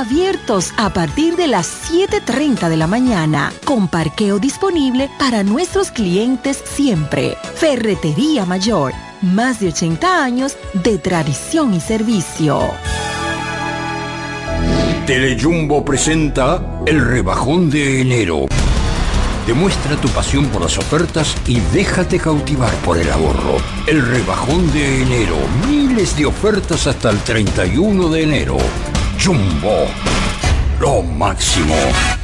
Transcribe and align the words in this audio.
abiertos 0.00 0.72
a 0.76 0.92
partir 0.92 1.36
de 1.36 1.46
las 1.46 1.90
7.30 1.90 2.68
de 2.68 2.76
la 2.76 2.88
mañana, 2.88 3.52
con 3.64 3.86
parqueo 3.86 4.40
disponible 4.40 5.08
para 5.18 5.44
nuestros 5.44 5.92
clientes 5.92 6.62
siempre. 6.64 7.36
Ferretería 7.54 8.44
Mayor, 8.44 8.92
más 9.22 9.60
de 9.60 9.68
80 9.68 10.24
años 10.24 10.56
de 10.72 10.98
tradición 10.98 11.74
y 11.74 11.80
servicio. 11.80 12.60
Telejumbo 15.06 15.84
presenta 15.84 16.80
el 16.86 17.04
rebajón 17.04 17.70
de 17.70 18.00
enero. 18.00 18.46
Demuestra 19.46 19.96
tu 19.96 20.08
pasión 20.08 20.46
por 20.46 20.62
las 20.62 20.76
ofertas 20.78 21.36
y 21.46 21.60
déjate 21.72 22.18
cautivar 22.18 22.72
por 22.76 22.98
el 22.98 23.10
ahorro. 23.10 23.58
El 23.86 24.04
rebajón 24.04 24.72
de 24.72 25.02
enero. 25.02 25.36
Miles 25.68 26.16
de 26.16 26.26
ofertas 26.26 26.86
hasta 26.86 27.10
el 27.10 27.18
31 27.18 28.08
de 28.08 28.22
enero. 28.22 28.56
Jumbo. 29.24 29.88
Lo 30.78 31.00
máximo. 31.00 32.23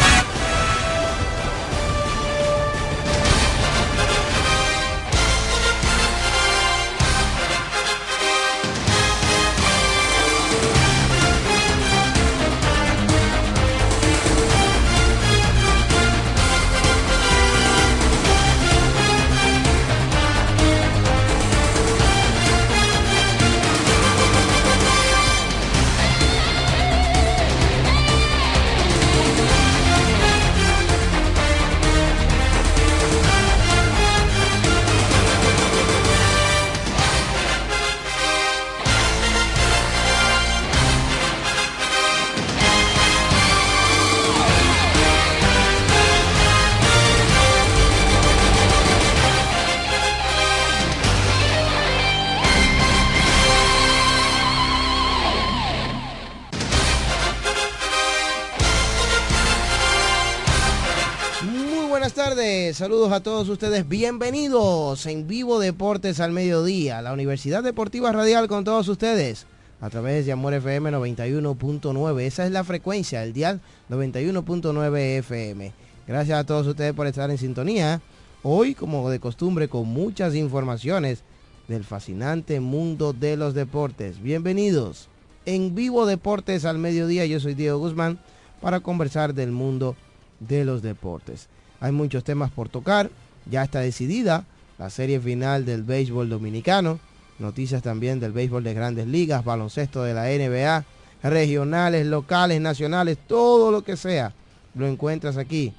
Saludos 62.81 63.11
a 63.11 63.21
todos 63.21 63.47
ustedes, 63.47 63.87
bienvenidos 63.87 65.05
en 65.05 65.27
Vivo 65.27 65.59
Deportes 65.59 66.19
al 66.19 66.31
Mediodía, 66.31 67.03
la 67.03 67.13
Universidad 67.13 67.61
Deportiva 67.61 68.11
Radial 68.11 68.47
con 68.47 68.63
todos 68.63 68.87
ustedes 68.87 69.45
a 69.79 69.91
través 69.91 70.25
de 70.25 70.31
Amor 70.31 70.55
FM 70.55 70.89
91.9, 70.89 72.21
esa 72.21 72.43
es 72.43 72.51
la 72.51 72.63
frecuencia, 72.63 73.21
el 73.21 73.33
dial 73.33 73.61
91.9 73.91 74.97
FM. 75.19 75.71
Gracias 76.07 76.39
a 76.39 76.43
todos 76.43 76.65
ustedes 76.65 76.93
por 76.93 77.05
estar 77.05 77.29
en 77.29 77.37
sintonía, 77.37 78.01
hoy 78.41 78.73
como 78.73 79.11
de 79.11 79.19
costumbre 79.19 79.67
con 79.67 79.87
muchas 79.87 80.33
informaciones 80.33 81.21
del 81.67 81.83
fascinante 81.83 82.59
mundo 82.61 83.13
de 83.13 83.37
los 83.37 83.53
deportes. 83.53 84.19
Bienvenidos 84.23 85.07
en 85.45 85.75
Vivo 85.75 86.07
Deportes 86.07 86.65
al 86.65 86.79
Mediodía, 86.79 87.27
yo 87.27 87.39
soy 87.39 87.53
Diego 87.53 87.77
Guzmán 87.77 88.17
para 88.59 88.79
conversar 88.79 89.35
del 89.35 89.51
mundo 89.51 89.95
de 90.39 90.65
los 90.65 90.81
deportes. 90.81 91.47
Hay 91.81 91.91
muchos 91.91 92.23
temas 92.23 92.51
por 92.51 92.69
tocar, 92.69 93.09
ya 93.49 93.63
está 93.63 93.79
decidida 93.79 94.45
la 94.77 94.91
serie 94.91 95.19
final 95.19 95.65
del 95.65 95.81
béisbol 95.81 96.29
dominicano, 96.29 96.99
noticias 97.39 97.81
también 97.81 98.19
del 98.19 98.31
béisbol 98.31 98.63
de 98.63 98.75
grandes 98.75 99.07
ligas, 99.07 99.43
baloncesto 99.43 100.03
de 100.03 100.13
la 100.13 100.25
NBA, 100.25 100.85
regionales, 101.23 102.05
locales, 102.05 102.61
nacionales, 102.61 103.17
todo 103.27 103.71
lo 103.71 103.83
que 103.83 103.97
sea, 103.97 104.31
lo 104.75 104.87
encuentras 104.87 105.37
aquí 105.37 105.73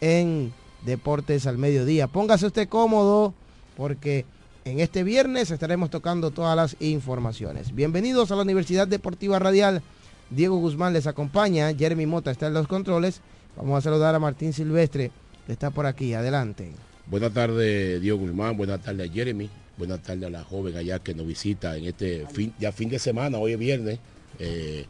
en 0.00 0.54
Deportes 0.86 1.46
al 1.46 1.58
Mediodía. 1.58 2.06
Póngase 2.06 2.46
usted 2.46 2.66
cómodo 2.66 3.34
porque 3.76 4.24
en 4.64 4.80
este 4.80 5.04
viernes 5.04 5.50
estaremos 5.50 5.90
tocando 5.90 6.30
todas 6.30 6.56
las 6.56 6.76
informaciones. 6.80 7.74
Bienvenidos 7.74 8.30
a 8.30 8.36
la 8.36 8.42
Universidad 8.42 8.88
Deportiva 8.88 9.38
Radial. 9.38 9.82
Diego 10.30 10.56
Guzmán 10.56 10.94
les 10.94 11.06
acompaña, 11.06 11.74
Jeremy 11.74 12.06
Mota 12.06 12.30
está 12.30 12.46
en 12.46 12.54
los 12.54 12.66
controles. 12.66 13.20
Vamos 13.56 13.78
a 13.78 13.80
saludar 13.80 14.14
a 14.14 14.18
Martín 14.18 14.52
Silvestre, 14.52 15.10
está 15.52 15.70
por 15.70 15.86
aquí. 15.86 16.14
Adelante. 16.14 16.72
Buenas 17.06 17.32
tardes, 17.32 18.00
Diego 18.00 18.18
Guzmán. 18.18 18.56
Buenas 18.56 18.80
tardes 18.82 19.08
a 19.08 19.12
Jeremy. 19.12 19.48
Buenas 19.76 20.02
tardes 20.02 20.24
a 20.24 20.30
la 20.30 20.42
joven 20.42 20.76
allá 20.76 20.98
que 20.98 21.14
nos 21.14 21.26
visita 21.26 21.76
en 21.76 21.84
este 21.84 22.26
fin, 22.32 22.52
ya 22.58 22.72
fin 22.72 22.88
de 22.88 22.98
semana, 22.98 23.38
hoy 23.38 23.52
es 23.52 23.58
viernes. 23.58 23.98
Eh, 24.38 24.86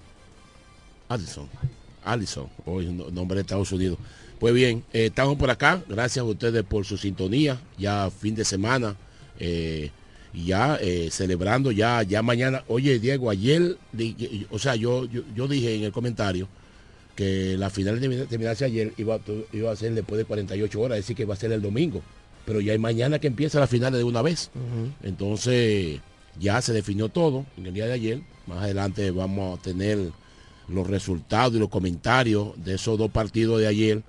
Allison. 1.08 1.49
Allison, 2.05 2.49
hoy 2.64 2.87
nombre 2.87 3.37
de 3.37 3.41
Estados 3.43 3.73
Unidos. 3.73 3.99
Pues 4.38 4.55
bien, 4.55 4.85
eh, 4.93 5.06
estamos 5.06 5.37
por 5.37 5.50
acá. 5.50 5.82
Gracias 5.88 6.23
a 6.23 6.25
ustedes 6.25 6.62
por 6.62 6.85
su 6.85 6.97
sintonía. 6.97 7.61
Ya 7.79 8.11
fin 8.11 8.35
de 8.35 8.44
semana. 8.44 8.97
Eh, 9.38 9.91
ya 10.32 10.79
eh, 10.81 11.09
celebrando 11.11 11.73
ya, 11.73 12.02
ya 12.02 12.23
mañana. 12.23 12.62
Oye, 12.69 12.99
Diego, 12.99 13.31
ayer, 13.31 13.76
o 14.50 14.59
sea, 14.59 14.76
yo, 14.76 15.06
yo, 15.06 15.23
yo 15.35 15.49
dije 15.49 15.75
en 15.75 15.85
el 15.85 15.93
comentario 15.93 16.49
que 17.16 17.56
la 17.56 17.70
final 17.70 17.98
de 17.98 18.26
terminarse 18.26 18.64
ayer 18.64 18.92
iba, 18.98 19.18
iba 19.52 19.72
a 19.72 19.76
ser 19.76 19.94
después 19.94 20.18
de 20.18 20.24
48 20.26 20.80
horas, 20.80 20.98
es 20.98 21.04
decir, 21.04 21.16
que 21.16 21.24
va 21.24 21.34
a 21.34 21.38
ser 21.38 21.50
el 21.50 21.62
domingo. 21.62 22.02
Pero 22.44 22.60
ya 22.60 22.74
es 22.74 22.78
mañana 22.78 23.18
que 23.18 23.26
empieza 23.26 23.58
la 23.58 23.66
final 23.66 23.92
de 23.92 24.04
una 24.04 24.22
vez. 24.22 24.50
Entonces, 25.02 25.98
ya 26.38 26.60
se 26.62 26.72
definió 26.72 27.08
todo 27.08 27.46
en 27.56 27.66
el 27.66 27.74
día 27.74 27.86
de 27.86 27.94
ayer. 27.94 28.20
Más 28.46 28.58
adelante 28.58 29.10
vamos 29.10 29.58
a 29.58 29.62
tener 29.62 29.98
los 30.68 30.86
resultados 30.86 31.54
y 31.54 31.58
los 31.58 31.68
comentarios 31.68 32.52
de 32.62 32.74
esos 32.74 32.98
dos 32.98 33.10
partidos 33.10 33.60
de 33.60 33.66
ayer, 33.66 34.02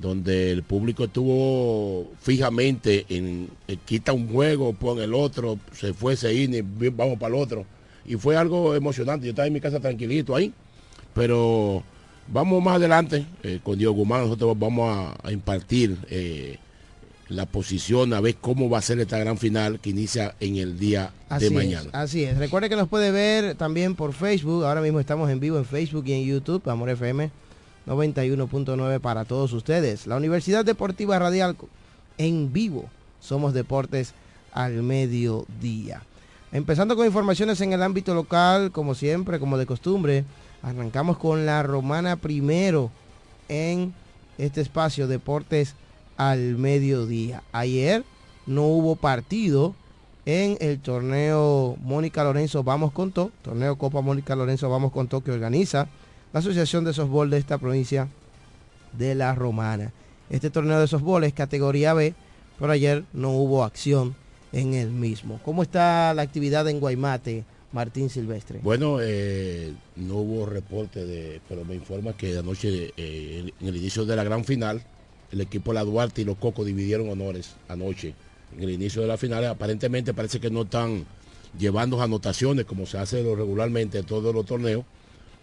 donde 0.00 0.50
el 0.50 0.62
público 0.62 1.04
estuvo 1.04 2.10
fijamente 2.20 3.06
en, 3.08 3.48
en 3.68 3.78
quita 3.84 4.12
un 4.12 4.28
juego, 4.28 4.72
pon 4.72 4.98
el 5.00 5.14
otro, 5.14 5.58
se 5.72 5.92
fue 5.92 6.14
ese 6.14 6.32
y 6.34 6.62
vamos 6.90 7.18
para 7.18 7.36
el 7.36 7.40
otro. 7.40 7.66
Y 8.04 8.16
fue 8.16 8.36
algo 8.36 8.74
emocionante. 8.74 9.26
Yo 9.26 9.30
estaba 9.30 9.46
en 9.46 9.52
mi 9.52 9.60
casa 9.60 9.80
tranquilito 9.80 10.34
ahí, 10.34 10.52
pero 11.14 11.82
vamos 12.28 12.62
más 12.62 12.76
adelante 12.76 13.26
eh, 13.42 13.60
con 13.62 13.78
Diego 13.78 13.92
Guzmán, 13.92 14.22
nosotros 14.22 14.58
vamos 14.58 14.96
a, 14.96 15.16
a 15.26 15.32
impartir 15.32 15.98
eh, 16.08 16.58
la 17.28 17.46
posición, 17.46 18.12
a 18.12 18.20
ver 18.20 18.36
cómo 18.36 18.70
va 18.70 18.78
a 18.78 18.82
ser 18.82 19.00
esta 19.00 19.18
gran 19.18 19.36
final 19.36 19.80
que 19.80 19.90
inicia 19.90 20.34
en 20.40 20.56
el 20.56 20.78
día 20.78 21.12
Así 21.28 21.46
de 21.46 21.50
mañana. 21.50 21.88
Es, 21.88 21.94
así 21.94 22.24
es. 22.24 22.38
Recuerde 22.38 22.68
que 22.68 22.76
nos 22.76 22.88
puede 22.88 23.10
ver 23.10 23.56
también 23.56 23.96
por 23.96 24.12
Facebook. 24.12 24.64
Ahora 24.64 24.80
mismo 24.80 25.00
estamos 25.00 25.28
en 25.30 25.40
vivo 25.40 25.58
en 25.58 25.64
Facebook 25.64 26.04
y 26.06 26.12
en 26.12 26.24
YouTube, 26.24 26.68
Amor 26.68 26.90
FM 26.90 27.30
91.9 27.86 29.00
para 29.00 29.24
todos 29.24 29.52
ustedes. 29.52 30.06
La 30.06 30.16
Universidad 30.16 30.64
Deportiva 30.64 31.18
Radial 31.18 31.56
en 32.18 32.52
vivo. 32.52 32.88
Somos 33.20 33.54
deportes 33.54 34.12
al 34.52 34.82
mediodía. 34.82 36.02
Empezando 36.52 36.96
con 36.96 37.06
informaciones 37.06 37.60
en 37.60 37.72
el 37.72 37.82
ámbito 37.82 38.14
local, 38.14 38.72
como 38.72 38.94
siempre, 38.94 39.38
como 39.38 39.58
de 39.58 39.66
costumbre, 39.66 40.24
arrancamos 40.62 41.18
con 41.18 41.46
la 41.46 41.62
romana 41.62 42.16
primero 42.16 42.90
en 43.48 43.94
este 44.38 44.60
espacio 44.60 45.08
Deportes 45.08 45.74
al 46.16 46.56
mediodía. 46.56 47.42
Ayer 47.52 48.04
no 48.46 48.62
hubo 48.62 48.96
partido 48.96 49.74
en 50.24 50.56
el 50.60 50.80
torneo 50.80 51.76
Mónica 51.80 52.24
Lorenzo 52.24 52.64
Vamos 52.64 52.92
con 52.92 53.12
Todo, 53.12 53.30
torneo 53.42 53.76
Copa 53.76 54.00
Mónica 54.00 54.34
Lorenzo 54.34 54.68
Vamos 54.68 54.92
con 54.92 55.08
Todo 55.08 55.22
que 55.22 55.30
organiza 55.30 55.88
la 56.32 56.40
Asociación 56.40 56.84
de 56.84 56.92
Softball 56.92 57.30
de 57.30 57.38
esta 57.38 57.58
provincia 57.58 58.08
de 58.92 59.14
La 59.14 59.34
Romana. 59.34 59.92
Este 60.28 60.50
torneo 60.50 60.80
de 60.80 60.88
softball 60.88 61.24
es 61.24 61.32
categoría 61.32 61.94
B, 61.94 62.14
pero 62.58 62.72
ayer 62.72 63.04
no 63.12 63.30
hubo 63.30 63.62
acción 63.64 64.16
en 64.52 64.74
el 64.74 64.90
mismo. 64.90 65.40
¿Cómo 65.44 65.62
está 65.62 66.12
la 66.14 66.22
actividad 66.22 66.68
en 66.68 66.80
Guaymate, 66.80 67.44
Martín 67.76 68.08
Silvestre? 68.08 68.60
Bueno, 68.62 69.00
eh, 69.02 69.70
no 69.96 70.14
hubo 70.14 70.46
reporte, 70.46 71.04
de, 71.04 71.42
pero 71.46 71.62
me 71.62 71.74
informa 71.74 72.16
que 72.16 72.38
anoche, 72.38 72.94
eh, 72.96 73.52
en 73.60 73.68
el 73.68 73.76
inicio 73.76 74.06
de 74.06 74.16
la 74.16 74.24
gran 74.24 74.46
final, 74.46 74.82
el 75.30 75.42
equipo 75.42 75.72
de 75.72 75.74
la 75.74 75.84
Duarte 75.84 76.22
y 76.22 76.24
los 76.24 76.38
Cocos 76.38 76.64
dividieron 76.64 77.10
honores 77.10 77.54
anoche. 77.68 78.14
En 78.56 78.62
el 78.62 78.70
inicio 78.70 79.02
de 79.02 79.08
la 79.08 79.18
final, 79.18 79.44
aparentemente 79.44 80.14
parece 80.14 80.40
que 80.40 80.50
no 80.50 80.62
están 80.62 81.04
llevando 81.58 82.00
anotaciones 82.00 82.64
como 82.64 82.86
se 82.86 82.96
hace 82.96 83.22
regularmente 83.22 83.98
en 83.98 84.06
todos 84.06 84.34
los 84.34 84.46
torneos. 84.46 84.86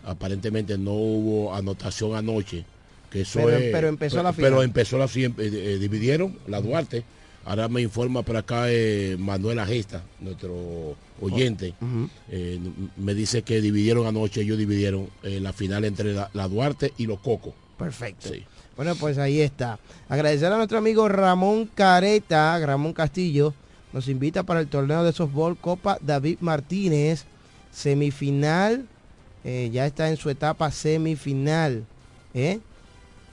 Aparentemente 0.04 0.76
no 0.76 0.94
hubo 0.94 1.54
anotación 1.54 2.16
anoche. 2.16 2.66
Que 3.12 3.22
eso 3.22 3.42
pero, 3.46 3.58
es, 3.58 3.72
pero 3.72 3.88
empezó 3.90 4.24
la 4.24 4.34
final. 4.34 4.50
Pero 4.50 4.64
empezó 4.64 4.98
la 4.98 5.06
eh, 5.06 5.32
eh, 5.38 5.78
dividieron 5.80 6.40
la 6.48 6.62
Duarte. 6.62 7.04
Ahora 7.46 7.68
me 7.68 7.82
informa 7.82 8.24
por 8.24 8.38
acá 8.38 8.66
eh, 8.70 9.18
Manuela 9.20 9.66
Gesta, 9.66 10.04
nuestro 10.22 10.96
oyente. 11.20 11.74
Uh 11.82 11.86
-huh. 11.86 12.10
eh, 12.30 12.60
me 12.96 13.14
dice 13.14 13.42
que 13.42 13.60
dividieron 13.60 14.08
anoche, 14.08 14.42
ellos 14.42 14.58
dividieron 14.58 15.10
eh, 15.24 15.40
la 15.42 15.52
final 15.52 15.84
entre 15.84 16.14
la, 16.14 16.30
la, 16.34 16.48
Duarte 16.48 16.94
y 16.98 17.06
los 17.06 17.20
Cocos. 17.20 17.54
Perfecto. 17.78 18.30
Sí. 18.30 18.44
Bueno, 18.78 18.96
pues 18.96 19.18
ahí 19.18 19.42
está. 19.42 19.78
Agradecer 20.08 20.52
a 20.54 20.58
nuestro 20.58 20.78
amigo 20.78 21.10
Ramón 21.10 21.70
Careta, 21.74 22.58
Ramón 22.66 22.94
Castillo, 22.94 23.54
nos 23.92 24.08
invita 24.08 24.44
para 24.44 24.62
el 24.62 24.68
torneo 24.68 25.04
de 25.04 25.12
softball 25.12 25.58
Copa 25.58 25.98
David 26.02 26.38
Martínez, 26.40 27.26
semifinal, 27.72 28.88
ya 29.44 29.86
está 29.86 30.10
en 30.10 30.18
su 30.18 30.30
etapa 30.30 30.72
semifinal. 30.72 31.84
El 32.34 32.62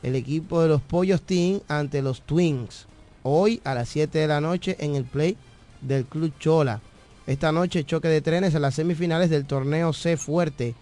equipo 0.02 0.60
de 0.60 0.68
los 0.68 0.82
Pollos 0.82 1.22
Team 1.22 1.60
ante 1.68 2.02
los 2.02 2.20
Twins. 2.22 2.86
Hoy 3.22 3.61
a 3.64 3.75
las 3.75 3.88
7 3.88 4.19
de 4.19 4.26
la 4.26 4.40
noche 4.40 4.76
en 4.81 4.94
el 4.94 5.05
play 5.05 5.37
del 5.81 6.06
Club 6.06 6.32
Chola. 6.38 6.81
Esta 7.26 7.52
noche 7.52 7.84
choque 7.84 8.08
de 8.08 8.22
trenes 8.22 8.55
en 8.55 8.62
las 8.62 8.75
semifinales 8.75 9.31
del 9.31 9.44
torneo 9.44 9.93
C 9.93 10.17
Fuerte 10.17 10.75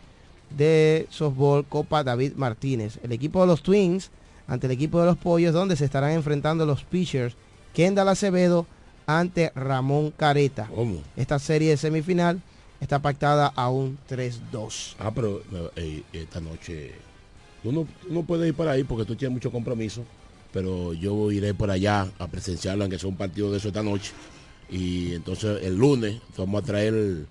de 0.56 1.06
softball 1.10 1.66
Copa 1.66 2.04
David 2.04 2.34
Martínez. 2.36 2.98
El 3.02 3.12
equipo 3.12 3.40
de 3.40 3.48
los 3.48 3.62
Twins 3.62 4.10
ante 4.46 4.66
el 4.66 4.72
equipo 4.72 5.00
de 5.00 5.06
los 5.06 5.18
Pollos 5.18 5.52
donde 5.52 5.76
se 5.76 5.84
estarán 5.84 6.12
enfrentando 6.12 6.64
los 6.64 6.84
pitchers 6.84 7.36
Kendall 7.74 8.08
Acevedo 8.08 8.66
ante 9.06 9.52
Ramón 9.54 10.12
Careta. 10.16 10.68
¿Cómo? 10.74 11.00
Esta 11.16 11.38
serie 11.38 11.70
de 11.70 11.76
semifinal 11.76 12.40
está 12.80 13.00
pactada 13.00 13.52
a 13.54 13.68
un 13.68 13.98
3-2. 14.08 14.94
Ah, 14.98 15.10
pero 15.14 15.42
eh, 15.76 16.02
esta 16.12 16.40
noche 16.40 16.92
tú 17.62 17.72
no, 17.72 17.86
no 18.08 18.22
puedes 18.22 18.48
ir 18.48 18.54
para 18.54 18.72
ahí 18.72 18.84
porque 18.84 19.04
tú 19.04 19.16
tienes 19.16 19.34
mucho 19.34 19.50
compromiso, 19.50 20.04
pero 20.58 20.92
yo 20.92 21.30
iré 21.30 21.54
por 21.54 21.70
allá 21.70 22.08
a 22.18 22.26
presenciarlo, 22.26 22.82
aunque 22.82 22.98
sea 22.98 23.08
un 23.08 23.16
partido 23.16 23.52
de 23.52 23.58
eso 23.58 23.68
esta 23.68 23.84
noche. 23.84 24.10
Y 24.68 25.14
entonces 25.14 25.62
el 25.62 25.76
lunes 25.76 26.20
vamos 26.36 26.64
a 26.64 26.66
traer 26.66 27.26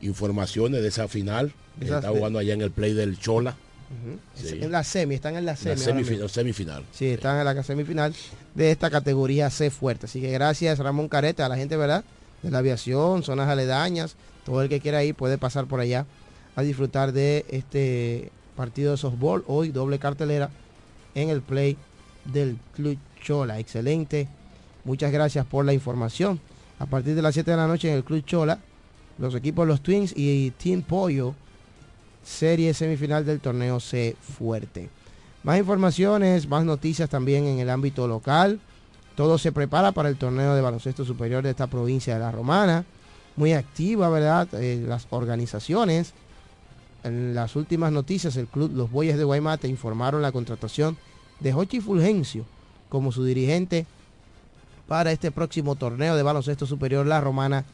informaciones 0.00 0.82
de 0.82 0.88
esa 0.88 1.06
final 1.06 1.52
que 1.78 1.84
está 1.84 2.08
jugando 2.08 2.40
allá 2.40 2.54
en 2.54 2.60
el 2.60 2.72
play 2.72 2.92
del 2.92 3.20
Chola. 3.20 3.52
Uh 3.52 4.14
-huh. 4.14 4.18
sí. 4.34 4.58
En 4.60 4.72
la 4.72 4.82
semi, 4.82 5.14
están 5.14 5.36
en 5.36 5.44
la 5.44 5.54
semi. 5.54 5.76
La 5.76 5.80
semifinal, 5.80 6.28
semifinal. 6.28 6.84
Sí, 6.90 7.06
están 7.06 7.38
en 7.38 7.44
la 7.44 7.62
semifinal 7.62 8.16
de 8.56 8.72
esta 8.72 8.90
categoría 8.90 9.48
C 9.48 9.70
fuerte. 9.70 10.06
Así 10.06 10.20
que 10.20 10.32
gracias 10.32 10.80
Ramón 10.80 11.08
Careta, 11.08 11.46
a 11.46 11.48
la 11.48 11.56
gente, 11.56 11.76
¿verdad? 11.76 12.02
De 12.42 12.50
la 12.50 12.58
aviación, 12.58 13.22
zonas 13.22 13.48
aledañas. 13.48 14.16
Todo 14.44 14.60
el 14.60 14.68
que 14.68 14.80
quiera 14.80 15.04
ir 15.04 15.14
puede 15.14 15.38
pasar 15.38 15.66
por 15.66 15.78
allá 15.78 16.04
a 16.56 16.62
disfrutar 16.62 17.12
de 17.12 17.44
este 17.48 18.32
partido 18.56 18.90
de 18.90 18.96
softball. 18.96 19.44
Hoy 19.46 19.68
doble 19.68 20.00
cartelera 20.00 20.50
en 21.14 21.28
el 21.28 21.42
play 21.42 21.76
del 22.24 22.58
Club 22.74 22.98
Chola. 23.22 23.58
Excelente. 23.58 24.28
Muchas 24.84 25.12
gracias 25.12 25.46
por 25.46 25.64
la 25.64 25.72
información. 25.72 26.40
A 26.78 26.86
partir 26.86 27.14
de 27.14 27.22
las 27.22 27.34
7 27.34 27.50
de 27.50 27.56
la 27.56 27.66
noche 27.66 27.88
en 27.88 27.96
el 27.96 28.04
Club 28.04 28.24
Chola, 28.24 28.58
los 29.18 29.34
equipos 29.34 29.66
Los 29.66 29.82
Twins 29.82 30.12
y 30.16 30.50
Team 30.52 30.82
Pollo 30.82 31.34
serie 32.22 32.72
semifinal 32.74 33.24
del 33.24 33.40
torneo 33.40 33.80
C 33.80 34.16
Fuerte. 34.20 34.88
Más 35.42 35.58
informaciones, 35.58 36.48
más 36.48 36.64
noticias 36.64 37.10
también 37.10 37.46
en 37.46 37.58
el 37.58 37.70
ámbito 37.70 38.06
local. 38.06 38.60
Todo 39.16 39.38
se 39.38 39.52
prepara 39.52 39.92
para 39.92 40.08
el 40.08 40.16
torneo 40.16 40.54
de 40.54 40.60
baloncesto 40.60 41.04
superior 41.04 41.42
de 41.42 41.50
esta 41.50 41.66
provincia 41.66 42.14
de 42.14 42.20
La 42.20 42.30
Romana. 42.30 42.84
Muy 43.36 43.52
activa, 43.52 44.08
¿verdad? 44.08 44.48
Eh, 44.54 44.82
las 44.86 45.06
organizaciones. 45.10 46.12
En 47.02 47.34
las 47.34 47.56
últimas 47.56 47.90
noticias, 47.90 48.36
el 48.36 48.46
club 48.46 48.70
Los 48.72 48.90
Boyes 48.90 49.18
de 49.18 49.24
Guaymate 49.24 49.66
informaron 49.66 50.22
la 50.22 50.32
contratación 50.32 50.96
Jochi 51.50 51.80
Fulgencio 51.80 52.44
como 52.90 53.10
su 53.10 53.24
dirigente 53.24 53.86
para 54.86 55.12
este 55.12 55.30
próximo 55.30 55.76
torneo 55.76 56.14
de 56.14 56.22
baloncesto 56.22 56.66
superior 56.66 57.06
La 57.06 57.22
Romana 57.22 57.64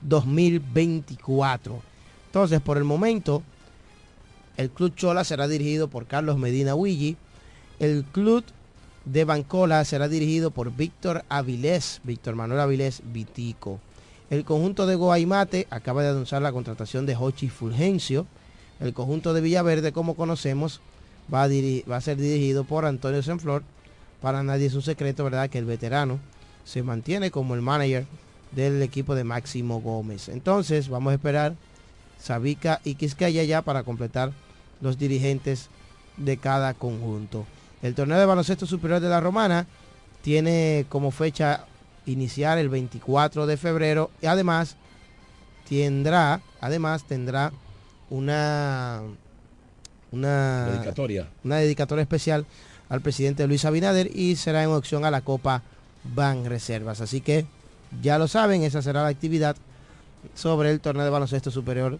2024. 0.00 1.82
Entonces, 2.26 2.60
por 2.62 2.78
el 2.78 2.84
momento, 2.84 3.42
el 4.56 4.70
Club 4.70 4.94
Chola 4.94 5.24
será 5.24 5.46
dirigido 5.48 5.88
por 5.88 6.06
Carlos 6.06 6.38
Medina 6.38 6.74
Huilli. 6.74 7.18
El 7.78 8.04
Club 8.04 8.44
de 9.04 9.24
Bancola 9.24 9.84
será 9.84 10.08
dirigido 10.08 10.50
por 10.50 10.74
Víctor 10.74 11.24
Avilés, 11.28 12.00
Víctor 12.04 12.34
Manuel 12.34 12.60
Avilés 12.60 13.02
Vitico. 13.12 13.80
El 14.30 14.44
conjunto 14.46 14.86
de 14.86 14.94
Guaymate 14.94 15.66
acaba 15.68 16.02
de 16.02 16.08
anunciar 16.08 16.40
la 16.40 16.52
contratación 16.52 17.04
de 17.04 17.14
Jochi 17.14 17.50
Fulgencio. 17.50 18.26
El 18.80 18.94
conjunto 18.94 19.34
de 19.34 19.42
Villaverde, 19.42 19.92
como 19.92 20.14
conocemos, 20.14 20.80
va 21.32 21.44
a, 21.44 22.00
ser 22.00 22.16
dirigido 22.16 22.64
por 22.64 22.84
Antonio 22.84 23.22
Senflor. 23.22 23.62
Para 24.20 24.42
nadie 24.42 24.66
es 24.66 24.74
un 24.74 24.82
secreto, 24.82 25.24
¿verdad?, 25.24 25.50
que 25.50 25.58
el 25.58 25.64
veterano 25.64 26.18
se 26.64 26.82
mantiene 26.82 27.30
como 27.30 27.54
el 27.54 27.62
manager 27.62 28.06
del 28.52 28.82
equipo 28.82 29.14
de 29.14 29.24
Máximo 29.24 29.80
Gómez. 29.80 30.28
Entonces, 30.28 30.88
vamos 30.88 31.10
a 31.10 31.14
esperar 31.14 31.54
Sabica 32.18 32.80
y 32.84 32.94
Quiscaya 32.94 33.42
ya 33.44 33.62
para 33.62 33.82
completar 33.82 34.32
los 34.80 34.98
dirigentes 34.98 35.68
de 36.16 36.36
cada 36.36 36.74
conjunto. 36.74 37.46
El 37.82 37.94
torneo 37.94 38.18
de 38.18 38.26
baloncesto 38.26 38.66
superior 38.66 39.00
de 39.00 39.08
la 39.08 39.20
Romana 39.20 39.66
tiene 40.22 40.86
como 40.88 41.10
fecha 41.10 41.66
iniciar 42.06 42.58
el 42.58 42.68
24 42.68 43.46
de 43.46 43.56
febrero 43.56 44.10
y 44.20 44.26
además 44.26 44.76
tendrá, 45.68 46.40
además 46.60 47.04
tendrá 47.04 47.52
una 48.10 49.02
una 50.12 50.66
dedicatoria. 50.66 51.28
una 51.42 51.56
dedicatoria 51.56 52.02
especial 52.02 52.46
al 52.88 53.00
presidente 53.00 53.46
Luis 53.46 53.64
Abinader 53.64 54.14
y 54.14 54.36
será 54.36 54.62
en 54.62 54.70
opción 54.70 55.04
a 55.04 55.10
la 55.10 55.22
Copa 55.22 55.62
Ban 56.04 56.44
Reservas. 56.44 57.00
Así 57.00 57.20
que 57.20 57.46
ya 58.00 58.18
lo 58.18 58.28
saben, 58.28 58.62
esa 58.62 58.82
será 58.82 59.02
la 59.02 59.08
actividad 59.08 59.56
sobre 60.34 60.70
el 60.70 60.80
torneo 60.80 61.04
de 61.04 61.10
baloncesto 61.10 61.50
superior 61.50 61.98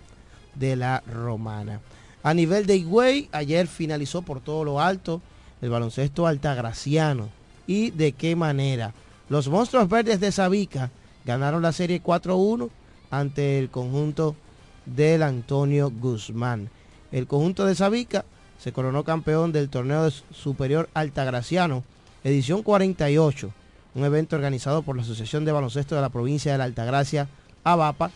de 0.54 0.76
la 0.76 1.02
Romana. 1.12 1.80
A 2.22 2.34
nivel 2.34 2.66
de 2.66 2.76
Higüey, 2.76 3.28
ayer 3.32 3.66
finalizó 3.66 4.22
por 4.22 4.40
todo 4.40 4.64
lo 4.64 4.80
alto 4.80 5.20
el 5.60 5.70
baloncesto 5.70 6.26
altagraciano. 6.26 7.30
¿Y 7.66 7.90
de 7.90 8.12
qué 8.12 8.36
manera? 8.36 8.92
Los 9.28 9.48
monstruos 9.48 9.88
verdes 9.88 10.20
de 10.20 10.30
Sabica 10.30 10.90
ganaron 11.24 11.62
la 11.62 11.72
serie 11.72 12.02
4-1 12.02 12.68
ante 13.10 13.58
el 13.58 13.70
conjunto 13.70 14.36
del 14.84 15.22
Antonio 15.22 15.90
Guzmán. 15.90 16.70
El 17.12 17.26
conjunto 17.26 17.66
de 17.66 17.74
Sabica 17.74 18.24
se 18.58 18.72
coronó 18.72 19.04
campeón 19.04 19.52
del 19.52 19.68
torneo 19.68 20.10
superior 20.10 20.88
Altagraciano, 20.94 21.84
edición 22.24 22.62
48, 22.62 23.52
un 23.94 24.04
evento 24.04 24.34
organizado 24.34 24.80
por 24.80 24.96
la 24.96 25.02
Asociación 25.02 25.44
de 25.44 25.52
Baloncesto 25.52 25.94
de 25.94 26.00
la 26.00 26.08
provincia 26.08 26.52
de 26.52 26.58
la 26.58 26.64
Altagracia, 26.64 27.28
ABAPA, 27.64 28.10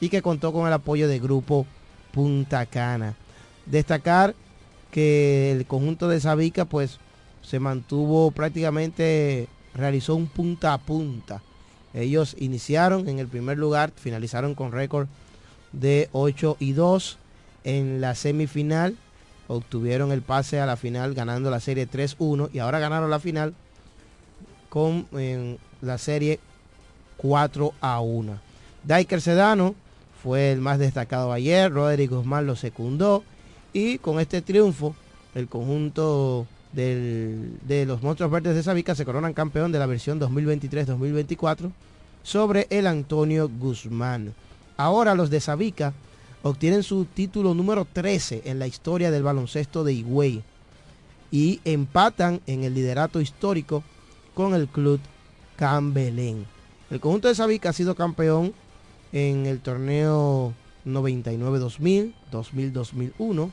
y 0.00 0.10
que 0.10 0.20
contó 0.20 0.52
con 0.52 0.66
el 0.66 0.72
apoyo 0.74 1.08
del 1.08 1.20
grupo 1.20 1.66
Punta 2.12 2.66
Cana. 2.66 3.14
Destacar 3.64 4.34
que 4.90 5.52
el 5.52 5.64
conjunto 5.64 6.08
de 6.08 6.20
Sabica 6.20 6.66
pues 6.66 6.98
se 7.40 7.58
mantuvo 7.58 8.32
prácticamente, 8.32 9.48
realizó 9.74 10.14
un 10.14 10.26
punta 10.26 10.74
a 10.74 10.78
punta. 10.78 11.40
Ellos 11.94 12.36
iniciaron 12.38 13.08
en 13.08 13.18
el 13.18 13.28
primer 13.28 13.56
lugar, 13.56 13.92
finalizaron 13.96 14.54
con 14.54 14.72
récord 14.72 15.08
de 15.72 16.10
8 16.12 16.58
y 16.60 16.72
2 16.72 17.18
en 17.64 18.00
la 18.00 18.14
semifinal. 18.14 18.96
Obtuvieron 19.48 20.12
el 20.12 20.22
pase 20.22 20.60
a 20.60 20.66
la 20.66 20.76
final 20.76 21.14
ganando 21.14 21.50
la 21.50 21.60
serie 21.60 21.88
3-1 21.88 22.50
y 22.52 22.58
ahora 22.58 22.78
ganaron 22.78 23.10
la 23.10 23.18
final 23.18 23.54
con 24.68 25.06
la 25.82 25.98
serie 25.98 26.40
4 27.18 27.74
a 27.80 28.00
1. 28.00 28.38
Diker 28.84 29.20
Sedano 29.20 29.74
fue 30.22 30.52
el 30.52 30.60
más 30.60 30.78
destacado 30.78 31.32
ayer, 31.32 31.70
Roderick 31.72 32.10
Guzmán 32.10 32.46
lo 32.46 32.56
secundó 32.56 33.24
y 33.72 33.98
con 33.98 34.20
este 34.20 34.40
triunfo 34.40 34.94
el 35.34 35.48
conjunto 35.48 36.46
de 36.72 37.84
los 37.86 38.02
Monstruos 38.02 38.30
Verdes 38.32 38.54
de 38.54 38.62
Sabica 38.62 38.94
se 38.94 39.04
coronan 39.04 39.34
campeón 39.34 39.72
de 39.72 39.78
la 39.78 39.86
versión 39.86 40.18
2023-2024 40.20 41.70
sobre 42.22 42.66
el 42.70 42.86
Antonio 42.86 43.50
Guzmán. 43.50 44.32
Ahora 44.76 45.14
los 45.14 45.28
de 45.28 45.40
Sabica 45.40 45.92
obtienen 46.42 46.82
su 46.82 47.04
título 47.04 47.54
número 47.54 47.84
13 47.84 48.42
en 48.46 48.58
la 48.58 48.66
historia 48.66 49.10
del 49.10 49.22
baloncesto 49.22 49.84
de 49.84 49.94
Higüey 49.94 50.42
y 51.30 51.60
empatan 51.64 52.40
en 52.46 52.64
el 52.64 52.74
liderato 52.74 53.20
histórico 53.20 53.82
con 54.34 54.54
el 54.54 54.68
club 54.68 55.00
Cambelén. 55.56 56.46
El 56.90 57.00
conjunto 57.00 57.28
de 57.28 57.34
Sabica 57.34 57.70
ha 57.70 57.72
sido 57.72 57.94
campeón 57.94 58.52
en 59.12 59.46
el 59.46 59.60
torneo 59.60 60.52
99-2000, 60.84 62.12
2000-2001, 62.30 63.50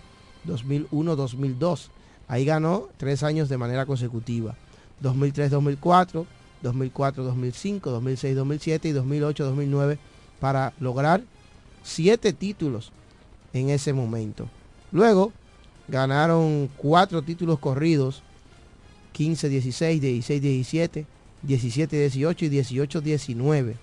2001-2002. 0.47 1.87
Ahí 2.27 2.45
ganó 2.45 2.89
tres 2.97 3.23
años 3.23 3.49
de 3.49 3.57
manera 3.57 3.85
consecutiva. 3.85 4.55
2003-2004, 5.01 6.25
2004-2005, 6.63 7.81
2006-2007 7.81 8.85
y 8.85 8.93
2008-2009 8.93 9.97
para 10.39 10.73
lograr 10.79 11.23
siete 11.83 12.33
títulos 12.33 12.91
en 13.53 13.69
ese 13.69 13.93
momento. 13.93 14.49
Luego 14.91 15.31
ganaron 15.87 16.69
cuatro 16.77 17.21
títulos 17.21 17.59
corridos, 17.59 18.23
15-16, 19.15 20.01
16-17, 20.01 21.05
17-18 21.47 22.41
y 22.41 22.49
18-19. 22.49 23.75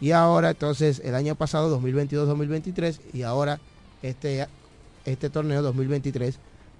Y 0.00 0.12
ahora 0.12 0.50
entonces 0.50 1.00
el 1.04 1.14
año 1.14 1.34
pasado, 1.34 1.78
2022-2023, 1.80 3.00
y 3.12 3.22
ahora 3.22 3.60
este, 4.02 4.46
este 5.04 5.28
torneo 5.28 5.62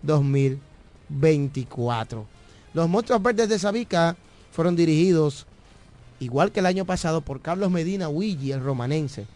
2023-2024. 0.05 2.25
Los 2.73 2.89
Monstruos 2.89 3.23
Verdes 3.23 3.49
de 3.49 3.59
Sabica 3.59 4.17
fueron 4.53 4.77
dirigidos, 4.77 5.47
igual 6.21 6.53
que 6.53 6.61
el 6.61 6.67
año 6.67 6.85
pasado, 6.85 7.21
por 7.21 7.41
Carlos 7.41 7.71
Medina 7.71 8.09
Huigi, 8.09 8.53
el 8.53 8.63
romanense 8.63 9.27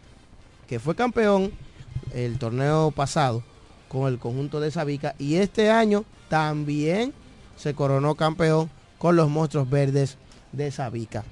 que 0.74 0.80
fue 0.80 0.96
campeón 0.96 1.52
el 2.12 2.36
torneo 2.36 2.90
pasado 2.90 3.44
con 3.88 4.08
el 4.08 4.18
conjunto 4.18 4.58
de 4.58 4.72
Sabica 4.72 5.14
y 5.20 5.36
este 5.36 5.70
año 5.70 6.04
también 6.28 7.12
se 7.56 7.74
coronó 7.74 8.16
campeón 8.16 8.68
con 8.98 9.14
los 9.14 9.30
monstruos 9.30 9.70
verdes 9.70 10.18
de 10.50 10.72
Sabica. 10.72 11.22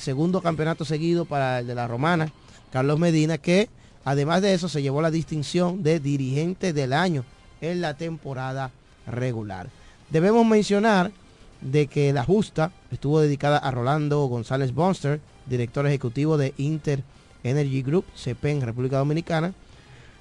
segundo 0.00 0.42
campeonato 0.42 0.84
seguido 0.84 1.24
para 1.24 1.60
el 1.60 1.68
de 1.68 1.76
la 1.76 1.86
Romana, 1.86 2.32
Carlos 2.72 2.98
Medina, 2.98 3.38
que 3.38 3.68
además 4.04 4.42
de 4.42 4.54
eso 4.54 4.68
se 4.68 4.82
llevó 4.82 5.00
la 5.00 5.12
distinción 5.12 5.84
de 5.84 6.00
dirigente 6.00 6.72
del 6.72 6.94
año 6.94 7.24
en 7.60 7.80
la 7.80 7.94
temporada 7.94 8.72
regular. 9.06 9.68
Debemos 10.10 10.44
mencionar 10.44 11.12
de 11.60 11.86
que 11.86 12.12
la 12.12 12.24
justa 12.24 12.72
estuvo 12.90 13.20
dedicada 13.20 13.58
a 13.58 13.70
Rolando 13.70 14.26
González 14.26 14.74
Bonster, 14.74 15.20
director 15.46 15.86
ejecutivo 15.86 16.36
de 16.36 16.54
Inter 16.56 17.04
Energy 17.44 17.82
Group, 17.82 18.06
CPEN, 18.16 18.62
República 18.62 18.98
Dominicana. 18.98 19.54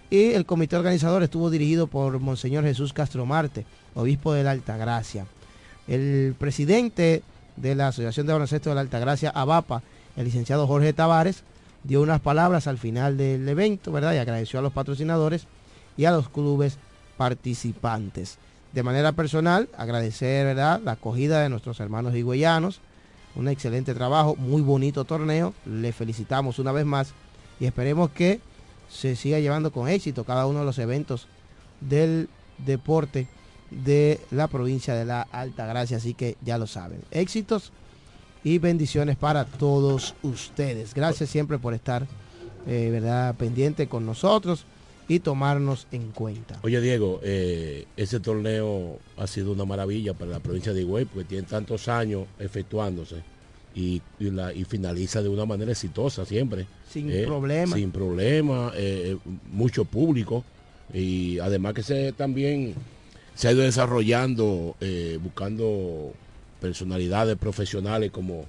Y 0.09 0.33
el 0.33 0.45
comité 0.45 0.75
organizador 0.75 1.23
estuvo 1.23 1.49
dirigido 1.49 1.87
por 1.87 2.19
Monseñor 2.19 2.63
Jesús 2.63 2.93
Castro 2.93 3.25
Marte, 3.25 3.65
obispo 3.95 4.33
de 4.33 4.43
la 4.43 4.51
Altagracia. 4.51 5.25
El 5.87 6.35
presidente 6.37 7.23
de 7.55 7.73
la 7.75 7.87
Asociación 7.87 8.27
de 8.27 8.33
Baloncesto 8.33 8.69
de 8.69 8.75
la 8.75 8.81
Altagracia, 8.81 9.31
ABAPA, 9.31 9.81
el 10.15 10.25
licenciado 10.25 10.67
Jorge 10.67 10.93
Tavares, 10.93 11.43
dio 11.83 12.01
unas 12.01 12.21
palabras 12.21 12.67
al 12.67 12.77
final 12.77 13.17
del 13.17 13.47
evento, 13.49 13.91
¿verdad? 13.91 14.13
Y 14.13 14.17
agradeció 14.17 14.59
a 14.59 14.61
los 14.61 14.73
patrocinadores 14.73 15.47
y 15.97 16.05
a 16.05 16.11
los 16.11 16.29
clubes 16.29 16.77
participantes. 17.17 18.37
De 18.71 18.83
manera 18.83 19.11
personal, 19.11 19.69
agradecer, 19.77 20.45
¿verdad?, 20.45 20.81
la 20.83 20.93
acogida 20.93 21.41
de 21.41 21.49
nuestros 21.49 21.79
hermanos 21.79 22.15
higüeyanos, 22.15 22.81
un 23.35 23.47
excelente 23.47 23.93
trabajo, 23.93 24.35
muy 24.35 24.61
bonito 24.61 25.05
torneo. 25.05 25.53
Le 25.65 25.91
felicitamos 25.91 26.59
una 26.59 26.71
vez 26.71 26.85
más 26.85 27.13
y 27.59 27.65
esperemos 27.65 28.11
que 28.11 28.39
se 28.89 29.15
siga 29.15 29.39
llevando 29.39 29.71
con 29.71 29.87
éxito 29.87 30.23
cada 30.23 30.45
uno 30.45 30.59
de 30.59 30.65
los 30.65 30.77
eventos 30.79 31.27
del 31.81 32.29
deporte 32.59 33.27
de 33.71 34.19
la 34.31 34.47
provincia 34.47 34.93
de 34.93 35.05
la 35.05 35.23
Alta 35.31 35.65
Gracia. 35.65 35.97
Así 35.97 36.13
que 36.13 36.37
ya 36.41 36.57
lo 36.57 36.67
saben. 36.67 37.01
Éxitos 37.11 37.71
y 38.43 38.59
bendiciones 38.59 39.15
para 39.15 39.45
todos 39.45 40.15
ustedes. 40.21 40.93
Gracias 40.93 41.29
siempre 41.29 41.57
por 41.57 41.73
estar, 41.73 42.05
eh, 42.67 42.89
¿verdad?, 42.91 43.35
pendiente 43.35 43.87
con 43.87 44.05
nosotros 44.05 44.65
y 45.07 45.19
tomarnos 45.19 45.87
en 45.91 46.11
cuenta. 46.11 46.59
Oye 46.63 46.79
Diego, 46.81 47.19
eh, 47.23 47.85
ese 47.97 48.19
torneo 48.19 48.99
ha 49.17 49.27
sido 49.27 49.51
una 49.51 49.65
maravilla 49.65 50.13
para 50.13 50.31
la 50.31 50.39
provincia 50.39 50.73
de 50.73 50.81
Higüey 50.81 51.05
porque 51.05 51.25
tiene 51.25 51.47
tantos 51.47 51.87
años 51.87 52.25
efectuándose 52.39 53.17
y, 53.75 54.01
finaliza 54.67 55.21
de 55.21 55.29
una 55.29 55.45
manera 55.45 55.71
exitosa 55.71 56.25
siempre. 56.25 56.67
Sin 56.89 57.11
eh, 57.11 57.23
problema. 57.25 57.75
Sin 57.75 57.91
problema, 57.91 58.71
eh, 58.75 59.17
mucho 59.51 59.85
público 59.85 60.43
y 60.93 61.39
además 61.39 61.73
que 61.73 61.83
se 61.83 62.11
también 62.13 62.75
se 63.35 63.47
ha 63.47 63.51
ido 63.51 63.61
desarrollando, 63.61 64.75
buscando 65.21 66.13
personalidades 66.61 67.35
profesionales 67.35 68.11
como 68.11 68.45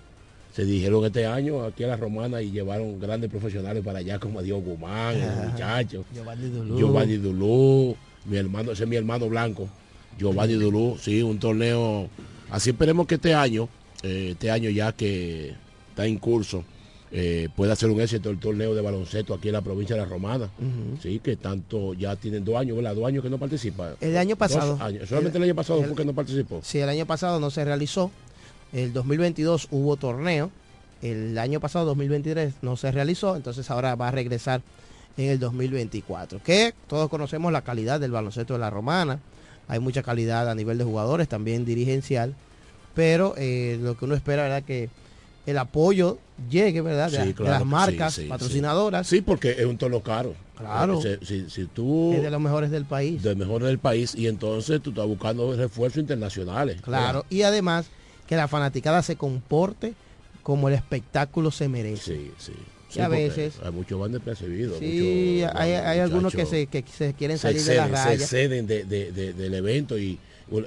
se 0.55 0.65
dijeron 0.65 1.05
este 1.05 1.27
año 1.27 1.65
aquí 1.65 1.83
a 1.83 1.89
la 1.89 1.97
Romana 1.97 2.41
y 2.41 2.53
llevaron 2.53 3.01
grandes 3.01 3.29
profesionales 3.29 3.83
para 3.83 3.99
allá 3.99 4.21
como 4.21 4.39
a 4.39 4.43
Dios 4.43 4.63
Guzmán, 4.63 5.17
el 5.17 5.51
muchacho, 5.51 6.05
Giovanni 6.77 7.17
Dulú, 7.17 7.97
mi 8.25 8.37
hermano, 8.37 8.71
ese 8.71 8.85
es 8.85 8.89
mi 8.89 8.95
hermano 8.95 9.29
blanco, 9.29 9.69
Giovanni 10.17 10.55
Dulú, 10.55 10.97
sí, 11.01 11.23
un 11.23 11.41
torneo. 11.41 12.09
Así 12.51 12.71
esperemos 12.71 13.09
que 13.09 13.17
este 13.17 13.35
año, 13.35 13.69
eh, 14.05 14.29
este 14.33 14.53
año 14.53 14.71
ya 14.71 14.93
que 14.93 15.55
está 15.91 16.07
en 16.07 16.19
curso, 16.19 16.65
eh, 17.11 17.49
pueda 17.57 17.75
ser 17.75 17.91
un 17.91 18.01
éxito 18.01 18.31
el 18.31 18.39
torneo 18.39 18.77
de 18.77 18.81
baloncesto 18.81 19.35
aquí 19.35 19.49
en 19.49 19.55
la 19.55 19.63
provincia 19.63 19.97
de 19.97 20.03
la 20.03 20.09
Romana. 20.09 20.51
Sí, 21.03 21.19
que 21.19 21.35
tanto 21.35 21.95
ya 21.95 22.15
tienen 22.15 22.45
dos 22.45 22.57
años, 22.57 22.77
¿verdad? 22.77 22.95
Dos 22.95 23.07
años 23.07 23.25
que 23.25 23.31
no 23.31 23.39
participa. 23.39 23.95
El 24.01 24.17
año 24.17 24.37
pasado. 24.37 24.79
Solamente 25.07 25.39
el, 25.39 25.45
año 25.45 25.55
pasado 25.57 25.83
fue 25.83 25.97
que 25.97 26.05
no 26.05 26.15
participó. 26.15 26.61
Sí, 26.63 26.79
el 26.79 26.89
año 26.89 27.07
pasado 27.07 27.41
no 27.41 27.51
se 27.51 27.65
realizó. 27.65 28.13
El 28.75 28.93
2022 28.93 29.69
hubo 29.71 29.97
torneo. 29.97 30.51
El 31.01 31.39
año 31.39 31.61
pasado, 31.61 31.87
2023, 31.87 32.55
no 32.63 32.77
se 32.77 32.91
realizó. 32.91 33.37
Entonces 33.37 33.71
ahora 33.71 33.95
va 33.95 34.09
a 34.09 34.11
regresar 34.11 34.63
en 35.17 35.31
el 35.31 35.39
2024. 35.39 36.43
Que 36.43 36.75
todos 36.89 37.09
conocemos 37.09 37.53
la 37.53 37.63
calidad 37.63 38.01
del 38.01 38.11
baloncesto 38.11 38.55
de 38.55 38.59
la 38.59 38.71
romana. 38.71 39.21
Hay 39.69 39.79
mucha 39.79 40.03
calidad 40.03 40.51
a 40.51 40.55
nivel 40.55 40.77
de 40.77 40.85
jugadores, 40.85 41.29
también 41.29 41.65
dirigencial. 41.65 42.35
Pero 42.95 43.35
eh, 43.37 43.79
lo 43.81 43.97
que 43.97 44.05
uno 44.07 44.15
espera, 44.15 44.43
¿verdad? 44.43 44.65
Que 44.65 44.91
el 45.47 45.59
apoyo 45.59 46.19
llegue, 46.51 46.81
¿verdad? 46.81 47.11
De, 47.11 47.35
las 47.45 47.65
marcas 47.65 48.21
patrocinadoras. 48.29 49.07
Sí, 49.07 49.21
porque 49.21 49.53
es 49.53 49.67
un 49.67 49.79
torneo 49.79 50.03
caro. 50.03 50.35
Claro. 50.57 51.01
Si, 51.23 51.67
tú... 51.73 52.13
Es 52.13 52.23
de 52.23 52.31
los 52.31 52.41
mejores 52.41 52.71
del 52.71 52.87
país. 52.87 53.23
De 53.23 53.31
los 53.31 53.39
mejores 53.39 53.69
del 53.69 53.79
país. 53.79 54.15
Y 54.15 54.27
entonces 54.27 54.81
tú 54.81 54.91
estás 54.91 55.07
buscando 55.07 55.55
refuerzos 55.55 56.01
internacionales. 56.01 56.81
Claro. 56.81 57.25
Y 57.29 57.43
además 57.43 57.87
que 58.27 58.37
la 58.37 58.49
fanaticada 58.49 59.03
se 59.03 59.17
comporte 59.17 59.95
como 60.43 60.69
el 60.69 60.75
espectáculo 60.75 61.51
se 61.51 61.69
merece. 61.69 62.17
Sí, 62.17 62.33
sí. 62.39 63.01
A 63.01 63.09
veces 63.09 63.55
hay 63.63 63.73
muchos 63.73 63.99
van 63.99 64.13
despercibidos. 64.13 64.79
Sí, 64.79 65.43
hay, 65.55 65.73
hay 65.73 65.99
algunos 65.99 66.35
que 66.35 66.47
se, 66.47 66.67
que 66.67 66.85
se 66.87 67.15
quieren 67.15 67.39
salir 67.39 67.63
de 67.63 67.75
la 67.75 67.89
raya. 67.89 68.19
Se 68.19 68.27
ceden 68.27 68.67
de, 68.67 68.85
del 68.85 69.55
evento 69.55 69.99
y 69.99 70.19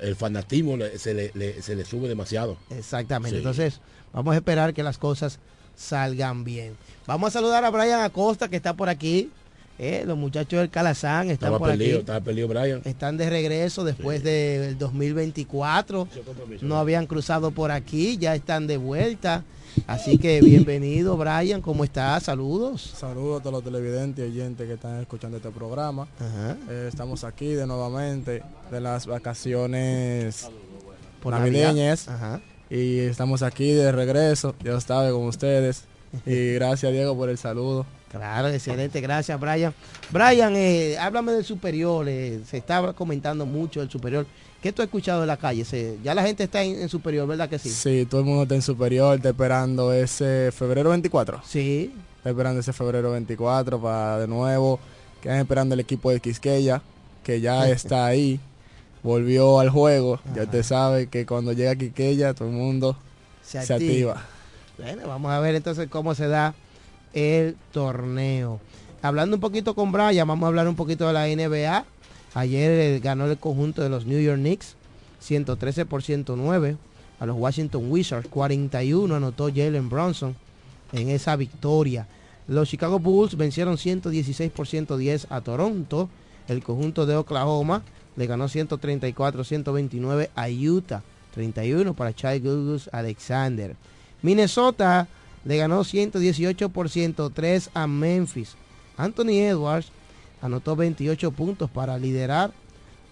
el 0.01 0.15
fanatismo 0.15 0.77
se 0.97 1.13
le, 1.13 1.61
se 1.61 1.75
le 1.75 1.85
sube 1.85 2.07
demasiado. 2.07 2.57
Exactamente. 2.69 3.37
Entonces, 3.37 3.79
vamos 4.13 4.33
a 4.33 4.37
esperar 4.37 4.73
que 4.73 4.83
las 4.83 4.97
cosas 4.97 5.39
salgan 5.75 6.43
bien. 6.43 6.75
Vamos 7.05 7.29
a 7.29 7.31
saludar 7.31 7.63
a 7.63 7.69
Brian 7.69 8.01
Acosta 8.01 8.49
que 8.49 8.57
está 8.57 8.73
por 8.73 8.89
aquí. 8.89 9.31
Eh, 9.79 10.03
los 10.07 10.17
muchachos 10.17 10.59
del 10.59 10.69
Calazán 10.71 11.29
están 11.29 11.33
Estaba 11.49 11.59
por 11.59 11.69
perdido, 11.69 11.91
aquí. 11.91 11.99
estaba 11.99 12.19
perdido 12.21 12.47
Brian. 12.47 12.81
Están 12.83 13.15
de 13.17 13.29
regreso 13.29 13.83
después 13.83 14.23
del 14.23 14.77
2024. 14.77 16.07
No 16.61 16.77
habían 16.77 17.05
cruzado 17.05 17.51
por 17.51 17.71
aquí, 17.71 18.17
ya 18.17 18.33
están 18.33 18.65
de 18.65 18.77
vuelta. 18.77 19.43
Así 19.85 20.17
que 20.17 20.41
bienvenido, 20.41 21.15
Brian. 21.17 21.61
¿Cómo 21.61 21.83
estás? 21.83 22.23
Saludos. 22.23 22.81
Saludos 22.97 23.39
a 23.39 23.43
todos 23.43 23.53
los 23.53 23.63
televidentes 23.63 24.27
y 24.27 24.31
oyentes 24.31 24.65
que 24.67 24.73
están 24.73 24.99
escuchando 24.99 25.37
este 25.37 25.49
programa. 25.51 26.07
Eh, 26.69 26.85
estamos 26.89 27.23
aquí 27.23 27.53
de 27.53 27.67
nuevamente 27.67 28.41
de 28.71 28.81
las 28.81 29.05
vacaciones 29.05 30.49
Por 31.21 31.33
navideñas 31.33 32.07
Navidad. 32.07 32.41
Y 32.71 32.99
estamos 32.99 33.43
aquí 33.43 33.71
de 33.71 33.91
regreso, 33.91 34.55
ya 34.63 34.79
sabe, 34.81 35.11
con 35.11 35.25
ustedes. 35.25 35.83
Y 36.25 36.53
gracias 36.53 36.91
Diego 36.91 37.15
por 37.15 37.29
el 37.29 37.37
saludo. 37.37 37.85
Claro, 38.11 38.47
excelente, 38.47 39.01
gracias 39.01 39.39
Brian. 39.39 39.73
Brian, 40.09 40.53
eh, 40.55 40.97
háblame 40.97 41.33
del 41.33 41.43
superior, 41.43 42.07
eh, 42.07 42.39
se 42.49 42.57
está 42.57 42.93
comentando 42.93 43.45
mucho 43.45 43.81
del 43.81 43.89
superior. 43.89 44.25
¿Qué 44.61 44.71
tú 44.71 44.81
has 44.81 44.87
escuchado 44.87 45.21
en 45.21 45.27
la 45.27 45.37
calle? 45.37 45.65
Se- 45.65 45.97
ya 46.03 46.15
la 46.15 46.23
gente 46.23 46.43
está 46.45 46.63
en, 46.63 46.81
en 46.81 46.89
superior, 46.89 47.27
¿verdad 47.27 47.47
que 47.49 47.59
sí? 47.59 47.69
Sí, 47.69 48.07
todo 48.09 48.21
el 48.21 48.25
mundo 48.27 48.43
está 48.43 48.55
en 48.55 48.61
superior, 48.61 49.17
está 49.17 49.29
esperando 49.29 49.91
ese 49.93 50.51
febrero 50.51 50.89
24. 50.89 51.41
Sí. 51.45 51.93
Está 52.17 52.29
esperando 52.29 52.59
ese 52.61 52.73
febrero 52.73 53.11
24 53.11 53.79
para 53.81 54.17
de 54.19 54.27
nuevo. 54.27 54.79
Quedan 55.21 55.39
esperando 55.39 55.73
el 55.75 55.79
equipo 55.81 56.09
de 56.09 56.19
Quisqueya, 56.19 56.81
que 57.23 57.39
ya 57.41 57.69
está 57.69 58.05
ahí. 58.07 58.39
Volvió 59.03 59.59
al 59.59 59.69
juego. 59.69 60.19
Ya 60.33 60.43
usted 60.43 60.63
sabe 60.63 61.07
que 61.07 61.25
cuando 61.25 61.53
llega 61.53 61.75
Quisqueya 61.75 62.33
todo 62.33 62.47
el 62.47 62.55
mundo 62.55 62.97
Se 63.43 63.61
se, 63.63 63.73
activa. 63.73 64.13
activa. 64.13 64.25
Bueno, 64.79 65.07
vamos 65.07 65.31
a 65.31 65.39
ver 65.39 65.55
entonces 65.55 65.87
cómo 65.89 66.15
se 66.15 66.27
da 66.27 66.53
el 67.13 67.55
torneo. 67.71 68.59
Hablando 69.01 69.35
un 69.37 69.41
poquito 69.41 69.75
con 69.75 69.91
Brian, 69.91 70.27
vamos 70.27 70.45
a 70.45 70.47
hablar 70.47 70.67
un 70.67 70.75
poquito 70.75 71.07
de 71.07 71.13
la 71.13 71.27
NBA. 71.27 71.85
Ayer 72.33 72.71
eh, 72.71 72.99
ganó 72.99 73.25
el 73.25 73.37
conjunto 73.37 73.81
de 73.81 73.89
los 73.89 74.05
New 74.05 74.19
York 74.19 74.39
Knicks 74.39 74.75
113 75.19 75.85
por 75.85 76.03
109 76.03 76.77
a 77.19 77.25
los 77.25 77.37
Washington 77.37 77.91
Wizards. 77.91 78.27
41 78.29 79.15
anotó 79.15 79.47
Jalen 79.47 79.89
Bronson 79.89 80.35
en 80.91 81.09
esa 81.09 81.35
victoria. 81.35 82.07
Los 82.47 82.69
Chicago 82.69 82.99
Bulls 82.99 83.35
vencieron 83.35 83.77
116 83.77 84.51
por 84.51 84.67
110 84.67 85.27
a 85.29 85.41
Toronto. 85.41 86.09
El 86.47 86.63
conjunto 86.63 87.05
de 87.05 87.15
Oklahoma 87.15 87.83
le 88.15 88.25
ganó 88.25 88.45
134-129 88.45 90.29
a 90.35 90.47
Utah. 90.49 91.03
31 91.33 91.93
para 91.93 92.15
Chai 92.15 92.41
Gilgeous 92.41 92.89
Alexander. 92.91 93.75
Minnesota 94.21 95.07
le 95.47 95.55
ganó 95.55 95.85
118 95.85 96.69
por 96.69 96.89
103 96.89 97.69
a 97.73 97.87
Memphis. 97.87 98.55
Anthony 98.97 99.39
Edwards 99.39 99.87
anotó 100.41 100.75
28 100.75 101.31
puntos 101.31 101.69
para 101.69 101.97
liderar 101.97 102.51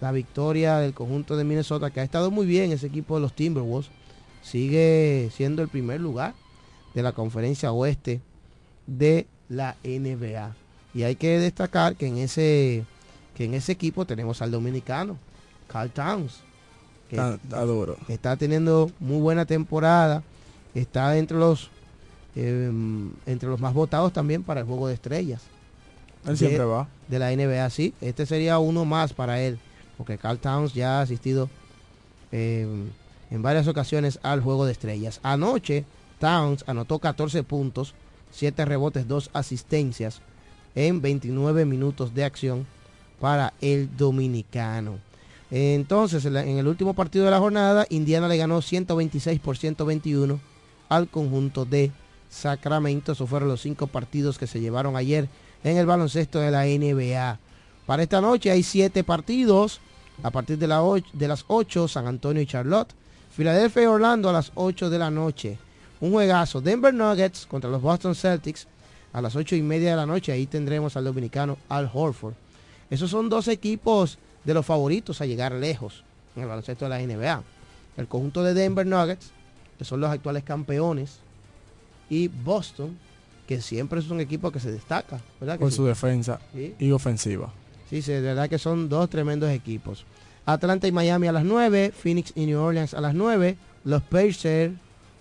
la 0.02 0.12
victoria 0.12 0.76
del 0.76 0.92
conjunto 0.92 1.38
de 1.38 1.44
Minnesota, 1.44 1.90
que 1.90 2.00
ha 2.00 2.04
estado 2.04 2.30
muy 2.30 2.44
bien 2.44 2.72
ese 2.72 2.88
equipo 2.88 3.14
de 3.14 3.22
los 3.22 3.32
Timberwolves. 3.32 3.90
Sigue 4.42 5.30
siendo 5.34 5.62
el 5.62 5.68
primer 5.68 6.02
lugar 6.02 6.34
de 6.94 7.02
la 7.02 7.12
conferencia 7.12 7.72
oeste 7.72 8.20
de 8.86 9.26
la 9.48 9.76
NBA. 9.82 10.54
Y 10.92 11.04
hay 11.04 11.16
que 11.16 11.38
destacar 11.38 11.96
que 11.96 12.06
en 12.06 12.18
ese, 12.18 12.84
que 13.34 13.46
en 13.46 13.54
ese 13.54 13.72
equipo 13.72 14.04
tenemos 14.04 14.42
al 14.42 14.50
dominicano, 14.50 15.16
Carl 15.68 15.90
Towns. 15.90 16.40
que 17.08 17.16
Está, 18.08 18.36
teniendo 18.36 18.90
muy 19.00 19.20
buena 19.20 19.46
temporada. 19.46 20.22
Está 20.74 21.16
entre 21.16 21.38
los 21.38 21.70
eh, 22.36 22.70
entre 23.26 23.48
los 23.48 23.58
más 23.60 23.72
votados 23.74 24.12
también 24.12 24.42
para 24.42 24.60
el 24.60 24.66
juego 24.66 24.86
de 24.88 24.94
estrellas 24.94 25.42
Él 26.24 26.32
de- 26.32 26.36
siempre 26.36 26.64
va. 26.64 26.86
de 27.08 27.18
la 27.18 27.32
NBA. 27.32 27.68
Sí, 27.70 27.94
este 28.00 28.26
sería 28.26 28.58
uno 28.58 28.84
más 28.84 29.12
para 29.12 29.40
él, 29.40 29.58
porque 29.96 30.18
Carl 30.18 30.38
Towns 30.38 30.74
ya 30.74 30.98
ha 30.98 31.02
asistido 31.02 31.48
eh, 32.32 32.66
en 33.30 33.42
varias 33.42 33.66
ocasiones 33.68 34.18
al 34.22 34.40
juego 34.42 34.66
de 34.66 34.72
estrellas. 34.72 35.20
Anoche 35.22 35.84
Towns 36.18 36.64
anotó 36.66 36.98
14 36.98 37.42
puntos, 37.42 37.94
7 38.32 38.64
rebotes, 38.64 39.08
2 39.08 39.30
asistencias 39.32 40.20
en 40.74 41.00
29 41.00 41.64
minutos 41.64 42.14
de 42.14 42.24
acción 42.24 42.66
para 43.20 43.54
el 43.62 43.88
dominicano. 43.96 44.98
Entonces, 45.50 46.24
en 46.24 46.36
el 46.58 46.66
último 46.66 46.92
partido 46.94 47.24
de 47.24 47.30
la 47.30 47.38
jornada, 47.38 47.86
Indiana 47.88 48.28
le 48.28 48.36
ganó 48.36 48.60
126 48.60 49.40
por 49.40 49.56
121 49.56 50.40
al 50.88 51.08
conjunto 51.08 51.64
de 51.64 51.92
Sacramento. 52.30 53.12
Esos 53.12 53.28
fueron 53.28 53.48
los 53.48 53.60
cinco 53.62 53.86
partidos 53.86 54.38
que 54.38 54.46
se 54.46 54.60
llevaron 54.60 54.96
ayer 54.96 55.28
en 55.64 55.76
el 55.76 55.86
baloncesto 55.86 56.38
de 56.40 56.50
la 56.50 56.64
NBA. 56.66 57.38
Para 57.86 58.02
esta 58.02 58.20
noche 58.20 58.50
hay 58.50 58.62
siete 58.62 59.04
partidos. 59.04 59.80
A 60.22 60.30
partir 60.30 60.56
de, 60.58 60.66
la 60.66 60.80
och- 60.82 61.04
de 61.12 61.28
las 61.28 61.44
8, 61.46 61.88
San 61.88 62.06
Antonio 62.06 62.40
y 62.42 62.46
Charlotte. 62.46 62.94
Filadelfia 63.30 63.82
y 63.82 63.86
Orlando 63.86 64.30
a 64.30 64.32
las 64.32 64.50
8 64.54 64.88
de 64.88 64.98
la 64.98 65.10
noche. 65.10 65.58
Un 66.00 66.10
juegazo. 66.12 66.60
Denver 66.62 66.92
Nuggets 66.94 67.44
contra 67.46 67.68
los 67.70 67.82
Boston 67.82 68.14
Celtics 68.14 68.66
a 69.12 69.20
las 69.20 69.36
8 69.36 69.56
y 69.56 69.62
media 69.62 69.90
de 69.90 69.96
la 69.96 70.06
noche. 70.06 70.32
Ahí 70.32 70.46
tendremos 70.46 70.96
al 70.96 71.04
dominicano 71.04 71.58
Al 71.68 71.90
Horford. 71.92 72.32
Esos 72.88 73.10
son 73.10 73.28
dos 73.28 73.46
equipos 73.48 74.18
de 74.44 74.54
los 74.54 74.64
favoritos 74.64 75.20
a 75.20 75.26
llegar 75.26 75.52
lejos 75.52 76.02
en 76.34 76.42
el 76.42 76.48
baloncesto 76.48 76.86
de 76.86 76.88
la 76.90 76.98
NBA. 77.00 77.42
El 77.98 78.08
conjunto 78.08 78.42
de 78.42 78.54
Denver 78.54 78.86
Nuggets, 78.86 79.30
que 79.78 79.84
son 79.84 80.00
los 80.00 80.10
actuales 80.10 80.44
campeones, 80.44 81.18
y 82.10 82.28
Boston, 82.28 82.96
que 83.46 83.60
siempre 83.60 84.00
es 84.00 84.10
un 84.10 84.20
equipo 84.20 84.50
que 84.50 84.60
se 84.60 84.70
destaca, 84.72 85.20
¿verdad? 85.40 85.58
Con 85.58 85.70
sí? 85.70 85.76
su 85.76 85.84
defensa 85.84 86.40
Sí. 86.52 86.74
y 86.78 86.90
ofensiva. 86.90 87.52
Sí, 87.90 88.02
sí, 88.02 88.12
de 88.12 88.20
verdad 88.20 88.48
que 88.48 88.58
son 88.58 88.88
dos 88.88 89.08
tremendos 89.10 89.50
equipos. 89.50 90.04
Atlanta 90.44 90.86
y 90.88 90.92
Miami 90.92 91.26
a 91.28 91.32
las 91.32 91.44
9, 91.44 91.92
Phoenix 91.96 92.32
y 92.34 92.46
New 92.46 92.60
Orleans 92.60 92.94
a 92.94 93.00
las 93.00 93.14
9, 93.14 93.56
los 93.84 94.02
Pacers 94.02 94.72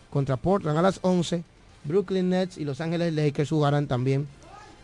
contra 0.09 0.37
Portland 0.37 0.77
a 0.77 0.81
las 0.81 0.99
11, 1.01 1.43
Brooklyn 1.83 2.29
Nets 2.29 2.57
y 2.57 2.65
Los 2.65 2.81
Ángeles 2.81 3.13
Lakers 3.13 3.49
jugarán 3.49 3.87
también 3.87 4.27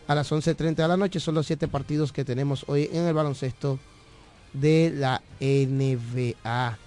a 0.06 0.14
las 0.14 0.30
11.30 0.30 0.74
de 0.76 0.88
la 0.88 0.96
noche. 0.96 1.18
Son 1.20 1.34
los 1.34 1.46
siete 1.46 1.66
partidos 1.68 2.12
que 2.12 2.24
tenemos 2.24 2.64
hoy 2.68 2.88
en 2.92 3.04
el 3.06 3.14
baloncesto 3.14 3.78
de 4.52 4.92
la 4.94 5.20
NBA. 5.40 6.78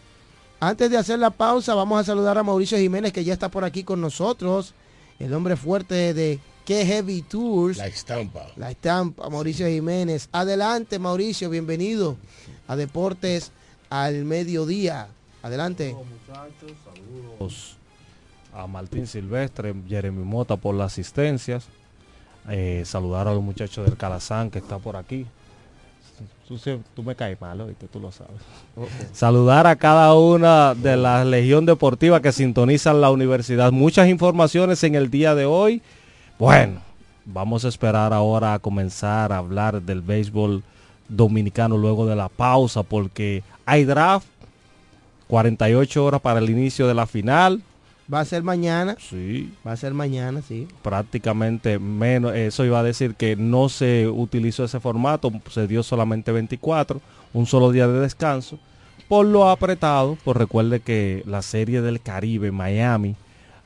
Antes 0.60 0.90
de 0.90 0.98
hacer 0.98 1.20
la 1.20 1.32
pausa, 1.32 1.76
vamos 1.76 2.00
a 2.00 2.04
saludar 2.04 2.38
a 2.38 2.44
Mauricio 2.44 2.78
Jiménez, 2.78 3.12
que 3.12 3.24
ya 3.24 3.34
está 3.34 3.50
por 3.50 3.64
aquí 3.66 3.84
con 3.84 4.00
nosotros, 4.02 4.74
el 5.20 5.34
hombre 5.34 5.56
fuerte 5.56 6.14
de 6.14 6.40
Que 6.66 6.86
Heavy 6.86 7.22
Tours. 7.22 7.78
La 7.78 7.88
estampa. 7.88 8.48
La 8.56 8.72
estampa, 8.72 9.30
Mauricio 9.30 9.68
Jiménez. 9.68 10.30
Adelante, 10.32 11.00
Mauricio, 11.00 11.50
bienvenido 11.50 12.18
a 12.68 12.76
Deportes 12.76 13.52
al 13.90 14.26
Mediodía. 14.26 15.08
Adelante. 15.42 15.96
Saludos 17.38 17.78
a 18.54 18.68
Martín 18.68 19.06
Silvestre, 19.06 19.76
Jeremy 19.88 20.24
Mota 20.24 20.56
por 20.56 20.76
las 20.76 20.94
asistencias. 20.94 21.66
Eh, 22.50 22.84
saludar 22.86 23.28
a 23.28 23.34
los 23.34 23.44
muchachos 23.44 23.86
del 23.86 23.98
Calazán 23.98 24.50
que 24.50 24.60
está 24.60 24.78
por 24.78 24.96
aquí. 24.96 25.26
Tú, 26.48 27.02
me 27.02 27.16
caes 27.16 27.42
mal, 27.42 27.76
tú 27.92 28.00
lo 28.00 28.12
sabes. 28.12 28.36
Saludar 29.14 29.66
a 29.66 29.76
cada 29.76 30.14
una 30.14 30.76
de 30.76 30.96
la 30.96 31.26
Legión 31.26 31.66
Deportiva 31.66 32.22
que 32.22 32.32
sintonizan 32.32 33.02
la 33.02 33.10
universidad. 33.10 33.72
Muchas 33.72 34.08
informaciones 34.08 34.84
en 34.84 34.94
el 34.94 35.10
día 35.10 35.34
de 35.34 35.46
hoy. 35.46 35.82
Bueno, 36.38 36.82
vamos 37.26 37.66
a 37.66 37.68
esperar 37.68 38.14
ahora 38.14 38.54
a 38.54 38.60
comenzar 38.60 39.34
a 39.34 39.38
hablar 39.38 39.82
del 39.82 40.02
béisbol 40.02 40.62
dominicano 41.10 41.78
luego 41.78 42.06
de 42.06 42.16
la 42.16 42.30
pausa 42.30 42.84
porque 42.84 43.42
hay 43.66 43.84
draft 43.84 44.28
48 45.28 46.06
horas 46.06 46.22
para 46.22 46.40
el 46.40 46.50
inicio 46.50 46.88
de 46.88 46.94
la 46.94 47.08
final. 47.08 47.62
Va 48.14 48.20
a 48.20 48.26
ser 48.26 48.44
mañana. 48.44 48.96
Sí. 49.00 49.52
Va 49.66 49.72
a 49.72 49.78
ser 49.78 49.94
mañana, 49.94 50.42
sí. 50.48 50.68
Prácticamente 50.84 51.80
menos, 51.80 52.36
eso 52.36 52.64
iba 52.64 52.80
a 52.80 52.84
decir 52.84 53.16
que 53.16 53.36
no 53.36 53.68
se 53.70 54.08
utilizó 54.08 54.64
ese 54.66 54.80
formato, 54.80 55.32
se 55.50 55.68
dio 55.68 55.82
solamente 55.82 56.32
24, 56.32 57.02
un 57.34 57.46
solo 57.48 57.72
día 57.72 57.88
de 57.88 58.00
descanso. 58.00 58.60
Por 59.08 59.26
lo 59.26 59.50
apretado, 59.50 60.18
pues 60.24 60.38
recuerde 60.38 60.80
que 60.82 61.24
la 61.26 61.42
serie 61.42 61.82
del 61.82 62.02
Caribe, 62.02 62.52
Miami, 62.52 63.16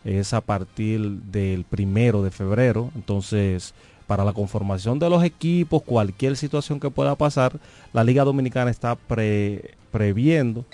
es 0.06 0.34
a 0.34 0.42
partir 0.42 1.02
del 1.02 1.66
primero 1.66 2.24
de 2.24 2.32
febrero. 2.32 2.92
Entonces, 2.96 3.74
para 4.08 4.24
la 4.24 4.34
conformación 4.34 5.00
de 5.00 5.10
los 5.10 5.24
equipos, 5.24 5.84
cualquier 5.84 6.36
situación 6.38 6.80
que 6.80 6.90
pueda 6.90 7.16
pasar, 7.16 7.60
la 7.94 8.04
Liga 8.04 8.24
Dominicana 8.24 8.72
está 8.72 8.96
pre- 8.96 9.76
previendo 9.92 10.66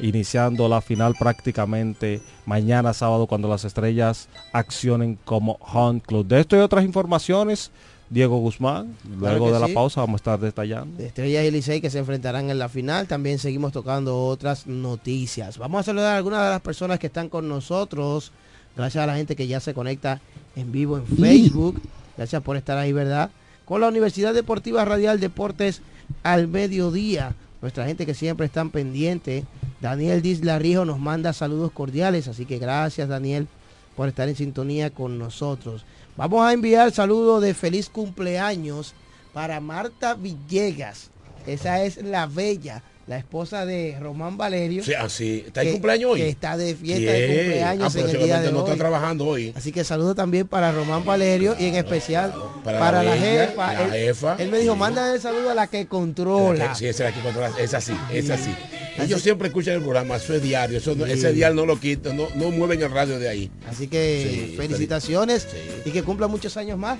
iniciando 0.00 0.68
la 0.68 0.80
final 0.80 1.14
prácticamente 1.18 2.20
mañana 2.46 2.92
sábado 2.92 3.26
cuando 3.26 3.48
las 3.48 3.64
estrellas 3.64 4.28
accionen 4.52 5.18
como 5.24 5.58
Hunt 5.72 6.04
Club. 6.04 6.26
De 6.26 6.40
esto 6.40 6.56
y 6.56 6.60
otras 6.60 6.84
informaciones, 6.84 7.70
Diego 8.12 8.38
Guzmán, 8.38 8.94
luego 9.18 9.50
de 9.50 9.58
la 9.58 9.68
pausa 9.68 10.02
vamos 10.02 10.20
a 10.20 10.22
estar 10.22 10.40
detallando. 10.40 10.98
De 10.98 11.06
Estrellas 11.06 11.44
y 11.46 11.50
Licey 11.50 11.80
que 11.80 11.88
se 11.88 11.98
enfrentarán 11.98 12.50
en 12.50 12.58
la 12.58 12.68
final. 12.68 13.08
También 13.08 13.38
seguimos 13.38 13.72
tocando 13.72 14.26
otras 14.26 14.66
noticias. 14.66 15.56
Vamos 15.56 15.80
a 15.80 15.82
saludar 15.84 16.14
a 16.14 16.16
algunas 16.18 16.42
de 16.42 16.50
las 16.50 16.60
personas 16.60 16.98
que 16.98 17.06
están 17.06 17.30
con 17.30 17.48
nosotros. 17.48 18.32
Gracias 18.76 19.02
a 19.02 19.06
la 19.06 19.16
gente 19.16 19.34
que 19.34 19.46
ya 19.46 19.60
se 19.60 19.72
conecta 19.72 20.20
en 20.56 20.72
vivo 20.72 20.98
en 20.98 21.06
Facebook. 21.06 21.80
Gracias 22.16 22.42
por 22.42 22.58
estar 22.58 22.76
ahí, 22.76 22.92
¿verdad? 22.92 23.30
Con 23.64 23.80
la 23.80 23.88
Universidad 23.88 24.34
Deportiva 24.34 24.84
Radial 24.84 25.18
Deportes 25.18 25.80
al 26.22 26.48
mediodía. 26.48 27.34
Nuestra 27.62 27.86
gente 27.86 28.04
que 28.04 28.14
siempre 28.14 28.44
están 28.44 28.70
pendientes. 28.70 29.44
Daniel 29.82 30.22
Dislarrijo 30.22 30.84
nos 30.84 31.00
manda 31.00 31.32
saludos 31.32 31.72
cordiales, 31.72 32.28
así 32.28 32.46
que 32.46 32.58
gracias 32.58 33.08
Daniel 33.08 33.48
por 33.96 34.08
estar 34.08 34.28
en 34.28 34.36
sintonía 34.36 34.90
con 34.90 35.18
nosotros. 35.18 35.84
Vamos 36.16 36.46
a 36.46 36.52
enviar 36.52 36.92
saludos 36.92 37.42
de 37.42 37.52
feliz 37.52 37.88
cumpleaños 37.88 38.94
para 39.32 39.58
Marta 39.58 40.14
Villegas. 40.14 41.10
Esa 41.48 41.82
es 41.82 41.96
la 42.00 42.26
bella 42.26 42.84
la 43.08 43.18
esposa 43.18 43.66
de 43.66 43.98
Román 44.00 44.36
Valerio. 44.36 44.84
Sí, 44.84 44.94
así. 44.94 45.42
¿Está 45.46 45.62
de 45.62 45.72
cumpleaños 45.72 46.12
hoy? 46.12 46.20
Que 46.20 46.28
está 46.28 46.56
de 46.56 46.76
fiesta 46.76 47.10
de 47.10 47.26
cumpleaños 47.26 47.96
ah, 47.96 47.98
en 47.98 48.08
el 48.08 48.18
día 48.22 48.40
de 48.40 48.52
no 48.52 48.58
hoy. 48.58 48.64
está 48.70 48.76
trabajando 48.76 49.26
hoy. 49.26 49.52
Así 49.56 49.72
que 49.72 49.82
saludo 49.82 50.14
también 50.14 50.46
para 50.46 50.70
Román 50.70 51.04
Valerio 51.04 51.56
y 51.58 51.66
en 51.66 51.74
especial 51.74 52.32
para, 52.62 53.02
la, 53.02 53.16
jefa. 53.16 53.72
La 53.72 53.84
él, 53.84 53.90
jefa. 53.90 54.36
Él 54.38 54.50
me 54.50 54.58
dijo, 54.60 54.76
manda 54.76 55.12
el 55.12 55.20
saludo 55.20 55.50
a 55.50 55.54
la 55.54 55.66
que 55.66 55.86
controla. 55.86 56.76
Sí, 56.76 56.86
esa 56.86 57.08
es 57.08 57.10
la 57.10 57.16
que 57.16 57.24
controla. 57.24 57.50
Es 57.58 57.74
así, 57.74 57.92
es 58.12 58.30
así. 58.30 58.54
Ellos 58.98 59.22
siempre 59.22 59.48
escuchan 59.48 59.74
el 59.74 59.82
programa, 59.82 60.16
eso 60.16 60.34
es 60.34 60.42
diario. 60.42 60.78
Eso 60.78 60.94
no, 60.94 61.06
Ese 61.06 61.32
diario 61.32 61.54
no 61.54 61.66
lo 61.66 61.78
quitan, 61.78 62.16
no, 62.16 62.28
no 62.34 62.50
mueven 62.50 62.82
el 62.82 62.90
radio 62.90 63.18
de 63.18 63.28
ahí. 63.28 63.50
Así 63.68 63.88
que 63.88 64.54
felicitaciones 64.56 65.48
y 65.84 65.90
que 65.90 66.02
cumpla 66.02 66.28
muchos 66.28 66.56
años 66.56 66.78
más. 66.78 66.98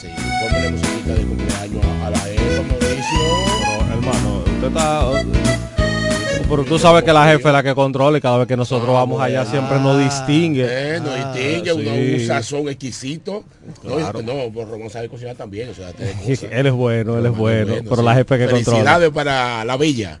Sí, 0.00 0.08
ponle 0.40 0.70
musiquita 0.70 1.14
de 1.14 1.22
cumpleaños 1.22 1.84
a 2.04 2.10
la 2.10 2.18
jefa, 2.18 2.62
Mauricio. 2.62 3.18
Pero, 3.60 3.94
hermano, 3.94 4.44
usted 4.46 4.66
está 4.68 5.22
pero 6.52 6.64
tú 6.64 6.78
sabes 6.78 7.02
que 7.02 7.14
la 7.14 7.24
jefe 7.28 7.48
es 7.48 7.52
la 7.54 7.62
que 7.62 7.74
controla 7.74 8.18
y 8.18 8.20
cada 8.20 8.36
vez 8.36 8.46
que 8.46 8.58
nosotros 8.58 8.90
ah, 8.90 8.92
vamos 8.92 9.22
allá 9.22 9.46
siempre 9.46 9.78
nos 9.78 9.98
distingue. 9.98 10.66
Eh, 10.68 11.00
nos 11.00 11.08
ah, 11.08 11.32
distingue, 11.32 11.72
un 11.72 12.26
sazón 12.26 12.68
exquisito. 12.68 13.44
Claro. 13.80 14.20
No, 14.20 14.50
no 14.50 14.64
Román 14.66 14.90
sabe 14.90 15.08
cocinar 15.08 15.34
también. 15.34 15.70
O 15.70 15.74
sea, 15.74 15.88
él 16.50 16.66
es 16.66 16.72
bueno, 16.74 17.18
él 17.18 17.24
es 17.24 17.34
bueno, 17.34 17.76
pero 17.88 18.02
la 18.02 18.14
jefe 18.16 18.36
que 18.36 18.44
controla. 18.44 18.64
Felicidades 18.64 19.10
para 19.12 19.64
la 19.64 19.78
villa. 19.78 20.20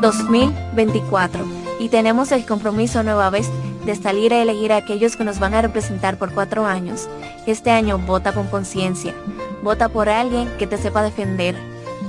2024. 0.00 1.46
Y 1.78 1.88
tenemos 1.88 2.32
el 2.32 2.44
compromiso 2.44 3.02
nueva 3.02 3.30
vez 3.30 3.48
de 3.86 3.96
salir 3.96 4.34
a 4.34 4.42
elegir 4.42 4.72
a 4.72 4.76
aquellos 4.76 5.16
que 5.16 5.24
nos 5.24 5.38
van 5.38 5.54
a 5.54 5.62
representar 5.62 6.18
por 6.18 6.32
cuatro 6.32 6.66
años. 6.66 7.08
Este 7.46 7.70
año 7.70 7.98
vota 7.98 8.32
con 8.32 8.48
conciencia. 8.48 9.14
Vota 9.62 9.88
por 9.88 10.08
alguien 10.08 10.48
que 10.58 10.66
te 10.66 10.78
sepa 10.78 11.02
defender, 11.02 11.54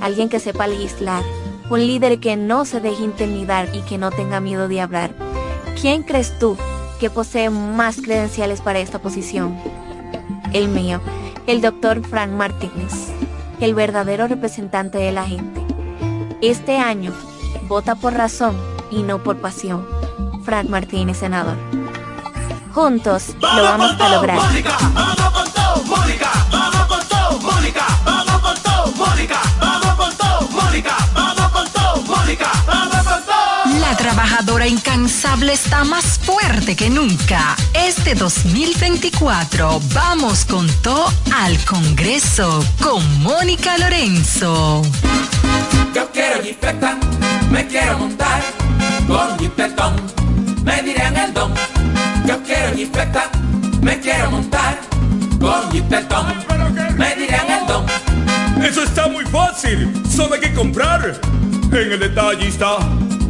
alguien 0.00 0.28
que 0.28 0.40
sepa 0.40 0.66
legislar 0.66 1.22
un 1.72 1.86
líder 1.86 2.20
que 2.20 2.36
no 2.36 2.66
se 2.66 2.80
deje 2.80 3.02
intimidar 3.02 3.66
y 3.74 3.80
que 3.80 3.96
no 3.96 4.10
tenga 4.10 4.40
miedo 4.40 4.68
de 4.68 4.82
hablar. 4.82 5.14
¿Quién 5.80 6.02
crees 6.02 6.38
tú 6.38 6.58
que 7.00 7.08
posee 7.08 7.48
más 7.48 7.96
credenciales 7.96 8.60
para 8.60 8.78
esta 8.78 8.98
posición? 8.98 9.56
El 10.52 10.68
mío, 10.68 11.00
el 11.46 11.62
doctor 11.62 12.06
Frank 12.06 12.30
Martínez, 12.30 12.92
el 13.58 13.74
verdadero 13.74 14.28
representante 14.28 14.98
de 14.98 15.12
la 15.12 15.24
gente. 15.24 15.62
Este 16.42 16.76
año, 16.76 17.14
vota 17.68 17.94
por 17.94 18.12
razón 18.12 18.54
y 18.90 19.02
no 19.02 19.22
por 19.22 19.38
pasión. 19.38 19.86
Frank 20.44 20.68
Martínez, 20.68 21.16
senador. 21.16 21.56
Juntos 22.74 23.34
lo 23.40 23.62
vamos 23.62 23.98
a 23.98 24.08
lograr. 24.10 24.40
Trabajadora 34.22 34.68
incansable 34.68 35.52
está 35.52 35.82
más 35.82 36.20
fuerte 36.20 36.76
que 36.76 36.88
nunca. 36.88 37.56
Este 37.74 38.14
2024 38.14 39.80
vamos 39.92 40.44
con 40.44 40.68
todo 40.80 41.12
al 41.34 41.58
Congreso 41.64 42.64
con 42.80 43.02
Mónica 43.20 43.76
Lorenzo. 43.78 44.82
Yo 45.92 46.08
quiero 46.12 46.40
jipeta, 46.40 46.96
me 47.50 47.66
quiero 47.66 47.98
montar 47.98 48.44
con 49.08 49.36
jipetón, 49.40 49.96
me 50.62 50.82
dirán 50.82 51.16
el 51.16 51.34
don. 51.34 51.52
Yo 52.24 52.40
quiero 52.44 52.76
jipeta, 52.76 53.28
me 53.80 53.98
quiero 53.98 54.30
montar 54.30 54.78
con 55.40 55.72
jipetón, 55.72 56.26
me 56.96 57.16
dirán 57.16 57.50
el 57.50 57.66
don. 57.66 57.84
Eso 58.64 58.84
está 58.84 59.08
muy 59.08 59.24
fácil, 59.24 59.92
solo 60.08 60.34
hay 60.34 60.40
que 60.42 60.54
comprar 60.54 61.20
en 61.72 61.92
el 61.92 61.98
detallista 61.98 62.78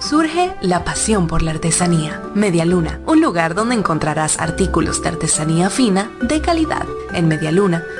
Surge 0.00 0.54
la 0.62 0.82
pasión 0.82 1.26
por 1.26 1.42
la 1.42 1.50
artesanía. 1.50 2.22
Media 2.34 2.64
Luna, 2.64 3.00
un 3.06 3.20
lugar 3.20 3.54
donde 3.54 3.74
encontrarás 3.74 4.38
artículos 4.40 5.02
de 5.02 5.10
artesanía 5.10 5.68
fina 5.68 6.10
de 6.22 6.40
calidad. 6.40 6.86
En 7.12 7.28
Media 7.28 7.52
Luna 7.52 7.84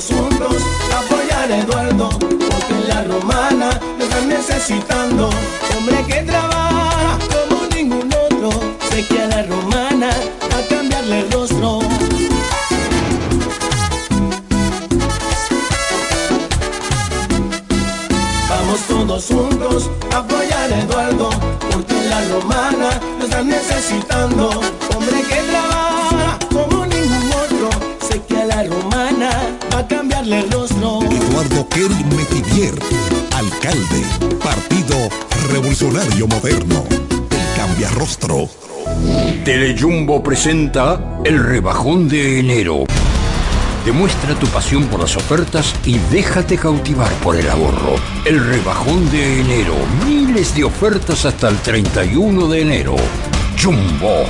Todos 0.00 0.18
juntos 0.18 0.62
apoyar 0.96 1.52
a 1.52 1.58
Eduardo, 1.58 2.08
porque 2.08 2.88
la 2.88 3.04
romana 3.04 3.80
lo 3.98 4.04
están 4.04 4.28
necesitando, 4.28 5.30
hombre 5.76 6.04
que 6.06 6.22
trabaja 6.22 7.18
como 7.28 7.66
ningún 7.74 8.10
otro, 8.14 8.50
sé 8.90 9.06
que 9.06 9.22
a 9.22 9.26
la 9.26 9.42
romana 9.42 10.10
a 10.10 10.68
cambiarle 10.68 11.20
el 11.20 11.32
rostro. 11.32 11.80
Vamos 18.48 18.80
todos 18.88 19.26
juntos 19.26 19.90
a 20.14 20.18
apoyar 20.18 20.72
a 20.72 20.80
Eduardo, 20.80 21.30
porque 21.70 21.94
la 22.08 22.24
romana 22.28 23.00
lo 23.18 23.24
están 23.24 23.48
necesitando. 23.48 24.48
Hombre 24.94 25.22
que 25.22 25.36
trabaja 25.50 25.69
cambiarle 30.20 30.46
el 30.46 30.52
rostro. 30.52 31.00
Eduardo 31.02 31.68
Kerry 31.68 32.04
Metivier, 32.04 32.74
alcalde, 33.34 34.02
Partido 34.42 35.08
Revolucionario 35.50 36.26
Moderno, 36.26 36.84
el 36.90 37.56
cambia 37.56 37.88
rostro. 37.90 38.48
Telejumbo 39.44 40.22
presenta 40.22 41.20
el 41.24 41.42
rebajón 41.42 42.08
de 42.08 42.40
enero. 42.40 42.84
Demuestra 43.86 44.34
tu 44.34 44.46
pasión 44.48 44.84
por 44.88 45.00
las 45.00 45.16
ofertas 45.16 45.74
y 45.86 45.98
déjate 46.10 46.58
cautivar 46.58 47.10
por 47.22 47.36
el 47.36 47.48
ahorro. 47.48 47.96
El 48.26 48.44
rebajón 48.44 49.10
de 49.10 49.40
enero. 49.40 49.74
Miles 50.06 50.54
de 50.54 50.64
ofertas 50.64 51.24
hasta 51.24 51.48
el 51.48 51.56
31 51.56 52.46
de 52.48 52.60
enero. 52.60 52.96
Jumbo. 53.58 54.24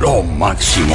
Lo 0.00 0.22
máximo. 0.22 0.94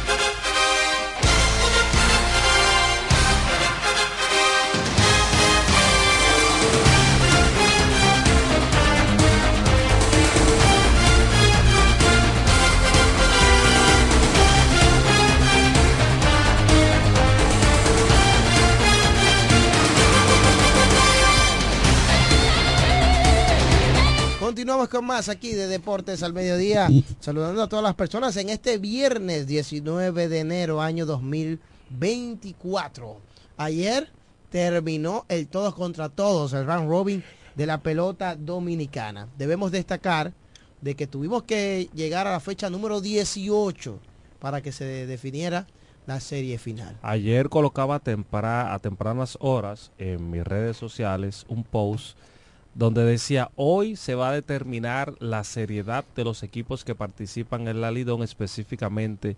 Más 25.11 25.27
aquí 25.27 25.51
de 25.51 25.67
Deportes 25.67 26.23
al 26.23 26.31
Mediodía, 26.31 26.87
saludando 27.19 27.61
a 27.63 27.67
todas 27.67 27.83
las 27.83 27.95
personas 27.95 28.37
en 28.37 28.47
este 28.47 28.77
viernes 28.77 29.45
19 29.45 30.29
de 30.29 30.39
enero 30.39 30.81
año 30.81 31.05
2024. 31.05 33.17
Ayer 33.57 34.07
terminó 34.49 35.25
el 35.27 35.49
todos 35.49 35.75
contra 35.75 36.07
todos, 36.07 36.53
el 36.53 36.65
round 36.65 36.87
robin 36.89 37.21
de 37.55 37.65
la 37.65 37.79
pelota 37.79 38.37
dominicana. 38.37 39.27
Debemos 39.37 39.73
destacar 39.73 40.31
de 40.79 40.95
que 40.95 41.07
tuvimos 41.07 41.43
que 41.43 41.89
llegar 41.93 42.25
a 42.25 42.31
la 42.31 42.39
fecha 42.39 42.69
número 42.69 43.01
18 43.01 43.99
para 44.39 44.61
que 44.61 44.71
se 44.71 44.85
definiera 45.07 45.67
la 46.07 46.21
serie 46.21 46.57
final. 46.57 46.97
Ayer 47.01 47.49
colocaba 47.49 47.99
tempra- 47.99 48.73
a 48.73 48.79
tempranas 48.79 49.37
horas 49.41 49.91
en 49.97 50.31
mis 50.31 50.45
redes 50.45 50.77
sociales 50.77 51.45
un 51.49 51.65
post 51.65 52.15
donde 52.73 53.03
decía 53.03 53.51
hoy 53.55 53.95
se 53.95 54.15
va 54.15 54.29
a 54.29 54.33
determinar 54.33 55.15
la 55.19 55.43
seriedad 55.43 56.05
de 56.15 56.23
los 56.23 56.43
equipos 56.43 56.85
que 56.85 56.95
participan 56.95 57.67
en 57.67 57.81
la 57.81 57.91
Lidón, 57.91 58.23
específicamente 58.23 59.35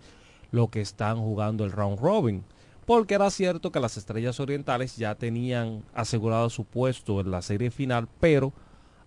lo 0.51 0.67
que 0.67 0.81
están 0.81 1.17
jugando 1.17 1.65
el 1.65 1.71
round 1.71 1.99
robin. 1.99 2.43
Porque 2.85 3.15
era 3.15 3.29
cierto 3.29 3.71
que 3.71 3.79
las 3.79 3.97
estrellas 3.97 4.39
orientales 4.39 4.97
ya 4.97 5.15
tenían 5.15 5.83
asegurado 5.93 6.49
su 6.49 6.65
puesto 6.65 7.21
en 7.21 7.31
la 7.31 7.41
serie 7.41 7.71
final, 7.71 8.07
pero 8.19 8.53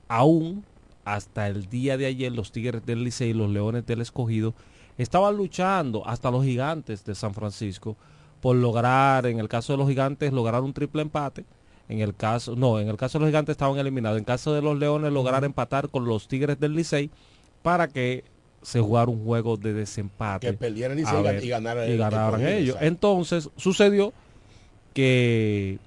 aún 0.08 0.64
hasta 1.04 1.46
el 1.46 1.68
día 1.68 1.96
de 1.96 2.06
ayer 2.06 2.32
los 2.32 2.50
Tigres 2.50 2.84
del 2.84 3.04
Licey 3.04 3.30
y 3.30 3.34
los 3.34 3.50
Leones 3.50 3.86
del 3.86 4.00
Escogido 4.00 4.54
estaban 4.98 5.36
luchando 5.36 6.06
hasta 6.06 6.30
los 6.30 6.44
gigantes 6.44 7.04
de 7.04 7.14
San 7.14 7.34
Francisco 7.34 7.96
por 8.40 8.56
lograr, 8.56 9.26
en 9.26 9.38
el 9.38 9.48
caso 9.48 9.72
de 9.72 9.76
los 9.78 9.88
gigantes, 9.88 10.32
lograr 10.32 10.62
un 10.62 10.72
triple 10.72 11.02
empate. 11.02 11.44
En 11.88 12.00
el 12.00 12.14
caso, 12.14 12.56
no, 12.56 12.80
en 12.80 12.88
el 12.88 12.96
caso 12.96 13.18
de 13.18 13.22
los 13.22 13.28
gigantes 13.28 13.54
estaban 13.54 13.78
eliminados. 13.78 14.16
En 14.16 14.22
el 14.22 14.26
caso 14.26 14.52
de 14.52 14.62
los 14.62 14.78
leones, 14.78 15.12
lograr 15.12 15.44
empatar 15.44 15.88
con 15.88 16.04
los 16.04 16.28
tigres 16.28 16.58
del 16.58 16.74
Licey 16.74 17.10
para 17.62 17.88
que 17.88 18.24
se 18.62 18.80
jugara 18.80 19.10
un 19.10 19.24
juego 19.24 19.56
de 19.56 19.72
desempate. 19.72 20.48
Que 20.48 20.52
perdiera 20.52 20.94
el 20.94 21.00
Licey 21.00 21.20
y 21.20 21.22
ver, 21.22 21.44
y 21.44 21.48
ganara 21.48 21.86
el 21.86 21.94
y 21.94 21.96
ganaran 21.96 22.40
escogido, 22.40 22.58
ellos. 22.58 22.76
Entonces, 22.80 23.50
sucedió 23.56 24.12
que 24.94 25.78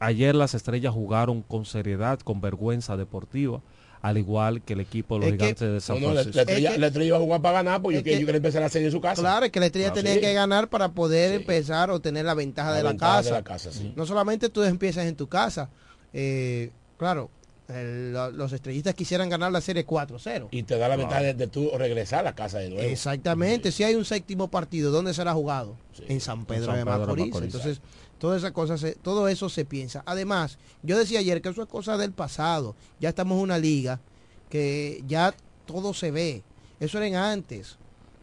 ayer 0.00 0.34
las 0.34 0.54
estrellas 0.54 0.92
jugaron 0.92 1.42
con 1.42 1.64
seriedad, 1.64 2.18
con 2.20 2.40
vergüenza 2.40 2.96
deportiva, 2.96 3.60
al 4.04 4.18
igual 4.18 4.60
que 4.60 4.74
el 4.74 4.80
equipo 4.80 5.14
de 5.14 5.20
los 5.20 5.26
Es 5.28 5.32
que- 5.32 5.44
gigantes 5.44 5.72
de 5.72 5.80
San 5.80 5.96
No, 6.00 6.08
no, 6.08 6.14
la, 6.14 6.22
Francisco. 6.22 6.36
la 6.36 6.42
estrella, 6.42 6.68
Es 6.68 6.74
que- 6.74 6.80
la 6.80 6.86
estrella 6.88 7.06
iba 7.08 7.16
a 7.16 7.20
jugar 7.20 7.40
para 7.40 7.54
ganar 7.62 7.80
porque 7.80 7.96
yo, 7.98 8.04
que- 8.04 8.12
yo 8.20 8.26
quería 8.26 8.36
empezar 8.36 8.60
la 8.60 8.68
serie 8.68 8.86
en 8.88 8.92
su 8.92 9.00
casa. 9.00 9.22
Claro, 9.22 9.46
es 9.46 9.50
que 9.52 9.60
la 9.60 9.66
estrella 9.66 9.88
Ah, 9.88 9.92
tenía 9.94 10.12
sí. 10.14 10.20
que 10.20 10.34
ganar 10.34 10.68
para 10.68 10.90
poder 10.90 11.32
empezar 11.32 11.90
o 11.90 12.00
tener 12.00 12.26
la 12.26 12.34
ventaja, 12.34 12.70
La 12.70 12.76
de, 12.76 12.82
la 12.82 12.88
ventaja 12.90 13.16
de 13.16 13.22
casa. 13.22 13.34
la 13.34 13.42
casa, 13.42 13.72
sí. 13.72 13.92
No 13.96 14.04
solamente 14.04 14.50
tú 14.50 14.62
empiezas 14.62 15.06
en 15.06 15.16
tu 15.16 15.26
casa. 15.26 15.70
eh, 16.12 16.70
claro, 16.98 17.28
el- 17.66 18.12
los 18.12 18.52
estrellistas 18.52 18.94
quisieran 18.94 19.28
ganar 19.30 19.50
la 19.50 19.60
serie 19.62 19.84
4-0. 19.86 20.48
Y 20.52 20.62
te 20.64 20.76
da 20.78 20.86
la 20.88 20.96
ventaja 20.96 21.22
de, 21.22 21.34
de 21.34 21.46
tú 21.48 21.70
regresar 21.76 22.20
a 22.20 22.22
la 22.24 22.34
casa 22.34 22.58
de 22.58 22.68
nuevo. 22.68 22.82
Exactamente, 22.88 23.72
si 23.72 23.84
hay 23.84 23.94
un 23.94 24.04
séptimo 24.04 24.48
partido, 24.48 24.90
¿dónde 24.92 25.14
será 25.14 25.32
jugado? 25.32 25.76
En 26.08 26.20
San 26.20 26.44
Pedro, 26.44 26.66
San 26.66 26.76
de, 26.76 26.84
Pedro 26.84 26.92
de 26.98 27.00
Macorís. 27.06 27.26
Macorís. 27.28 27.46
Entonces, 27.54 27.80
todas 28.24 28.38
esas 28.38 28.52
cosas, 28.52 28.80
se- 28.80 28.94
todo 28.94 29.28
eso 29.28 29.50
se 29.50 29.66
piensa. 29.66 30.02
Además, 30.06 30.56
yo 30.82 30.96
decía 30.98 31.18
ayer 31.18 31.42
que 31.42 31.50
eso 31.50 31.60
es 31.62 31.68
cosa 31.68 31.98
del 31.98 32.10
pasado. 32.12 32.74
Ya 32.98 33.10
estamos 33.10 33.36
en 33.36 33.42
una 33.42 33.58
liga 33.58 34.00
que 34.48 35.04
ya 35.06 35.34
todo 35.66 35.92
se 35.92 36.10
ve. 36.10 36.42
Eso 36.80 36.96
era 36.96 37.06
en 37.06 37.16
antes. 37.16 37.76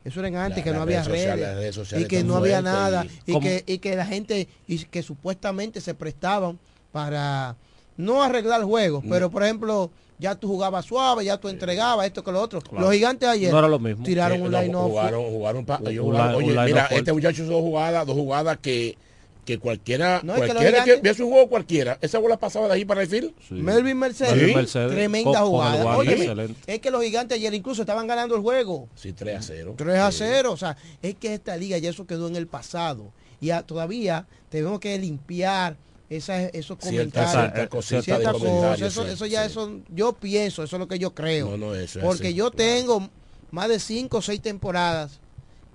Eso 0.04 0.20
era 0.22 0.30
en 0.30 0.38
antes, 0.38 0.58
La- 0.58 0.64
que 0.64 0.72
no 0.72 0.82
había 0.82 1.04
redes 1.04 1.76
sociales, 1.76 1.88
redes, 1.92 2.02
y 2.04 2.08
que 2.08 2.24
no 2.24 2.38
había 2.38 2.64
nada 2.64 3.06
y- 3.28 3.40
que, 3.40 3.64
y 3.68 3.78
que 3.78 3.96
la 3.96 4.08
gente 4.08 4.48
y 4.68 4.80
que 4.86 5.04
supuestamente 5.04 5.80
se 5.82 5.94
prestaban 5.94 6.58
para 6.92 7.56
no 7.96 8.24
arreglar 8.24 8.64
juegos, 8.64 9.04
pero 9.08 9.30
por 9.30 9.44
ejemplo 9.44 9.92
ya 10.18 10.34
tú 10.34 10.48
jugabas 10.48 10.86
suave, 10.86 11.26
ya 11.26 11.38
tú 11.38 11.48
entregabas 11.48 12.08
esto 12.08 12.24
que 12.24 12.32
lo 12.32 12.42
otro. 12.42 12.60
Claro. 12.62 12.86
Los 12.86 12.94
gigantes 12.96 13.30
ayer 13.30 13.52
No 13.52 13.60
era 13.60 13.68
lo 13.68 13.78
mismo. 13.78 14.04
tiraron 14.04 14.40
Eh, 14.40 14.42
un 14.42 14.52
no, 14.52 14.62
line 14.62 14.76
off. 14.76 14.90
jugaron, 14.90 15.24
jugaron, 15.26 15.66
pa- 15.66 15.80
ellos 15.86 16.04
Un 16.06 16.12
jugaron- 16.14 16.32
line- 16.32 16.38
oye, 16.38 16.48
un 16.48 16.54
line 16.56 16.66
mira, 16.66 16.86
este 16.88 17.14
muchacho 17.14 17.44
hizo 17.44 17.52
dos 17.52 17.62
jugadas, 17.62 18.08
dos 18.08 18.16
jugadas 18.16 18.58
que, 18.60 18.98
que 19.46 19.58
cualquiera, 19.58 20.22
No, 20.24 20.36
es 20.36 20.42
que 20.42 20.48
cualquiera 20.50 20.84
que, 20.84 20.96
vea 20.98 21.14
su 21.16 21.28
juego 21.28 21.50
cualquiera, 21.50 21.98
esa 22.02 22.20
bola 22.20 22.38
pasaba 22.38 22.68
de 22.68 22.74
ahí 22.76 22.86
para 22.86 23.02
el 23.02 23.08
field. 23.08 23.34
Melvin 23.50 23.98
Mercedes, 23.98 24.72
tremenda 24.72 25.40
con- 25.40 25.50
jugada. 25.50 25.98
es 26.68 26.80
que 26.80 26.92
los 26.92 27.04
gigantes 27.04 27.38
ayer 27.38 27.54
incluso 27.54 27.82
estaban 27.82 28.06
ganando 28.08 28.36
el 28.36 28.42
juego. 28.42 28.88
Sí, 28.96 29.14
3 29.14 29.38
a 29.40 29.42
0. 29.42 29.74
3 29.78 29.98
a 29.98 30.12
0. 30.12 30.52
O 30.52 30.58
sea, 30.58 30.78
es 31.02 31.16
que 31.16 31.34
esta 31.34 31.58
liga 31.58 31.78
ya 31.80 31.90
eso 31.90 32.06
quedó 32.06 32.28
en 32.28 32.36
el 32.36 32.48
pasado. 32.48 33.12
Y 33.40 33.50
a- 33.50 33.64
todavía 33.64 34.28
tenemos 34.50 34.80
que 34.80 34.98
limpiar 35.00 35.76
esa- 36.10 36.44
esos 36.50 36.78
Cierta- 36.80 37.24
comentarios. 37.26 37.32
cierta 37.32 37.68
cosita 37.70 38.02
comentarios, 38.32 38.42
cosas. 38.42 38.82
Eso, 38.82 39.04
sí, 39.06 39.10
eso 39.14 39.26
ya, 39.26 39.42
sí. 39.46 39.52
eso, 39.52 39.80
yo 39.90 40.14
pienso, 40.14 40.62
eso 40.64 40.76
es 40.76 40.80
lo 40.80 40.88
que 40.88 41.00
yo 41.00 41.16
creo. 41.16 41.50
No, 41.52 41.58
no, 41.58 41.74
eso 41.76 41.98
es 42.00 42.06
Porque 42.06 42.28
así, 42.28 42.36
yo 42.36 42.52
claro. 42.52 42.72
tengo 42.76 43.10
más 43.50 43.70
de 43.70 43.80
5 43.80 44.18
o 44.18 44.22
6 44.22 44.40
temporadas 44.42 45.20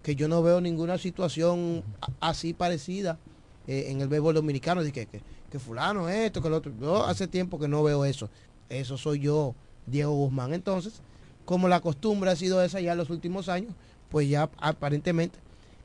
que 0.05 0.15
yo 0.15 0.29
no 0.29 0.41
veo 0.43 0.61
ninguna 0.61 0.99
situación 0.99 1.83
así 2.21 2.53
parecida 2.53 3.19
eh, 3.67 3.87
en 3.89 4.01
el 4.01 4.09
béisbol 4.09 4.35
dominicano. 4.35 4.83
De 4.83 4.93
que, 4.93 5.07
que, 5.07 5.21
que 5.51 5.59
fulano 5.59 6.09
esto, 6.09 6.43
que 6.43 6.51
lo 6.51 6.57
otro. 6.57 6.73
Yo 6.81 7.05
hace 7.05 7.27
tiempo 7.27 7.59
que 7.59 7.69
no 7.69 7.83
veo 7.83 8.05
eso. 8.05 8.29
Eso 8.69 8.99
soy 8.99 9.21
yo, 9.21 9.55
Diego 9.87 10.13
Guzmán. 10.13 10.55
Entonces, 10.55 11.01
como 11.45 11.69
la 11.69 11.81
costumbre 11.81 12.31
ha 12.31 12.37
sido 12.37 12.63
esa 12.63 12.81
ya 12.81 12.93
en 12.93 12.99
los 12.99 13.11
últimos 13.11 13.49
años, 13.49 13.73
pues 14.11 14.29
ya 14.29 14.51
aparentemente 14.59 15.39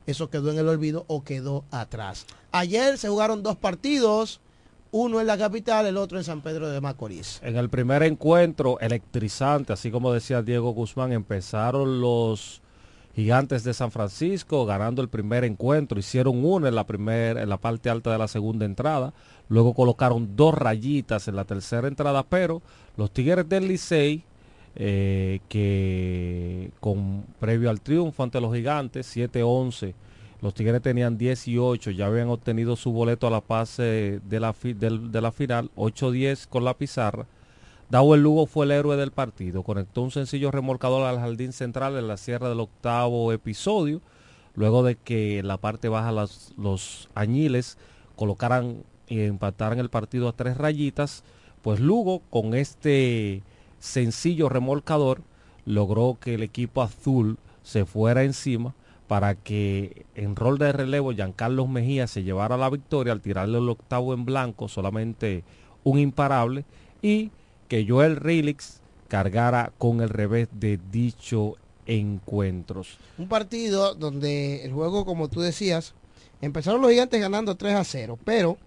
eso 0.06 0.30
quedó 0.30 0.50
en 0.50 0.58
el 0.58 0.68
olvido 0.68 1.04
o 1.06 1.22
quedó 1.22 1.64
atrás. 1.70 2.26
Ayer 2.50 2.98
se 2.98 3.08
jugaron 3.08 3.42
dos 3.42 3.56
partidos, 3.56 4.40
uno 4.90 5.20
en 5.20 5.26
la 5.26 5.38
capital, 5.38 5.86
el 5.86 5.96
otro 5.96 6.18
en 6.18 6.24
San 6.24 6.42
Pedro 6.42 6.68
de 6.68 6.80
Macorís. 6.80 7.40
En 7.42 7.56
el 7.56 7.70
primer 7.70 8.02
encuentro 8.02 8.78
electrizante, 8.80 9.72
así 9.72 9.90
como 9.90 10.12
decía 10.12 10.42
Diego 10.42 10.72
Guzmán, 10.72 11.12
empezaron 11.12 12.00
los 12.00 12.61
gigantes 13.14 13.62
de 13.64 13.74
San 13.74 13.90
Francisco 13.90 14.64
ganando 14.64 15.02
el 15.02 15.08
primer 15.08 15.44
encuentro. 15.44 15.98
Hicieron 15.98 16.44
uno 16.44 16.66
en 16.66 16.74
la, 16.74 16.84
primer, 16.86 17.36
en 17.36 17.48
la 17.48 17.56
parte 17.58 17.90
alta 17.90 18.10
de 18.12 18.18
la 18.18 18.28
segunda 18.28 18.64
entrada. 18.64 19.12
Luego 19.48 19.74
colocaron 19.74 20.34
dos 20.36 20.54
rayitas 20.54 21.28
en 21.28 21.36
la 21.36 21.44
tercera 21.44 21.88
entrada, 21.88 22.22
pero 22.22 22.62
los 22.96 23.10
Tigres 23.10 23.48
del 23.48 23.68
Licey, 23.68 24.24
eh, 24.74 25.40
que 25.48 26.70
con 26.80 27.24
previo 27.38 27.68
al 27.68 27.80
triunfo 27.82 28.22
ante 28.22 28.40
los 28.40 28.54
gigantes, 28.54 29.14
7-11, 29.14 29.94
los 30.40 30.54
Tigres 30.54 30.80
tenían 30.82 31.18
18, 31.18 31.90
ya 31.90 32.06
habían 32.06 32.28
obtenido 32.28 32.74
su 32.76 32.90
boleto 32.92 33.26
a 33.26 33.30
la 33.30 33.42
fase 33.42 34.20
de 34.24 34.40
la, 34.40 34.52
fi- 34.54 34.72
de 34.72 35.20
la 35.20 35.30
final, 35.32 35.70
8-10 35.76 36.48
con 36.48 36.64
la 36.64 36.74
pizarra. 36.74 37.26
Dawel 37.92 38.22
Lugo 38.22 38.46
fue 38.46 38.64
el 38.64 38.70
héroe 38.70 38.96
del 38.96 39.10
partido, 39.10 39.64
conectó 39.64 40.00
un 40.00 40.10
sencillo 40.10 40.50
remolcador 40.50 41.02
al 41.02 41.18
jardín 41.18 41.52
central 41.52 41.98
en 41.98 42.08
la 42.08 42.16
sierra 42.16 42.48
del 42.48 42.60
octavo 42.60 43.34
episodio, 43.34 44.00
luego 44.54 44.82
de 44.82 44.96
que 44.96 45.40
en 45.40 45.46
la 45.46 45.58
parte 45.58 45.90
baja 45.90 46.10
los 46.10 47.10
añiles 47.14 47.76
colocaran 48.16 48.82
y 49.08 49.20
empataran 49.20 49.78
el 49.78 49.90
partido 49.90 50.26
a 50.26 50.32
tres 50.32 50.56
rayitas, 50.56 51.22
pues 51.60 51.80
Lugo 51.80 52.22
con 52.30 52.54
este 52.54 53.42
sencillo 53.78 54.48
remolcador 54.48 55.20
logró 55.66 56.16
que 56.18 56.36
el 56.36 56.42
equipo 56.42 56.80
azul 56.80 57.36
se 57.62 57.84
fuera 57.84 58.22
encima 58.22 58.74
para 59.06 59.34
que 59.34 60.06
en 60.14 60.34
rol 60.34 60.56
de 60.56 60.72
relevo 60.72 61.12
Giancarlos 61.12 61.68
Mejía 61.68 62.06
se 62.06 62.22
llevara 62.22 62.56
la 62.56 62.70
victoria 62.70 63.12
al 63.12 63.20
tirarle 63.20 63.58
el 63.58 63.68
octavo 63.68 64.14
en 64.14 64.24
blanco, 64.24 64.68
solamente 64.68 65.44
un 65.84 65.98
imparable, 65.98 66.64
y 67.02 67.30
que 67.72 67.86
Joel 67.88 68.16
Rilix 68.16 68.82
cargara 69.08 69.72
con 69.78 70.02
el 70.02 70.10
revés 70.10 70.46
de 70.52 70.78
dicho 70.90 71.56
encuentros. 71.86 72.98
Un 73.16 73.28
partido 73.28 73.94
donde 73.94 74.62
el 74.62 74.74
juego, 74.74 75.06
como 75.06 75.28
tú 75.28 75.40
decías, 75.40 75.94
empezaron 76.42 76.82
los 76.82 76.90
gigantes 76.90 77.18
ganando 77.18 77.54
3 77.54 77.76
a 77.76 77.84
0, 77.84 78.18
pero 78.26 78.58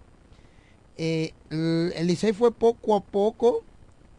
eh, 0.96 1.34
el, 1.50 1.92
el 1.94 2.34
fue 2.34 2.50
poco 2.50 2.96
a 2.96 3.00
poco, 3.00 3.62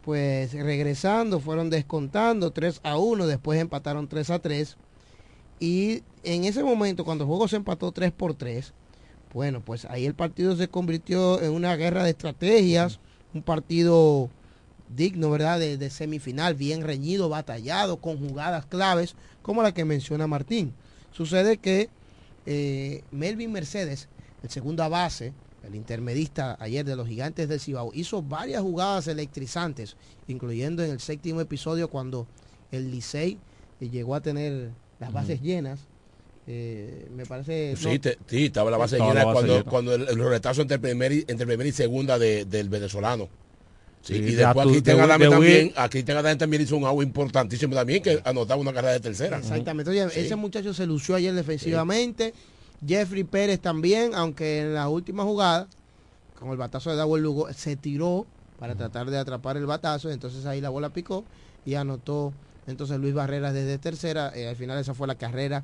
pues 0.05 0.53
regresando, 0.53 1.41
fueron 1.41 1.69
descontando 1.69 2.51
3 2.51 2.79
a 2.83 2.97
1, 2.97 3.27
después 3.27 3.59
empataron 3.59 4.07
3 4.07 4.29
a 4.29 4.39
3. 4.39 4.77
Y 5.59 6.01
en 6.23 6.45
ese 6.45 6.63
momento, 6.63 7.03
cuando 7.03 7.25
el 7.25 7.27
juego 7.27 7.49
se 7.49 7.57
empató 7.57 7.91
3 7.91 8.13
por 8.13 8.35
3, 8.35 8.71
bueno, 9.33 9.59
pues 9.59 9.83
ahí 9.83 10.05
el 10.05 10.13
partido 10.13 10.55
se 10.55 10.69
convirtió 10.69 11.41
en 11.41 11.51
una 11.51 11.75
guerra 11.75 12.05
de 12.05 12.11
estrategias, 12.11 13.01
un 13.33 13.41
partido 13.43 14.29
digno, 14.95 15.29
¿verdad? 15.29 15.59
De, 15.59 15.77
de 15.77 15.89
semifinal, 15.89 16.55
bien 16.55 16.81
reñido, 16.83 17.29
batallado, 17.29 17.97
con 17.97 18.17
jugadas 18.17 18.65
claves, 18.65 19.15
como 19.41 19.61
la 19.63 19.73
que 19.73 19.85
menciona 19.85 20.27
Martín. 20.27 20.73
Sucede 21.11 21.57
que 21.57 21.89
eh, 22.45 23.03
Melvin 23.11 23.51
Mercedes, 23.51 24.07
el 24.43 24.49
segunda 24.49 24.87
base, 24.87 25.33
el 25.63 25.75
intermedista 25.75 26.55
ayer 26.59 26.85
de 26.85 26.95
los 26.95 27.07
gigantes 27.07 27.49
del 27.49 27.59
Cibao, 27.59 27.91
hizo 27.93 28.21
varias 28.21 28.61
jugadas 28.61 29.07
electrizantes, 29.07 29.97
incluyendo 30.27 30.83
en 30.83 30.91
el 30.91 30.99
séptimo 30.99 31.41
episodio 31.41 31.89
cuando 31.89 32.27
el 32.71 32.91
Licey 32.91 33.37
eh, 33.81 33.89
llegó 33.89 34.15
a 34.15 34.21
tener 34.21 34.69
las 34.99 35.11
bases 35.11 35.41
llenas. 35.41 35.79
Eh, 36.49 37.09
me 37.13 37.25
parece... 37.25 37.75
Sí, 37.75 37.85
no- 37.95 37.99
te- 37.99 38.17
sí, 38.27 38.45
estaba 38.45 38.71
la 38.71 38.77
base 38.77 38.95
Estaba 38.95 39.11
llena 39.11 39.19
la 39.21 39.25
base 39.25 39.35
cuando, 39.35 39.57
llena. 39.57 39.69
cuando 39.69 39.95
el, 39.95 40.07
el 40.07 40.17
roletazo 40.17 40.61
entre 40.61 40.79
primera 40.79 41.13
y, 41.13 41.25
entre 41.27 41.45
primera 41.45 41.67
y 41.67 41.73
segunda 41.73 42.17
de- 42.17 42.45
del 42.45 42.69
venezolano. 42.69 43.27
Sí, 44.07 44.15
y 44.15 44.35
después 44.35 44.67
aquí 44.67 44.79
de- 44.81 44.91
Adame 45.01 45.27
también, 45.29 45.73
aquí 45.75 46.03
también 46.03 46.61
hizo 46.61 46.77
un 46.77 46.85
agua 46.85 47.03
importantísimo 47.03 47.75
también 47.75 48.01
que 48.01 48.21
anotaba 48.23 48.61
una 48.61 48.71
carrera 48.71 48.93
de 48.93 48.99
tercera. 49.01 49.37
Exactamente. 49.39 49.91
Oye, 49.91 50.09
Sí. 50.09 50.21
ese 50.21 50.35
muchacho 50.37 50.73
se 50.73 50.85
lució 50.85 51.15
ayer 51.15 51.33
defensivamente. 51.33 52.33
Jeffrey 52.87 53.23
Pérez 53.25 53.59
también, 53.59 54.13
aunque 54.15 54.61
en 54.61 54.73
la 54.75 54.87
última 54.87 55.23
jugada, 55.23 55.67
con 56.39 56.49
el 56.51 56.57
batazo 56.57 56.89
de 56.91 56.95
Dawel 56.95 57.21
Lugo, 57.23 57.51
se 57.53 57.75
tiró 57.75 58.25
para 58.59 58.75
tratar 58.75 59.09
de 59.09 59.17
atrapar 59.17 59.57
el 59.57 59.65
batazo. 59.65 60.09
Entonces 60.09 60.45
ahí 60.45 60.61
la 60.61 60.69
bola 60.69 60.89
picó 60.89 61.25
y 61.65 61.73
anotó 61.75 62.31
entonces 62.65 62.99
Luis 62.99 63.13
Barreras 63.13 63.53
desde 63.53 63.77
tercera. 63.77 64.31
Eh, 64.35 64.47
al 64.47 64.55
final 64.55 64.77
esa 64.79 64.93
fue 64.93 65.07
la 65.07 65.15
carrera 65.15 65.63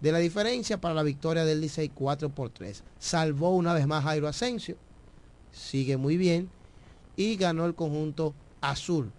de 0.00 0.10
la 0.10 0.18
diferencia 0.18 0.80
para 0.80 0.94
la 0.94 1.02
victoria 1.04 1.44
del 1.44 1.60
Licey 1.60 1.90
4 1.90 2.28
por 2.30 2.50
3. 2.50 2.82
Salvó 2.98 3.50
una 3.54 3.72
vez 3.72 3.86
más 3.86 4.02
Jairo 4.02 4.26
Asensio. 4.26 4.76
Sigue 5.52 5.96
muy 5.96 6.16
bien. 6.16 6.48
Y 7.16 7.36
ganó 7.36 7.66
el 7.66 7.74
conjunto 7.74 8.34
azul 8.60 9.10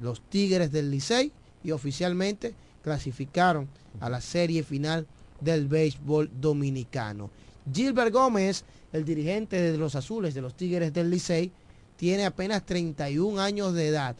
los 0.00 0.20
Tigres 0.22 0.72
del 0.72 0.90
Licey 0.90 1.32
y 1.62 1.70
oficialmente 1.70 2.54
clasificaron 2.82 3.68
a 4.00 4.10
la 4.10 4.20
serie 4.20 4.62
final 4.62 5.06
del 5.40 5.68
béisbol 5.68 6.30
dominicano. 6.40 7.30
Gilbert 7.72 8.12
Gómez, 8.12 8.64
el 8.92 9.04
dirigente 9.04 9.60
de 9.60 9.78
los 9.78 9.94
azules 9.94 10.34
de 10.34 10.42
los 10.42 10.54
Tigres 10.54 10.92
del 10.92 11.10
Licey, 11.10 11.50
tiene 11.96 12.26
apenas 12.26 12.66
31 12.66 13.40
años 13.40 13.72
de 13.72 13.88
edad. 13.88 14.16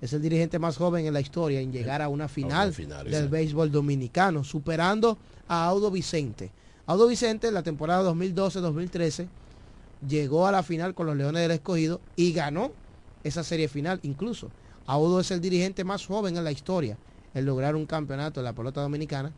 Es 0.00 0.12
el 0.12 0.22
dirigente 0.22 0.60
más 0.60 0.76
joven 0.76 1.06
en 1.06 1.14
la 1.14 1.20
historia 1.20 1.60
en 1.60 1.72
llegar 1.72 2.02
a 2.02 2.08
una 2.08 2.28
final, 2.28 2.72
final, 2.72 3.10
del 3.10 3.24
sí. 3.24 3.28
béisbol 3.28 3.72
dominicano, 3.72 4.44
superando 4.44 5.18
a 5.48 5.66
Audo 5.66 5.90
Vicente. 5.90 6.52
Audo 6.86 7.08
Vicente 7.08 7.48
en 7.48 7.54
la 7.54 7.64
temporada 7.64 8.08
2012-2013 8.12 9.26
llegó 10.06 10.46
a 10.46 10.52
la 10.52 10.62
final 10.62 10.94
con 10.94 11.06
los 11.06 11.16
Leones 11.16 11.42
del 11.42 11.50
Escogido 11.52 12.00
y 12.16 12.32
ganó 12.32 12.70
esa 13.24 13.42
serie 13.42 13.68
final 13.68 14.00
incluso. 14.02 14.50
Audo 14.86 15.20
es 15.20 15.30
el 15.30 15.40
dirigente 15.40 15.84
más 15.84 16.06
joven 16.06 16.36
en 16.36 16.44
la 16.44 16.52
historia 16.52 16.96
en 17.34 17.44
lograr 17.44 17.76
un 17.76 17.86
campeonato 17.86 18.40
de 18.40 18.44
la 18.44 18.52
pelota 18.54 18.80
dominicana. 18.80 19.32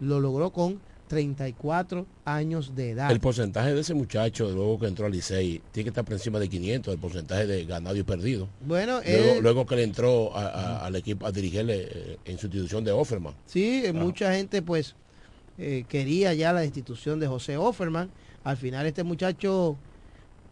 Lo 0.00 0.20
logró 0.20 0.50
con 0.52 0.80
34 1.08 2.06
años 2.24 2.74
de 2.74 2.90
edad. 2.90 3.10
El 3.10 3.20
porcentaje 3.20 3.72
de 3.74 3.80
ese 3.80 3.94
muchacho, 3.94 4.50
luego 4.50 4.78
que 4.80 4.86
entró 4.86 5.06
al 5.06 5.12
Licey, 5.12 5.60
tiene 5.70 5.84
que 5.84 5.88
estar 5.90 6.04
por 6.04 6.14
encima 6.14 6.38
de 6.38 6.48
500, 6.48 6.92
el 6.94 7.00
porcentaje 7.00 7.46
de 7.46 7.64
ganado 7.64 7.96
y 7.96 8.02
perdido. 8.02 8.48
Bueno, 8.66 9.00
Luego, 9.04 9.34
él- 9.34 9.42
luego 9.42 9.66
que 9.66 9.76
le 9.76 9.84
entró 9.84 10.36
a- 10.36 10.46
a- 10.48 10.86
al 10.86 10.96
equipo 10.96 11.24
a 11.26 11.32
dirigirle 11.32 11.88
eh, 11.90 12.18
en 12.24 12.38
sustitución 12.38 12.84
de 12.84 12.90
Offerman. 12.92 13.34
Sí, 13.46 13.82
eh, 13.84 13.92
mucha 13.92 14.32
gente 14.34 14.62
pues 14.62 14.94
eh, 15.58 15.84
quería 15.88 16.34
ya 16.34 16.52
la 16.52 16.64
institución 16.64 17.18
de 17.20 17.26
José 17.28 17.56
Offerman. 17.56 18.10
Al 18.44 18.56
final 18.56 18.86
este 18.86 19.02
muchacho 19.04 19.76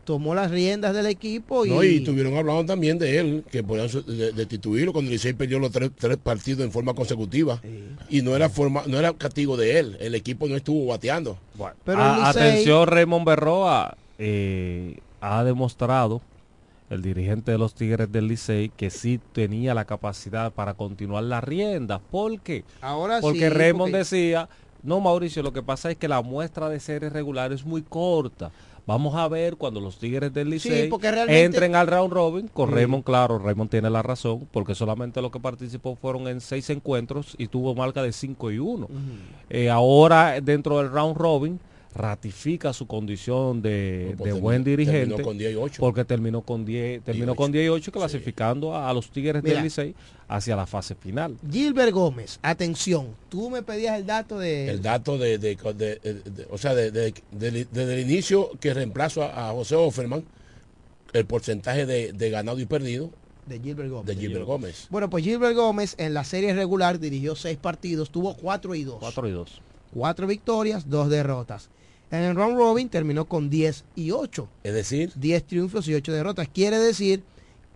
tomó 0.04 0.34
las 0.34 0.50
riendas 0.50 0.94
del 0.94 1.06
equipo 1.06 1.64
y, 1.66 1.70
No, 1.70 1.82
y 1.82 1.96
estuvieron 1.96 2.36
hablando 2.36 2.64
también 2.66 2.98
de 2.98 3.18
él, 3.18 3.44
que 3.50 3.62
podían 3.62 3.88
destituirlo 4.36 4.92
cuando 4.92 5.08
el 5.10 5.14
Licey 5.14 5.32
perdió 5.32 5.58
los 5.58 5.70
tres, 5.72 5.90
tres 5.98 6.16
partidos 6.16 6.64
en 6.64 6.70
forma 6.72 6.94
consecutiva. 6.94 7.60
Y 8.08 8.22
no 8.22 8.36
era 8.36 8.48
forma, 8.48 8.82
no 8.86 8.98
era 8.98 9.12
castigo 9.12 9.56
de 9.56 9.78
él, 9.78 9.96
el 10.00 10.14
equipo 10.14 10.46
no 10.46 10.56
estuvo 10.56 10.86
bateando. 10.86 11.38
Pero 11.84 12.02
A- 12.02 12.14
el 12.16 12.20
Licey- 12.22 12.28
atención, 12.30 12.86
Raymond 12.86 13.26
Berroa 13.26 13.96
eh, 14.18 14.98
ha 15.20 15.42
demostrado, 15.44 16.20
el 16.90 17.02
dirigente 17.02 17.50
de 17.50 17.58
los 17.58 17.74
Tigres 17.74 18.12
del 18.12 18.28
Licey, 18.28 18.68
que 18.76 18.90
sí 18.90 19.18
tenía 19.32 19.74
la 19.74 19.84
capacidad 19.86 20.52
para 20.52 20.74
continuar 20.74 21.24
las 21.24 21.42
riendas. 21.42 22.00
¿Por 22.10 22.38
qué? 22.40 22.62
Ahora 22.80 23.20
porque 23.20 23.40
sí, 23.40 23.48
Raymond 23.48 23.90
porque- 23.92 23.98
decía, 23.98 24.48
no 24.82 25.00
Mauricio, 25.00 25.42
lo 25.42 25.52
que 25.52 25.62
pasa 25.62 25.90
es 25.90 25.96
que 25.96 26.08
la 26.08 26.20
muestra 26.20 26.68
de 26.68 26.78
series 26.78 27.10
regulares 27.12 27.60
es 27.60 27.66
muy 27.66 27.80
corta. 27.82 28.50
Vamos 28.86 29.14
a 29.14 29.26
ver 29.28 29.56
cuando 29.56 29.80
los 29.80 29.98
Tigres 29.98 30.32
del 30.34 30.50
Licey 30.50 30.88
porque 30.90 31.10
realmente- 31.10 31.42
entren 31.44 31.74
al 31.74 31.86
round 31.86 32.12
robin. 32.12 32.48
Con 32.48 32.68
Sí. 32.68 32.74
Raymond, 32.74 33.02
claro, 33.02 33.38
Raymond 33.38 33.70
tiene 33.70 33.88
la 33.88 34.02
razón, 34.02 34.46
porque 34.52 34.74
solamente 34.74 35.22
lo 35.22 35.30
que 35.30 35.40
participó 35.40 35.96
fueron 35.96 36.28
en 36.28 36.40
seis 36.42 36.68
encuentros 36.68 37.34
y 37.38 37.46
tuvo 37.48 37.74
marca 37.74 38.02
de 38.02 38.12
5 38.12 38.50
y 38.50 38.58
1. 38.58 38.88
Eh, 39.48 39.70
ahora 39.70 40.38
dentro 40.42 40.78
del 40.78 40.90
round 40.90 41.16
robin 41.16 41.58
ratifica 41.94 42.72
su 42.72 42.86
condición 42.86 43.62
de, 43.62 44.08
No, 44.10 44.16
pues 44.16 44.18
de 44.18 44.24
terminó- 44.24 44.40
buen 44.42 44.64
dirigente 44.64 44.98
terminó 45.06 45.22
con 45.24 45.38
10 45.38 45.52
y 45.52 45.56
8. 45.56 45.76
porque 45.80 46.04
terminó 46.04 46.42
con 46.42 46.64
10 46.64 47.02
terminó 47.04 47.34
con 47.36 47.52
10 47.52 47.66
y 47.66 47.68
8 47.68 47.92
clasificando 47.92 48.74
a, 48.74 48.90
a 48.90 48.92
los 48.92 49.10
Tigres 49.10 49.42
Mira. 49.42 49.56
del 49.56 49.64
Licey 49.64 49.94
hacia 50.28 50.56
la 50.56 50.66
fase 50.66 50.94
final. 50.94 51.36
Gilbert 51.50 51.92
Gómez, 51.92 52.38
atención, 52.42 53.08
tú 53.28 53.48
me 53.50 53.62
pedías 53.62 53.98
el 53.98 54.06
dato 54.06 54.38
de... 54.38 54.68
El 54.70 54.82
dato 54.82 55.18
de, 55.18 55.38
de- 55.38 55.54
de- 55.56 55.74
de- 55.74 56.14
de- 56.30 56.46
o 56.50 56.58
sea, 56.58 56.74
de- 56.74 56.90
de- 56.90 57.14
de- 57.30 57.66
desde 57.70 57.94
el 57.94 58.00
inicio 58.10 58.50
que 58.60 58.74
reemplazo 58.74 59.22
a, 59.22 59.48
a 59.50 59.52
José 59.52 59.76
Offerman, 59.76 60.24
el 61.12 61.26
porcentaje 61.26 61.86
de, 61.86 62.12
de 62.12 62.30
ganado 62.30 62.58
y 62.58 62.66
perdido 62.66 63.10
de 63.46 63.60
Gilbert 63.60 63.90
Gómez. 63.90 64.06
de 64.06 64.16
Gilbert 64.16 64.46
Gómez. 64.46 64.86
Bueno, 64.90 65.08
pues 65.10 65.22
Gilbert 65.22 65.54
Gómez 65.54 65.94
en 65.98 66.14
la 66.14 66.24
serie 66.24 66.54
regular 66.54 66.98
dirigió 66.98 67.36
seis 67.36 67.58
partidos, 67.58 68.10
tuvo 68.10 68.34
4 68.36 68.74
y 68.74 68.82
2. 68.84 68.96
4 68.98 69.28
y 69.28 69.30
2. 69.30 69.60
Cuatro 69.92 70.26
victorias, 70.26 70.88
dos 70.90 71.08
derrotas. 71.08 71.68
En 72.14 72.22
el 72.22 72.36
round 72.36 72.56
robin 72.56 72.88
terminó 72.88 73.24
con 73.24 73.50
10 73.50 73.84
y 73.96 74.12
8. 74.12 74.48
Es 74.62 74.72
decir, 74.72 75.12
10 75.16 75.44
triunfos 75.44 75.88
y 75.88 75.94
8 75.94 76.12
derrotas. 76.12 76.48
Quiere 76.48 76.78
decir 76.78 77.24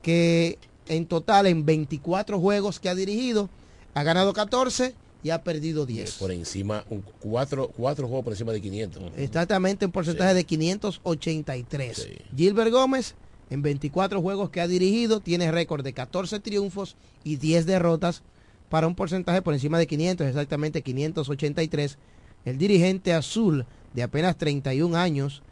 que 0.00 0.58
en 0.86 1.06
total 1.06 1.46
en 1.46 1.66
24 1.66 2.38
juegos 2.38 2.78
que 2.78 2.88
ha 2.88 2.94
dirigido, 2.94 3.50
ha 3.94 4.04
ganado 4.04 4.32
14 4.32 4.94
y 5.24 5.30
ha 5.30 5.42
perdido 5.42 5.86
10. 5.86 6.12
por 6.12 6.30
encima, 6.30 6.84
un, 6.88 7.02
cuatro, 7.18 7.72
cuatro 7.76 8.06
juegos 8.06 8.22
por 8.22 8.32
encima 8.32 8.52
de 8.52 8.60
500. 8.60 9.02
Exactamente 9.16 9.86
un 9.86 9.92
porcentaje 9.92 10.34
de 10.34 10.44
583. 10.44 12.08
Gilbert 12.36 12.70
Gómez, 12.70 13.16
en 13.50 13.62
24 13.62 14.22
juegos 14.22 14.50
que 14.50 14.60
ha 14.60 14.68
dirigido, 14.68 15.18
tiene 15.18 15.50
récord 15.50 15.82
de 15.82 15.92
14 15.92 16.38
triunfos 16.38 16.94
y 17.24 17.36
10 17.36 17.66
derrotas 17.66 18.22
para 18.68 18.86
un 18.86 18.94
porcentaje 18.94 19.42
por 19.42 19.54
encima 19.54 19.78
de 19.78 19.88
500, 19.88 20.28
exactamente 20.28 20.82
583. 20.82 21.98
El 22.44 22.56
dirigente 22.56 23.12
azul 23.12 23.66
de 23.98 24.04
apenas 24.04 24.36
31 24.38 24.96
años, 24.96 25.42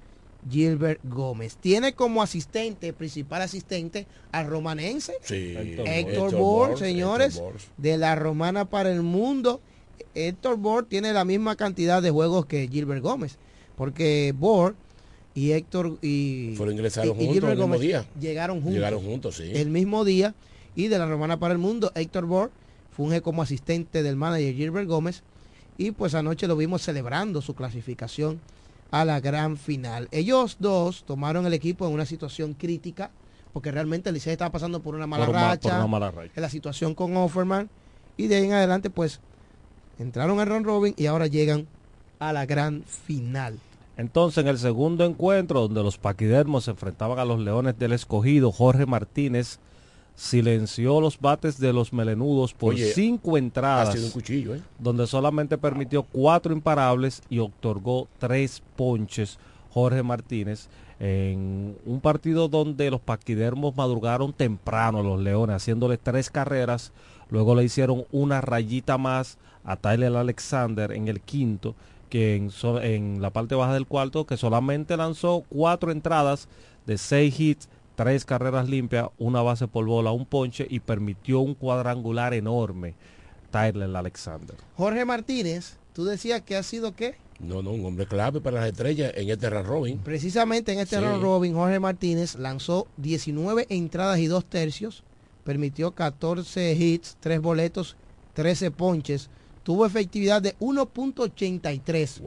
Gilbert 0.48 1.00
Gómez. 1.02 1.56
Tiene 1.56 1.94
como 1.94 2.22
asistente, 2.22 2.92
principal 2.92 3.42
asistente, 3.42 4.06
al 4.30 4.46
romanense, 4.46 5.14
Sí, 5.22 5.54
Héctor, 5.56 5.88
Héctor 5.88 6.30
Bor, 6.36 6.68
Bor, 6.70 6.78
señores, 6.78 7.34
Héctor 7.38 7.54
de 7.76 7.98
la 7.98 8.14
Romana 8.14 8.64
para 8.66 8.92
el 8.92 9.02
Mundo. 9.02 9.60
Héctor 10.14 10.58
Bor 10.58 10.86
tiene 10.86 11.12
la 11.12 11.24
misma 11.24 11.56
cantidad 11.56 12.00
de 12.00 12.10
juegos 12.12 12.46
que 12.46 12.68
Gilbert 12.68 13.02
Gómez, 13.02 13.36
porque 13.76 14.32
Bor 14.38 14.76
y 15.34 15.50
Héctor 15.50 15.98
y, 16.00 16.54
Fueron 16.56 16.76
ingresados 16.76 17.16
y- 17.18 17.22
y 17.24 17.26
juntos 17.26 17.42
el 17.50 17.56
mismo 17.56 17.62
Gómez 17.64 17.80
día. 17.80 18.06
llegaron 18.20 18.58
juntos. 18.58 18.74
Llegaron 18.74 19.02
juntos, 19.04 19.36
sí. 19.38 19.50
El 19.54 19.70
mismo 19.70 20.04
día 20.04 20.36
y 20.76 20.86
de 20.86 20.98
la 21.00 21.06
Romana 21.06 21.40
para 21.40 21.50
el 21.52 21.58
Mundo, 21.58 21.90
Héctor 21.96 22.26
Bor 22.26 22.52
funge 22.92 23.22
como 23.22 23.42
asistente 23.42 24.04
del 24.04 24.14
manager 24.14 24.54
Gilbert 24.54 24.86
Gómez 24.86 25.24
y 25.78 25.90
pues 25.90 26.14
anoche 26.14 26.46
lo 26.46 26.56
vimos 26.56 26.82
celebrando 26.82 27.42
su 27.42 27.54
clasificación 27.54 28.40
a 28.90 29.04
la 29.04 29.20
gran 29.20 29.56
final. 29.56 30.08
Ellos 30.10 30.56
dos 30.60 31.04
tomaron 31.04 31.46
el 31.46 31.52
equipo 31.54 31.86
en 31.86 31.92
una 31.92 32.06
situación 32.06 32.54
crítica 32.54 33.10
porque 33.52 33.70
realmente 33.70 34.10
el 34.10 34.14
Licey 34.14 34.32
estaba 34.32 34.52
pasando 34.52 34.80
por 34.80 34.94
una 34.94 35.06
mala 35.06 35.26
Por 35.26 35.34
racha, 35.34 35.68
por 35.70 35.78
una 35.78 35.86
mala 35.86 36.10
racha. 36.10 36.32
en 36.34 36.42
la 36.42 36.50
situación 36.50 36.94
con 36.94 37.16
Offerman 37.16 37.68
y 38.16 38.26
de 38.26 38.36
ahí 38.36 38.44
en 38.44 38.52
adelante 38.52 38.90
pues 38.90 39.20
entraron 39.98 40.40
al 40.40 40.46
round 40.46 40.66
robin 40.66 40.94
y 40.96 41.06
ahora 41.06 41.26
llegan 41.26 41.66
a 42.18 42.32
la 42.32 42.46
gran 42.46 42.82
final. 42.84 43.58
Entonces, 43.98 44.42
en 44.44 44.48
el 44.48 44.58
segundo 44.58 45.06
encuentro, 45.06 45.62
donde 45.62 45.82
los 45.82 45.96
paquidermos 45.96 46.64
se 46.64 46.70
enfrentaban 46.72 47.18
a 47.18 47.24
los 47.24 47.40
Leones 47.40 47.78
del 47.78 47.92
Escogido, 47.92 48.52
Jorge 48.52 48.84
Martínez 48.84 49.58
silenció 50.16 51.00
los 51.00 51.20
bates 51.20 51.58
de 51.60 51.72
los 51.72 51.92
melenudos 51.92 52.54
por 52.54 52.74
Oye, 52.74 52.92
cinco 52.92 53.36
entradas, 53.38 53.90
ha 53.90 53.92
sido 53.92 54.06
un 54.06 54.12
cuchillo, 54.12 54.54
¿eh? 54.54 54.62
donde 54.78 55.06
solamente 55.06 55.58
permitió 55.58 56.02
cuatro 56.02 56.52
imparables 56.52 57.22
y 57.28 57.38
otorgó 57.38 58.08
tres 58.18 58.62
ponches 58.76 59.38
Jorge 59.70 60.02
Martínez 60.02 60.68
en 60.98 61.76
un 61.84 62.00
partido 62.00 62.48
donde 62.48 62.90
los 62.90 63.00
paquidermos 63.00 63.76
madrugaron 63.76 64.32
temprano 64.32 65.00
a 65.00 65.02
los 65.02 65.20
Leones, 65.20 65.56
haciéndole 65.56 65.98
tres 65.98 66.30
carreras, 66.30 66.92
luego 67.28 67.54
le 67.54 67.64
hicieron 67.64 68.04
una 68.10 68.40
rayita 68.40 68.96
más 68.96 69.36
a 69.64 69.76
Tyler 69.76 70.16
Alexander 70.16 70.92
en 70.92 71.08
el 71.08 71.20
quinto, 71.20 71.74
que 72.08 72.36
en, 72.36 72.50
so- 72.50 72.80
en 72.80 73.20
la 73.20 73.28
parte 73.30 73.54
baja 73.54 73.74
del 73.74 73.86
cuarto, 73.86 74.24
que 74.24 74.38
solamente 74.38 74.96
lanzó 74.96 75.44
cuatro 75.50 75.92
entradas 75.92 76.48
de 76.86 76.96
seis 76.96 77.38
hits, 77.38 77.68
tres 77.96 78.24
carreras 78.24 78.68
limpias, 78.68 79.08
una 79.18 79.42
base 79.42 79.66
por 79.66 79.84
bola, 79.86 80.12
un 80.12 80.26
ponche 80.26 80.66
y 80.70 80.78
permitió 80.80 81.40
un 81.40 81.54
cuadrangular 81.54 82.32
enorme. 82.34 82.94
Tyler 83.50 83.94
Alexander. 83.96 84.54
Jorge 84.76 85.04
Martínez, 85.04 85.78
tú 85.92 86.04
decías 86.04 86.42
que 86.42 86.56
ha 86.56 86.62
sido 86.62 86.94
qué? 86.94 87.16
No, 87.38 87.62
no, 87.62 87.70
un 87.70 87.84
hombre 87.84 88.06
clave 88.06 88.40
para 88.40 88.60
las 88.60 88.68
estrellas 88.70 89.12
en 89.14 89.30
este 89.30 89.48
round 89.50 89.66
robin. 89.68 89.98
Precisamente 89.98 90.72
en 90.72 90.78
este 90.80 90.96
Sí. 90.96 91.02
round 91.02 91.22
robin, 91.22 91.54
Jorge 91.54 91.78
Martínez 91.80 92.34
lanzó 92.36 92.86
19 92.98 93.66
entradas 93.68 94.18
y 94.18 94.26
dos 94.26 94.44
tercios, 94.44 95.02
permitió 95.44 95.90
14 95.92 96.72
hits, 96.74 97.16
3 97.20 97.40
boletos, 97.40 97.96
13 98.34 98.70
ponches, 98.70 99.30
tuvo 99.62 99.86
efectividad 99.86 100.40
de 100.42 100.54
1.83 100.60 102.20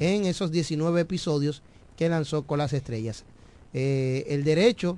en 0.00 0.24
esos 0.24 0.50
19 0.50 1.00
episodios 1.00 1.62
que 1.96 2.08
lanzó 2.08 2.42
con 2.44 2.58
las 2.58 2.72
estrellas. 2.72 3.24
Eh, 3.74 4.24
el 4.28 4.44
derecho, 4.44 4.96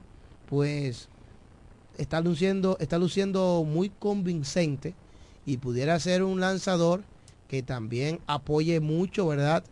pues, 0.49 1.09
está 1.97 2.21
luciendo, 2.21 2.77
está 2.79 2.99
luciendo 2.99 3.65
muy 3.67 3.89
convincente 3.89 4.95
y 5.47 5.57
pudiera 5.57 5.99
ser 5.99 6.23
un 6.23 6.41
lanzador 6.41 7.03
que 7.49 7.63
también 7.63 8.21
apoye 8.27 8.81
mucho, 8.81 9.27
¿verdad? 9.27 9.65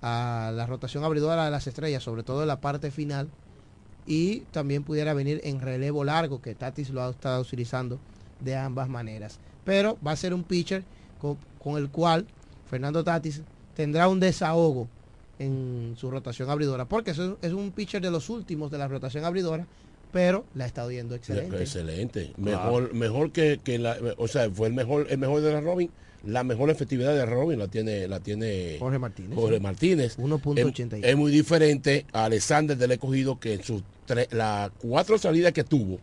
A 0.00 0.52
la 0.54 0.66
rotación 0.66 1.04
abridora 1.04 1.44
de 1.44 1.50
las 1.50 1.66
estrellas, 1.66 2.02
sobre 2.02 2.22
todo 2.22 2.42
en 2.42 2.48
la 2.48 2.60
parte 2.60 2.90
final. 2.90 3.28
Y 4.06 4.40
también 4.52 4.84
pudiera 4.84 5.14
venir 5.14 5.40
en 5.44 5.60
relevo 5.60 6.04
largo, 6.04 6.40
que 6.40 6.54
Tatis 6.54 6.90
lo 6.90 7.02
ha 7.02 7.10
estado 7.10 7.42
utilizando 7.42 7.98
de 8.40 8.56
ambas 8.56 8.88
maneras. 8.88 9.40
Pero 9.64 9.98
va 10.06 10.12
a 10.12 10.16
ser 10.16 10.32
un 10.32 10.44
pitcher 10.44 10.84
con, 11.20 11.36
con 11.62 11.76
el 11.76 11.90
cual 11.90 12.26
Fernando 12.70 13.02
Tatis 13.02 13.42
tendrá 13.74 14.08
un 14.08 14.20
desahogo 14.20 14.88
en 15.38 15.94
su 15.96 16.10
rotación 16.10 16.50
abridora. 16.50 16.86
Porque 16.86 17.12
es 17.12 17.18
un, 17.18 17.36
es 17.42 17.52
un 17.52 17.70
pitcher 17.72 18.02
de 18.02 18.10
los 18.10 18.30
últimos 18.30 18.70
de 18.70 18.78
la 18.78 18.88
rotación 18.88 19.24
abridora, 19.24 19.66
pero 20.12 20.44
la 20.54 20.64
ha 20.64 20.66
estado 20.66 20.90
yendo 20.90 21.14
excelente. 21.14 21.60
Excelente. 21.60 22.32
Claro. 22.42 22.64
Mejor, 22.64 22.94
mejor 22.94 23.32
que, 23.32 23.60
que 23.62 23.78
la, 23.78 23.96
o 24.16 24.28
sea, 24.28 24.50
fue 24.50 24.68
el 24.68 24.74
mejor, 24.74 25.06
el 25.10 25.18
mejor 25.18 25.40
de 25.42 25.52
la 25.52 25.60
Robin. 25.60 25.90
La 26.24 26.42
mejor 26.42 26.70
efectividad 26.70 27.14
de 27.14 27.24
Robin 27.24 27.58
la 27.58 27.68
tiene, 27.68 28.08
la 28.08 28.18
tiene 28.18 28.78
Jorge 28.80 28.98
Martínez. 28.98 29.34
Jorge. 29.38 29.60
Martínez. 29.60 30.18
1.83. 30.18 30.98
Es, 30.98 31.04
es 31.04 31.16
muy 31.16 31.30
diferente 31.30 32.04
a 32.12 32.24
Alexander 32.24 32.76
del 32.76 32.90
escogido 32.90 33.38
que 33.38 33.54
en 33.54 33.62
sus 33.62 33.82
tres, 34.06 34.26
las 34.32 34.70
cuatro 34.78 35.18
salidas 35.18 35.52
que 35.52 35.62
tuvo, 35.62 36.00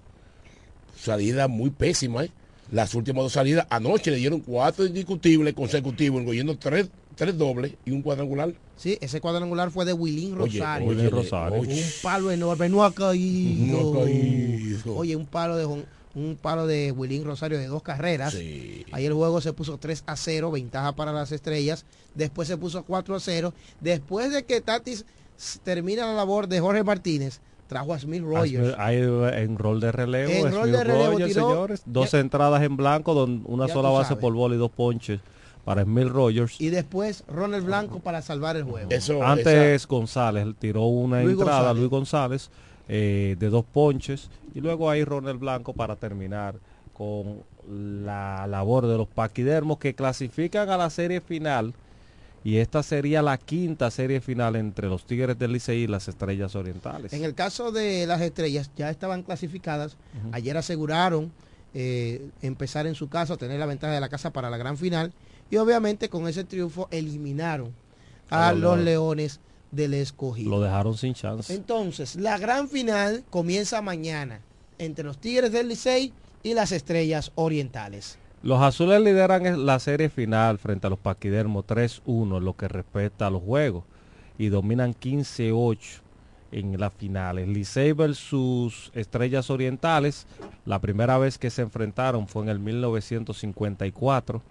salida 0.98 1.50
muy 1.50 1.72
pésima, 1.72 2.24
¿eh? 2.24 2.32
Las 2.74 2.95
últimas 2.95 3.24
dos 3.24 3.34
salidas, 3.34 3.67
anoche 3.69 4.09
le 4.09 4.17
dieron 4.17 4.39
cuatro 4.39 4.84
indiscutibles 4.84 5.53
consecutivos, 5.53 6.21
incluyendo 6.21 6.57
tres, 6.57 6.89
tres 7.15 7.38
dobles 7.38 7.76
y 7.86 7.91
un 7.91 8.01
cuadrangular. 8.01 8.51
Sí, 8.78 8.97
ese 8.99 9.21
cuadrangular 9.21 9.69
fue 9.69 9.86
de 9.86 9.93
Willín 9.93 10.41
Oye, 10.41 10.57
Rosario. 10.57 10.88
Willín 10.88 11.11
Rosario. 11.11 11.61
Un 11.61 11.84
palo 12.01 12.32
enorme, 12.32 12.69
no 12.69 12.84
ha 12.84 12.91
caído. 12.91 13.93
No 13.93 14.01
ha 14.01 14.05
caído. 14.05 14.95
Oye, 14.95 15.15
un 15.15 15.28
palo 15.28 15.55
de 15.55 15.67
un, 15.67 16.36
palo 16.41 16.65
de 16.65 16.91
Willín 16.91 17.26
Rosario 17.26 17.59
de 17.59 17.67
dos 17.67 17.84
carreras. 17.84 18.34
Ahí 18.34 19.05
el 19.05 19.13
juego 19.13 19.39
se 19.39 19.53
puso 19.53 19.78
3 19.78 20.05
a 20.07 20.15
0, 20.15 20.49
ventaja 20.49 20.95
para 20.95 21.13
las 21.13 21.32
estrellas. 21.32 21.86
Después 22.15 22.47
se 22.47 22.57
puso 22.57 22.84
4 22.86 23.13
a 23.13 23.19
0. 23.19 23.53
Después 23.82 24.34
de 24.34 24.45
que 24.45 24.61
Tatis 24.61 25.05
termina 25.61 26.07
la 26.07 26.13
labor 26.13 26.47
de 26.47 26.59
Jorge 26.59 26.84
Martínez, 26.84 27.39
trajo 27.74 27.93
a 27.93 27.99
Smith 27.99 28.21
Rogers. 28.24 28.76
Hay 28.78 28.97
en 28.97 29.57
rol 29.57 29.80
de 29.80 29.91
relevo, 29.91 30.32
En 30.32 30.51
rol 30.53 30.63
Smith 30.63 30.76
de 30.76 30.84
relevo 30.84 31.11
Rogers, 31.11 31.34
tiró- 31.34 31.49
señores. 31.49 31.84
Dos 31.86 32.13
entradas 32.13 32.61
en 32.63 32.78
blanco, 32.78 33.13
don- 33.13 33.43
una 33.45 33.67
sola 33.67 33.89
base 33.89 34.09
sabes. 34.09 34.21
por 34.21 34.34
bola 34.34 34.55
y 34.55 34.57
dos 34.57 34.71
ponches 34.71 35.19
para 35.65 35.82
Emil 35.82 36.09
Rogers. 36.09 36.59
Y 36.59 36.69
después 36.69 37.24
Ronald 37.28 37.65
Blanco 37.65 37.99
para 37.99 38.21
salvar 38.21 38.55
el 38.57 38.63
juego. 38.63 38.89
Antes 39.24 39.88
González 39.88 40.47
tiró 40.59 40.84
una 40.86 41.21
Luis 41.24 41.34
entrada, 41.38 41.59
González. 41.59 41.80
Luis 41.80 41.89
González, 41.89 42.49
eh, 42.89 43.36
de 43.39 43.49
dos 43.49 43.63
ponches. 43.65 44.30
Y 44.53 44.59
luego 44.61 44.89
ahí 44.89 45.03
Ronald 45.03 45.39
Blanco 45.39 45.74
para 45.74 45.95
terminar 45.95 46.55
con 46.93 47.39
la 47.67 48.45
labor 48.47 48.88
de 48.88 48.97
los 48.97 49.07
paquidermos 49.07 49.78
que 49.78 49.95
clasifican 49.95 50.69
a 50.69 50.78
la 50.78 50.89
serie 50.89 51.21
final. 51.21 51.74
Y 52.44 52.58
esta 52.58 52.84
sería 52.84 53.22
la 53.22 53.38
quinta 53.38 53.89
serie 53.89 54.20
final 54.20 54.56
entre 54.56 54.88
los 54.88 55.06
Tigres 55.06 55.39
del 55.39 55.54
Licey 55.54 55.84
y 55.84 55.88
las 55.88 56.08
Estrellas 56.08 56.56
Orientales. 56.56 57.14
En 57.14 57.24
el 57.24 57.34
caso 57.34 57.72
de 57.72 58.06
las 58.06 58.22
estrellas, 58.22 58.70
ya 58.76 58.89
estaban 58.89 59.24
clasificadas. 59.24 59.96
Ayer 60.34 60.58
aseguraron 60.58 61.32
eh, 61.74 62.30
empezar 62.41 62.86
en 62.86 62.96
su 62.96 63.08
casa, 63.08 63.38
tener 63.38 63.60
la 63.60 63.66
ventaja 63.66 63.94
de 63.94 64.02
la 64.02 64.10
casa 64.10 64.32
para 64.34 64.50
la 64.50 64.58
gran 64.58 64.78
final. 64.78 65.14
Y 65.50 65.58
obviamente 65.58 66.10
con 66.10 66.28
ese 66.28 66.44
triunfo 66.44 66.88
eliminaron 66.91 67.74
a 68.30 68.52
los. 68.54 68.80
Leones 68.80 69.39
del 69.72 69.94
Escogido. 69.94 70.50
Lo 70.50 70.62
dejaron 70.62 70.98
sin 70.98 71.14
chance. 71.14 71.54
Entonces, 71.54 72.16
la 72.16 72.38
gran 72.38 72.70
final 72.70 73.24
comienza 73.30 73.82
mañana 73.82 74.41
entre 74.78 75.04
los 75.04 75.18
Tigres 75.18 75.52
del 75.52 75.70
Licey 75.70 76.14
y 76.44 76.54
las 76.54 76.72
Estrellas 76.72 77.32
Orientales. 77.36 78.18
Los 78.44 78.62
azules 78.62 79.00
lideran 79.00 79.66
la 79.66 79.80
serie 79.80 80.10
final 80.10 80.58
frente 80.58 80.88
a 80.88 80.89
los 80.89 81.00
paquidermos 81.00 81.66
3-1 81.66 82.38
en 82.38 82.44
lo 82.44 82.58
que 82.58 82.68
respecta 82.68 83.28
a 83.28 83.30
los 83.30 83.41
juegos 83.41 83.86
y 84.38 84.50
dominan 84.50 84.94
15-8 84.94 86.02
en 86.52 86.78
las 86.78 86.94
finales. 86.94 87.48
Licey 87.48 87.94
versus 87.94 88.91
Estrellas 88.94 89.50
Orientales, 89.50 90.28
la 90.66 90.80
primera 90.80 91.18
vez 91.18 91.38
que 91.38 91.50
se 91.50 91.62
enfrentaron 91.62 92.28
fue 92.28 92.44
en 92.44 92.50
el 92.50 92.60
1954. 92.60 94.41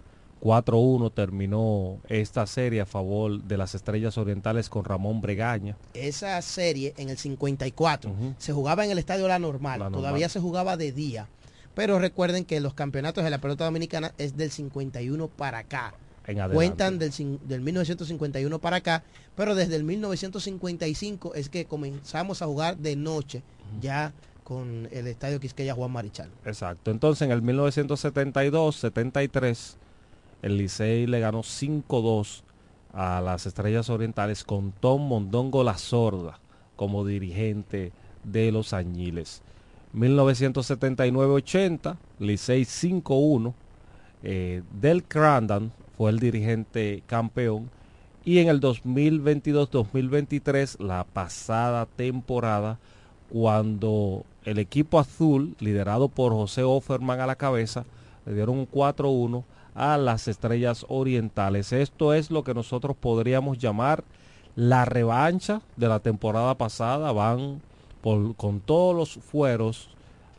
4-1 0.41 1.13
terminó 1.13 1.99
esta 2.09 2.45
serie 2.47 2.81
a 2.81 2.85
favor 2.85 3.43
de 3.43 3.57
las 3.57 3.75
Estrellas 3.75 4.17
Orientales 4.17 4.69
con 4.69 4.83
Ramón 4.83 5.21
Bregaña. 5.21 5.77
Esa 5.93 6.41
serie 6.41 6.93
en 6.97 7.09
el 7.09 7.17
54 7.17 8.11
se 8.39 8.51
jugaba 8.51 8.83
en 8.83 8.91
el 8.91 8.97
estadio 8.97 9.27
La 9.27 9.39
Normal, 9.39 9.79
La 9.79 9.85
Normal. 9.85 10.01
todavía 10.01 10.27
se 10.29 10.41
jugaba 10.41 10.75
de 10.75 10.91
día. 10.91 11.27
Pero 11.75 11.99
recuerden 11.99 12.45
que 12.45 12.59
los 12.59 12.73
campeonatos 12.73 13.23
de 13.23 13.29
la 13.29 13.39
pelota 13.39 13.65
dominicana 13.65 14.13
es 14.17 14.37
del 14.37 14.51
51 14.51 15.27
para 15.27 15.59
acá. 15.59 15.93
En. 16.25 16.39
Cuentan 16.51 16.99
del, 16.99 17.11
del 17.45 17.61
1951 17.61 18.59
para 18.59 18.77
acá, 18.77 19.03
pero 19.35 19.55
desde 19.55 19.75
el 19.75 19.83
1955 19.83 21.35
es 21.35 21.49
que 21.49 21.65
comenzamos 21.65 22.41
a 22.41 22.45
jugar 22.45 22.77
de 22.77 22.95
noche 22.95 23.43
ya 23.81 24.13
con 24.43 24.87
el 24.91 25.07
estadio 25.07 25.39
Quisqueya 25.39 25.73
Juan 25.73 25.91
Marichal. 25.91 26.29
Exacto. 26.45 26.91
Entonces 26.91 27.23
en 27.23 27.31
el 27.31 27.41
1972-73 27.43 29.75
el 30.41 30.57
Licey 30.57 31.07
le 31.07 31.19
ganó 31.19 31.41
5-2 31.41 32.43
a 32.93 33.19
las 33.21 33.45
Estrellas 33.45 33.89
Orientales 33.89 34.43
con 34.43 34.71
Tom 34.71 35.07
Mondongo 35.07 35.63
La 35.63 35.77
Sorda 35.77 36.39
como 36.75 37.05
dirigente 37.05 37.91
de 38.23 38.51
los 38.51 38.73
Añiles. 38.73 39.43
1979-80 39.95 41.97
Licey 42.19 42.63
5-1 42.63 43.53
eh, 44.23 44.63
Del 44.79 45.03
Crandon 45.03 45.71
fue 45.97 46.11
el 46.11 46.19
dirigente 46.19 47.03
campeón 47.05 47.69
y 48.25 48.39
en 48.39 48.47
el 48.47 48.61
2022-2023 48.61 50.79
la 50.79 51.03
pasada 51.03 51.85
temporada 51.85 52.79
cuando 53.29 54.23
el 54.45 54.59
equipo 54.59 54.97
azul 54.99 55.57
liderado 55.59 56.07
por 56.07 56.31
José 56.33 56.63
Offerman 56.63 57.19
a 57.19 57.27
la 57.27 57.35
cabeza 57.35 57.83
le 58.25 58.33
dieron 58.33 58.59
un 58.59 58.69
4-1 58.69 59.43
a 59.75 59.97
las 59.97 60.27
estrellas 60.27 60.85
orientales. 60.87 61.73
Esto 61.73 62.13
es 62.13 62.31
lo 62.31 62.43
que 62.43 62.53
nosotros 62.53 62.95
podríamos 62.95 63.57
llamar 63.57 64.03
la 64.55 64.85
revancha 64.85 65.61
de 65.75 65.87
la 65.87 65.99
temporada 65.99 66.55
pasada. 66.55 67.11
Van 67.11 67.61
con 68.03 68.59
todos 68.59 68.95
los 68.95 69.23
fueros 69.23 69.89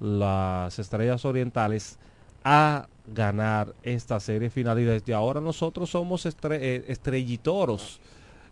las 0.00 0.78
estrellas 0.78 1.24
orientales 1.24 1.98
a 2.44 2.88
ganar 3.06 3.74
esta 3.82 4.20
serie 4.20 4.50
final 4.50 4.78
y 4.78 4.84
desde 4.84 5.14
ahora 5.14 5.40
nosotros 5.40 5.90
somos 5.90 6.26
eh, 6.26 6.84
estrellitoros. 6.88 8.00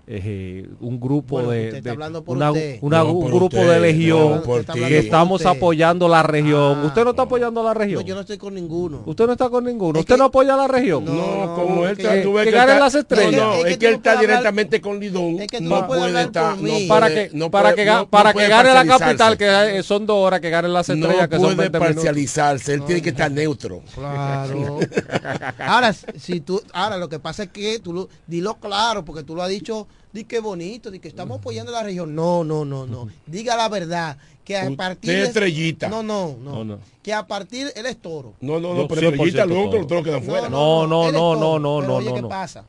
Eh, 0.07 0.68
un 0.80 0.98
grupo 0.98 1.36
Bueno, 1.36 1.50
de, 1.50 1.64
usted 1.66 1.76
está 1.78 1.88
de- 1.90 1.92
hablando 1.92 2.24
por 2.24 2.36
una- 2.36 2.50
usted. 2.50 2.78
una- 2.82 2.98
No, 3.05 3.12
un 3.12 3.20
por 3.22 3.30
grupo 3.30 3.57
usted, 3.57 3.70
de 3.70 3.80
legión 3.80 4.42
no, 4.44 4.74
que 4.74 4.98
estamos 4.98 5.46
apoyando 5.46 6.09
la 6.09 6.22
región. 6.24 6.84
¿Usted 6.84 7.05
no 7.05 7.11
está 7.11 7.22
apoyando 7.22 7.62
la 7.62 7.72
región? 7.72 8.00
No, 8.03 8.07
yo 8.07 8.14
no 8.16 8.22
estoy 8.22 8.36
con 8.36 8.53
ninguno. 8.55 9.03
¿Usted 9.07 9.26
no 9.26 9.32
está 9.32 9.48
con 9.48 9.64
ninguno? 9.64 10.00
¿Usted 10.00 10.16
no 10.16 10.24
apoya 10.24 10.55
a 10.55 10.57
la 10.57 10.66
región? 10.68 11.05
No, 11.05 11.55
como 11.55 11.86
él 11.86 11.96
que, 11.96 12.03
está, 12.03 12.20
tú 12.22 12.32
ves 12.32 12.46
que 12.46 12.50
que 12.50 12.57
las 12.57 12.94
estrellas. 12.96 13.32
No, 13.32 13.57
no, 13.59 13.66
es 13.66 13.78
que 13.78 13.86
él 13.86 13.94
está 13.94 14.16
directamente 14.20 14.80
con 14.80 14.98
Lidón. 14.98 15.38
que 15.46 15.59
tú 15.59 15.64
no 15.64 15.86
puede 15.86 16.20
estar, 16.22 16.57
para 16.88 17.09
que, 17.09 17.30
no 17.32 17.50
para 17.50 17.74
que, 17.74 18.07
para 18.11 18.32
que 18.34 18.48
gane 18.48 18.74
la 18.74 18.84
capital, 18.84 19.36
que 19.38 19.78
eh, 19.78 19.82
son 19.84 20.05
dos 20.05 20.16
horas 20.16 20.40
que 20.40 20.50
ganen 20.50 20.72
las 20.72 20.88
estrellas, 20.88 21.28
que 21.28 21.36
son 21.36 21.44
puede 21.55 21.57
20 21.57 21.78
minutos. 21.78 21.94
parcializarse, 21.96 22.74
él 22.74 22.82
tiene 22.84 23.00
que 23.03 23.11
estar 23.11 23.30
neutro. 23.30 23.82
Claro. 23.94 24.78
ahora, 25.59 25.92
si 25.92 26.40
tú, 26.40 26.61
ahora 26.72 26.96
lo 26.96 27.09
que 27.09 27.18
pasa 27.18 27.44
es 27.44 27.48
que 27.50 27.78
tú 27.78 27.92
lo, 27.92 28.09
dilo 28.26 28.55
claro, 28.59 29.05
porque 29.05 29.22
tú 29.22 29.34
lo 29.34 29.42
has 29.42 29.48
dicho, 29.50 29.86
di 30.12 30.24
que 30.24 30.40
bonito, 30.40 30.90
di 30.90 30.99
que 30.99 31.09
estamos 31.09 31.38
apoyando 31.38 31.72
a 31.72 31.80
la 31.80 31.82
región. 31.82 32.14
No, 32.14 32.45
no, 32.45 32.64
no, 32.64 32.86
no. 32.86 33.09
Diga 33.26 33.57
la 33.57 33.68
verdad, 33.68 34.18
que 34.45 34.57
a 34.57 34.70
partir 34.76 35.11
de- 35.11 35.22
estrellita. 35.22 35.88
No, 35.88 36.03
no, 36.03 36.36
no, 36.40 36.64
No. 36.64 36.78
Que 37.03 37.12
a 37.12 37.26
partir 37.26 37.72
él 37.74 37.86
es 37.86 37.97
toro. 37.97 38.34
No, 38.40 38.61
no, 38.61 38.74
no, 38.74 38.86
pero 38.86 39.01
100% 39.01 39.12
estrellita, 39.12 39.47
luego 39.47 39.76
los 39.76 39.86
toros 39.86 40.05
quedan 40.05 40.22
fuera. 40.22 40.49
No, 40.49 40.86
no, 40.86 41.11
no, 41.11 41.34
no, 41.34 41.59
no, 41.59 41.82
no, 41.82 41.97
oye, 41.97 42.09
no, 42.11 42.14
¿qué 42.14 42.22
no. 42.22 42.28
pasa? 42.28 42.64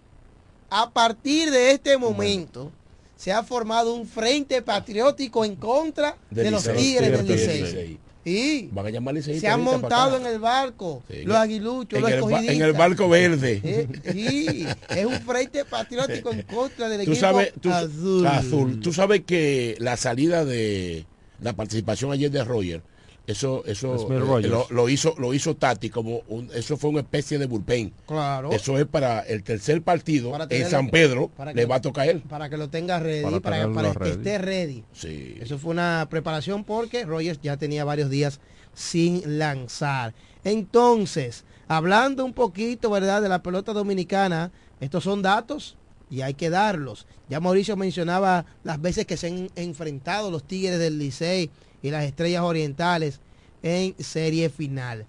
A 0.70 0.90
partir 0.90 1.52
de 1.52 1.72
este 1.72 1.98
momento 1.98 2.72
se 3.16 3.32
ha 3.32 3.44
formado 3.44 3.94
un 3.94 4.08
frente 4.08 4.62
patriótico 4.62 5.46
en 5.46 5.56
contra 5.56 6.18
de, 6.32 6.50
los. 6.50 6.64
Tigres 6.64 7.12
del 7.12 7.28
Licey. 7.28 8.00
Y 8.26 8.68
Van 8.72 8.86
a 8.86 8.90
llamar 8.90 9.22
se 9.22 9.48
han 9.48 9.62
montado 9.62 10.18
en 10.18 10.26
el 10.26 10.40
barco, 10.40 11.04
Sí, 11.10 11.24
los 11.24 11.36
aguiluchos, 11.36 11.98
en 11.98 12.02
los 12.04 12.12
escogidistas. 12.12 12.56
en 12.56 12.62
el 12.62 12.74
barco 12.74 13.10
verde. 13.10 13.62
Eh, 13.64 13.88
sí, 14.14 14.66
es 14.90 15.06
un 15.06 15.20
frente 15.22 15.66
patriótico 15.66 16.32
en 16.32 16.42
contra 16.44 16.88
del 16.88 17.04
Tú 17.06 17.12
equipo 17.12 17.20
sabes, 17.20 17.54
tú, 17.60 17.70
azul. 17.72 18.28
azul. 18.28 18.80
Tú 18.80 18.94
sabes 18.94 19.22
que 19.26 19.76
la 19.80 19.98
salida 19.98 20.46
de 20.46 21.06
la 21.42 21.54
participación 21.54 22.12
ayer 22.14 22.32
de 22.32 22.44
Roger, 22.46 22.82
eso, 23.26 23.64
eso 23.66 23.96
eh, 24.12 24.48
lo, 24.48 24.68
lo 24.70 24.90
hizo, 24.90 25.16
lo 25.18 25.34
hizo 25.34 25.56
Tati 25.56 25.90
como 25.90 26.22
un, 26.28 26.50
eso 26.54 26.76
fue 26.78 26.90
una 26.90 27.00
especie 27.00 27.38
de 27.38 27.46
bullpen. 27.46 27.94
Claro. 28.06 28.52
Eso 28.52 28.78
es 28.78 28.86
para 28.86 29.22
el 29.22 29.44
tercer 29.44 29.82
partido 29.82 30.32
Para 30.32 30.46
en 30.50 30.70
San 30.70 30.90
Pedro, 30.90 31.30
para 31.30 31.54
le 31.54 31.62
que- 31.62 31.66
va 31.66 31.76
a 31.76 31.82
tocar 31.82 32.08
a 32.08 32.12
él. 32.12 32.22
Para 32.22 32.50
que 32.50 32.58
lo 32.58 32.70
tenga 32.70 33.00
ready, 33.00 33.40
Para 33.40 33.94
que 33.94 34.10
esté 34.10 34.38
ready. 34.40 34.84
Sí. 34.92 35.38
Eso 35.40 35.58
fue 35.58 35.72
una 35.72 36.08
preparación 36.10 36.64
porque 36.66 37.06
Rogers 37.06 37.40
ya 37.42 37.56
tenía 37.58 37.86
varios 37.86 38.10
días 38.10 38.40
sin 38.74 39.38
lanzar. 39.40 40.14
Entonces, 40.44 41.46
hablando 41.68 42.26
un 42.26 42.34
poquito, 42.34 42.90
¿verdad?, 42.90 43.22
de 43.22 43.30
la 43.30 43.42
pelota 43.44 43.72
dominicana, 43.74 44.52
estos 44.80 45.04
son 45.04 45.22
datos 45.22 45.78
y 46.10 46.22
hay 46.22 46.34
que 46.34 46.50
darlos. 46.50 47.08
Ya 47.30 47.40
Mauricio 47.40 47.76
mencionaba 47.78 48.46
las 48.64 48.82
veces 48.82 49.06
que 49.06 49.18
se 49.18 49.28
han 49.28 49.50
enfrentado 49.56 50.30
los 50.30 50.44
Tigres 50.44 50.80
del 50.80 51.00
Licey 51.00 51.50
y 51.84 51.92
las 51.92 52.06
Estrellas 52.06 52.42
Orientales 52.42 53.20
en 53.62 53.96
serie 54.04 54.50
final. 54.50 55.06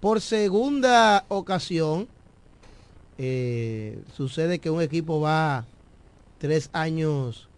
Por 0.00 0.20
segunda 0.20 1.24
ocasión, 1.28 2.08
eh, 3.18 4.02
sucede 4.16 4.58
que 4.58 4.70
un 4.70 4.82
equipo 4.82 5.20
va 5.20 5.64
tres 6.38 6.68
años, 6.72 7.48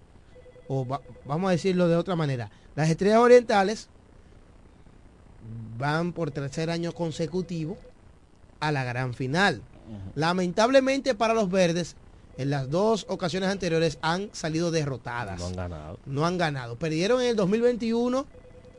o 0.68 0.86
va- 0.86 1.00
vamos 1.24 1.48
a 1.48 1.52
decirlo 1.52 1.88
de 1.88 1.96
otra 1.96 2.14
manera, 2.16 2.50
las 2.74 2.90
Estrellas 2.90 3.18
Orientales 3.20 3.88
van 5.78 6.12
por 6.12 6.30
tercer 6.30 6.70
año 6.70 6.92
consecutivo 6.92 7.76
a 8.60 8.72
la 8.72 8.84
gran 8.84 9.14
final. 9.14 9.62
Lamentablemente 10.14 11.14
para 11.14 11.34
los 11.34 11.48
verdes, 11.50 11.94
en 12.38 12.50
las 12.50 12.68
dos 12.70 13.06
ocasiones 13.08 13.48
anteriores 13.48 13.98
han 14.02 14.28
salido 14.32 14.70
derrotadas. 14.70 15.38
No 15.40 15.46
han 15.46 15.54
ganado. 15.56 15.98
No 16.06 16.26
han 16.26 16.38
ganado. 16.38 16.76
Perdieron 16.76 17.20
en 17.22 17.28
el 17.28 17.36
2021 17.36 18.26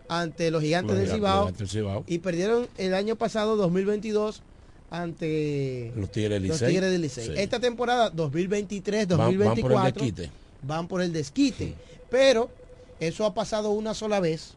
ante 0.10 0.52
los 0.52 0.62
gigantes 0.62 0.98
Los 0.98 1.08
del 1.08 1.16
gigantes 1.16 1.28
Cibao 1.38 1.52
del 1.58 1.68
Cibao. 1.70 2.04
y 2.08 2.20
perdieron 2.20 2.68
el 2.78 2.94
año 2.94 3.16
pasado 3.16 3.56
2022 3.58 4.42
ante 4.90 5.92
Los 5.96 6.12
Tigres 6.12 6.42
del 6.42 7.02
Licey. 7.02 7.26
Sí. 7.28 7.34
Esta 7.36 7.60
temporada 7.60 8.10
2023 8.10 9.08
Van- 9.10 9.18
van 9.18 9.26
por 9.28 9.32
el 9.34 9.38
2024 9.40 10.02
desquite. 10.04 10.32
van 10.64 10.88
por 10.88 11.02
el 11.02 11.14
desquite, 11.14 11.74
pero 12.10 12.50
eso 13.00 13.26
ha 13.26 13.34
pasado 13.34 13.72
una 13.72 13.94
sola 13.94 14.20
vez 14.20 14.54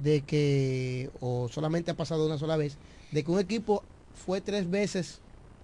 de 0.00 0.20
que 0.22 1.10
o 1.20 1.48
solamente 1.52 1.90
ha 1.90 1.94
pasado 1.96 2.26
una 2.26 2.36
sola 2.38 2.56
vez 2.56 2.76
de 3.12 3.24
que 3.24 3.30
un 3.30 3.38
equipo 3.38 3.82
fue 4.26 4.40
tres 4.40 4.68
veces 4.70 5.18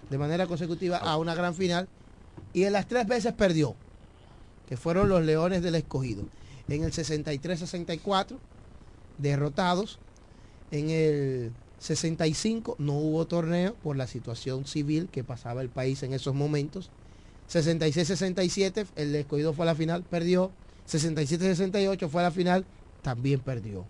de 0.08 0.18
manera 0.18 0.46
consecutiva 0.46 0.96
a 0.96 1.16
una 1.16 1.34
gran 1.34 1.54
final 1.54 1.88
y 2.52 2.64
en 2.64 2.72
las 2.72 2.86
tres 2.88 3.06
veces 3.06 3.32
perdió, 3.32 3.74
que 4.68 4.76
fueron 4.76 5.08
los 5.08 5.22
Leones 5.24 5.62
del 5.62 5.74
Escogido. 5.74 6.22
En 6.68 6.84
el 6.84 6.92
63-64, 6.92 8.36
derrotados. 9.20 9.98
En 10.70 10.90
el 10.90 11.52
65 11.80 12.76
no 12.78 12.94
hubo 12.94 13.26
torneo 13.26 13.74
por 13.82 13.96
la 13.96 14.06
situación 14.06 14.66
civil 14.66 15.08
que 15.10 15.24
pasaba 15.24 15.62
el 15.62 15.68
país 15.68 16.02
en 16.02 16.12
esos 16.12 16.34
momentos. 16.34 16.90
66-67, 17.50 18.86
el 18.96 19.14
escogido 19.16 19.52
fue 19.52 19.64
a 19.64 19.66
la 19.66 19.74
final, 19.74 20.04
perdió. 20.04 20.52
67-68 20.88 22.08
fue 22.08 22.20
a 22.20 22.24
la 22.24 22.30
final, 22.30 22.64
también 23.02 23.40
perdió. 23.40 23.84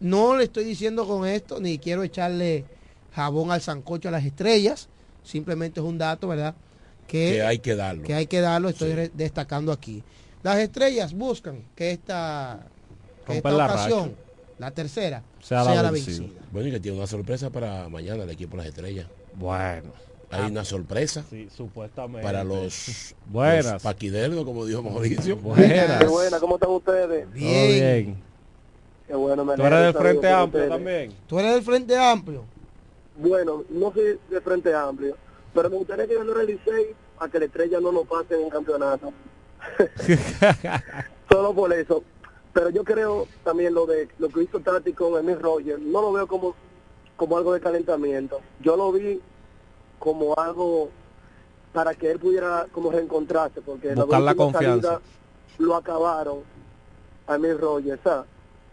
No 0.00 0.36
le 0.36 0.44
estoy 0.44 0.64
diciendo 0.64 1.06
con 1.06 1.26
esto, 1.26 1.60
ni 1.60 1.78
quiero 1.78 2.02
echarle 2.02 2.64
jabón 3.12 3.50
al 3.50 3.60
sancocho 3.60 4.08
a 4.08 4.12
las 4.12 4.24
estrellas, 4.24 4.88
simplemente 5.22 5.80
es 5.80 5.86
un 5.86 5.98
dato, 5.98 6.28
¿verdad? 6.28 6.54
Que, 7.06 7.32
Que 7.32 7.42
hay 7.42 7.58
que 7.60 7.76
darlo. 7.76 8.02
que 8.02 8.14
hay 8.14 8.26
que 8.26 8.40
darlo, 8.40 8.68
estoy 8.68 9.10
destacando 9.14 9.72
aquí. 9.72 10.02
Las 10.42 10.58
estrellas 10.58 11.12
buscan 11.12 11.64
que 11.74 11.92
esta, 11.92 12.66
que 13.26 13.38
esta 13.38 13.50
la 13.50 13.66
ocasión, 13.66 14.10
racha. 14.10 14.25
La 14.58 14.70
tercera, 14.70 15.22
Sea 15.40 15.62
sea, 15.64 15.74
la 15.74 15.82
la 15.82 15.90
vencida. 15.90 16.20
vencida. 16.24 16.40
Bueno, 16.52 16.68
y 16.68 16.72
que 16.72 16.80
tiene 16.80 16.96
una 16.98 17.06
sorpresa 17.06 17.50
para 17.50 17.88
mañana 17.88 18.24
el 18.24 18.30
equipo 18.30 18.52
de 18.52 18.62
las 18.62 18.66
estrellas. 18.68 19.06
Bueno. 19.34 19.92
Hay 20.28 20.50
una 20.50 20.64
sorpresa 20.64 21.24
Sí, 21.30 21.48
supuestamente. 21.56 22.20
para 22.26 22.42
los, 22.42 23.14
Buenas. 23.26 23.74
los 23.74 23.82
paquidernos, 23.82 24.44
como 24.44 24.64
dijo 24.66 24.82
Mauricio. 24.82 25.36
Buenas. 25.42 26.00
Qué 26.00 26.06
buena, 26.06 26.40
¿cómo 26.40 26.56
están 26.56 26.70
ustedes? 26.70 27.26
Todo 27.26 27.32
bien. 27.38 28.16
Qué 29.06 29.14
bueno, 29.14 29.44
me 29.44 29.54
Tú 29.54 29.62
eres 29.62 29.78
de 29.78 29.84
del 29.84 29.94
Frente 29.94 30.28
Amplio 30.28 30.62
ustedes. 30.64 30.68
también. 30.68 31.12
Tú 31.28 31.38
eres 31.38 31.54
del 31.54 31.62
Frente 31.62 31.96
Amplio. 31.96 32.44
Bueno, 33.18 33.62
no 33.70 33.92
soy 33.92 34.18
de 34.28 34.40
Frente 34.40 34.74
Amplio, 34.74 35.16
pero 35.54 35.70
me 35.70 35.76
gustaría 35.76 36.08
que 36.08 36.16
ganara 36.16 36.40
el 36.40 36.48
Licey 36.48 36.86
a 37.20 37.28
que 37.28 37.38
la 37.38 37.44
estrella 37.44 37.78
no 37.80 37.92
nos 37.92 38.06
pase 38.08 38.34
en 38.34 38.46
el 38.46 38.50
campeonato. 38.50 39.12
Solo 41.30 41.54
por 41.54 41.72
eso. 41.72 42.02
Pero 42.56 42.70
yo 42.70 42.84
creo 42.84 43.28
también 43.44 43.74
lo 43.74 43.84
de 43.84 44.08
lo 44.18 44.30
que 44.30 44.44
hizo 44.44 44.60
Tati 44.60 44.94
con 44.94 45.18
Emil 45.18 45.38
Rogers, 45.38 45.78
no 45.78 46.00
lo 46.00 46.10
veo 46.10 46.26
como, 46.26 46.54
como 47.14 47.36
algo 47.36 47.52
de 47.52 47.60
calentamiento. 47.60 48.40
Yo 48.60 48.78
lo 48.78 48.90
vi 48.92 49.20
como 49.98 50.34
algo 50.38 50.88
para 51.74 51.92
que 51.94 52.10
él 52.10 52.18
pudiera 52.18 52.66
como 52.72 52.90
reencontrarse, 52.90 53.60
porque 53.60 53.94
Buscar 53.94 54.22
la 54.22 54.30
última 54.30 54.34
confianza. 54.52 54.88
salida 54.88 55.00
lo 55.58 55.76
acabaron 55.76 56.38
a 57.26 57.34
Emil 57.34 57.58
Rogers. 57.58 58.00
¿sabes? 58.02 58.26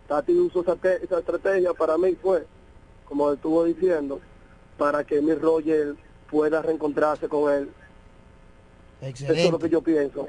Tati 0.07 0.31
usó 0.31 0.61
esa, 0.61 0.77
esa 1.03 1.19
estrategia 1.19 1.73
para 1.73 1.97
mí 1.97 2.15
fue, 2.15 2.47
como 3.03 3.34
estuvo 3.34 3.65
diciendo, 3.65 4.21
para 4.77 5.03
que 5.03 5.17
Emil 5.17 5.41
Rogers 5.41 5.97
pueda 6.31 6.61
reencontrarse 6.61 7.27
con 7.27 7.51
él. 7.51 7.69
Eso 9.01 9.34
es 9.34 9.51
lo 9.51 9.59
que 9.59 9.67
yo 9.67 9.81
pienso. 9.81 10.25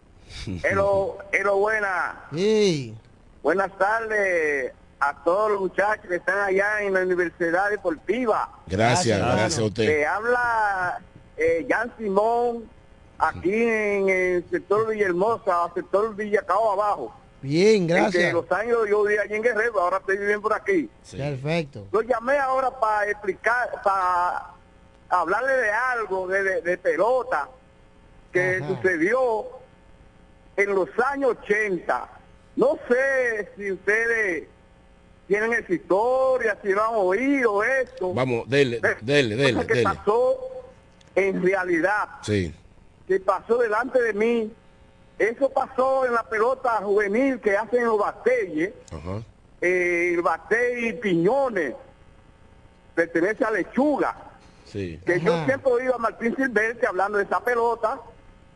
Hello, 0.64 1.18
hello, 1.32 1.58
buena. 1.58 2.24
Sí. 2.34 2.94
Buenas 3.42 3.70
tardes 3.76 4.72
a 5.00 5.22
todos 5.22 5.50
los 5.52 5.60
muchachos 5.60 6.06
que 6.08 6.16
están 6.16 6.38
allá 6.40 6.80
en 6.80 6.94
la 6.94 7.02
Universidad 7.02 7.68
Deportiva. 7.68 8.50
Gracias, 8.66 9.18
gracias, 9.18 9.58
a 9.58 9.64
usted. 9.64 9.84
Le 9.84 10.06
habla 10.06 11.00
eh, 11.36 11.66
Jan 11.68 11.92
Simón 11.98 12.64
aquí 13.18 13.52
en 13.52 14.08
el 14.08 14.44
sector 14.50 14.88
Villahermosa, 14.88 15.70
sector 15.74 16.16
Villacao 16.16 16.72
abajo. 16.72 17.14
Bien, 17.46 17.82
En 17.82 17.86
que 17.86 17.94
gracias. 17.94 18.32
los 18.32 18.50
años 18.50 18.78
yo 18.90 19.04
vivía 19.04 19.22
allí 19.22 19.34
en 19.34 19.42
Guerrero, 19.42 19.80
ahora 19.80 19.98
estoy 19.98 20.16
viviendo 20.18 20.42
por 20.42 20.52
aquí. 20.52 20.90
Perfecto. 21.16 21.86
Lo 21.92 22.02
llamé 22.02 22.36
ahora 22.38 22.70
para 22.80 23.08
explicar, 23.08 23.70
para 23.84 24.50
hablarle 25.08 25.52
de 25.52 25.70
algo, 25.70 26.26
de, 26.26 26.42
de- 26.42 26.62
de 26.62 26.76
pelota, 26.78 27.48
que 28.32 28.56
Ajá. 28.56 28.66
sucedió 28.68 29.46
en 30.56 30.74
los 30.74 30.88
años 31.06 31.36
80. 31.42 32.08
No 32.56 32.78
sé 32.88 33.48
si 33.56 33.70
ustedes 33.70 34.48
tienen 35.28 35.52
esa 35.52 35.72
historia, 35.72 36.58
si 36.62 36.70
lo 36.70 36.82
han 36.82 36.94
oído 36.96 37.62
esto. 37.62 38.12
Vamos, 38.12 38.48
dele, 38.48 38.80
dele, 39.02 39.36
dele, 39.36 39.64
dele. 39.66 39.82
pasó 39.84 40.38
en 41.14 41.42
realidad, 41.44 42.08
Sí. 42.22 42.52
que 43.06 43.20
pasó 43.20 43.56
delante 43.58 44.02
de 44.02 44.12
mí. 44.14 44.52
Eso 45.18 45.48
pasó 45.50 46.04
en 46.04 46.12
la 46.14 46.22
pelota 46.24 46.72
juvenil 46.82 47.40
que 47.40 47.56
hacen 47.56 47.84
los 47.84 47.98
Batelles 47.98 48.72
eh, 49.62 50.12
el 50.14 50.20
Batey 50.22 50.92
Piñones, 51.00 51.74
pertenece 52.94 53.44
a 53.44 53.50
Lechuga, 53.50 54.14
Sí. 54.64 55.00
que 55.06 55.20
yo 55.20 55.32
siempre 55.46 55.72
oído 55.72 55.94
a 55.94 55.98
Martín 55.98 56.34
Silvestre 56.36 56.86
hablando 56.88 57.18
de 57.18 57.24
esa 57.24 57.40
pelota 57.40 57.98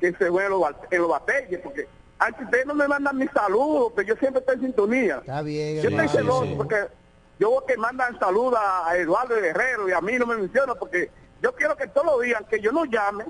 que 0.00 0.12
se 0.12 0.28
fue 0.30 0.44
en 0.44 0.50
los, 0.50 0.60
bat- 0.60 0.86
en 0.90 1.00
los 1.02 1.10
Bateyes, 1.10 1.60
porque 1.62 1.86
antes 2.18 2.44
ustedes 2.44 2.66
no 2.66 2.74
me 2.74 2.88
mandan 2.88 3.16
mis 3.16 3.30
saludos, 3.30 3.92
pero 3.94 4.08
yo 4.08 4.16
siempre 4.16 4.40
estoy 4.40 4.56
en 4.56 4.60
sintonía. 4.62 5.18
Está 5.18 5.40
bien, 5.42 5.80
Yo 5.82 5.88
estoy 5.88 6.08
celoso 6.08 6.56
porque 6.56 6.86
yo 7.38 7.50
veo 7.50 7.64
que 7.66 7.76
mandan 7.78 8.18
saludos 8.18 8.58
a 8.60 8.94
Eduardo 8.96 9.36
Guerrero 9.36 9.88
y 9.88 9.92
a 9.92 10.00
mí 10.00 10.14
no 10.18 10.26
me 10.26 10.36
mencionan 10.36 10.76
porque 10.78 11.10
yo 11.40 11.54
quiero 11.54 11.76
que 11.76 11.86
todos 11.86 12.06
los 12.06 12.20
días 12.22 12.42
que 12.50 12.60
yo 12.60 12.72
no 12.72 12.84
llame, 12.84 13.24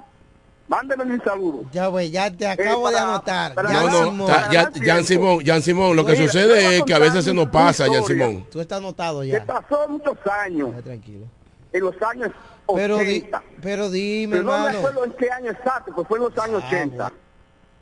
mándenme 0.71 1.05
mi 1.05 1.19
saludo. 1.19 1.65
Ya, 1.73 1.89
güey, 1.89 2.11
ya 2.11 2.31
te 2.31 2.47
acabo 2.47 2.85
para- 2.85 2.97
de 2.97 3.03
anotar. 3.03 3.55
para 3.55 3.73
Ya, 3.73 3.81
No, 3.83 3.91
no, 3.91 4.05
Simón. 4.05 4.27
ta- 4.29 4.51
ya, 4.53 4.71
Jan 4.85 5.05
Simón, 5.05 5.45
Jan 5.45 5.63
Simón, 5.63 5.97
lo 5.97 6.07
que 6.07 6.13
Mira, 6.13 6.25
sucede 6.27 6.77
es 6.79 6.83
que 6.85 6.95
a 6.95 6.99
veces 7.01 7.25
se 7.25 7.35
nos 7.35 7.49
pasa, 7.49 7.87
Jan. 7.93 8.05
Simón. 8.05 8.47
Tú 8.51 8.61
estás 8.61 8.79
anotado 8.79 9.25
ya. 9.25 9.45
pasó 9.45 9.89
muchos 9.89 10.17
años, 10.27 10.71
Ya, 10.77 10.83
tranquilo. 10.83 11.27
en 11.73 11.81
los 11.85 12.01
años 12.03 12.31
Pero, 12.73 12.99
di- 12.99 13.19
80. 13.19 13.43
pero 13.61 13.91
dime, 13.91 14.37
Pero 14.37 14.45
no 14.45 14.53
me 14.53 14.57
hermano. 14.59 14.79
acuerdo 14.79 15.05
en 15.05 15.13
qué 15.15 15.31
año 15.31 15.51
exacto, 15.51 15.93
pues 15.93 16.07
fue 16.07 16.19
en 16.19 16.25
los 16.25 16.39
años 16.39 16.63
Ah, 16.65 16.67
80. 16.69 17.05
bueno. 17.09 17.17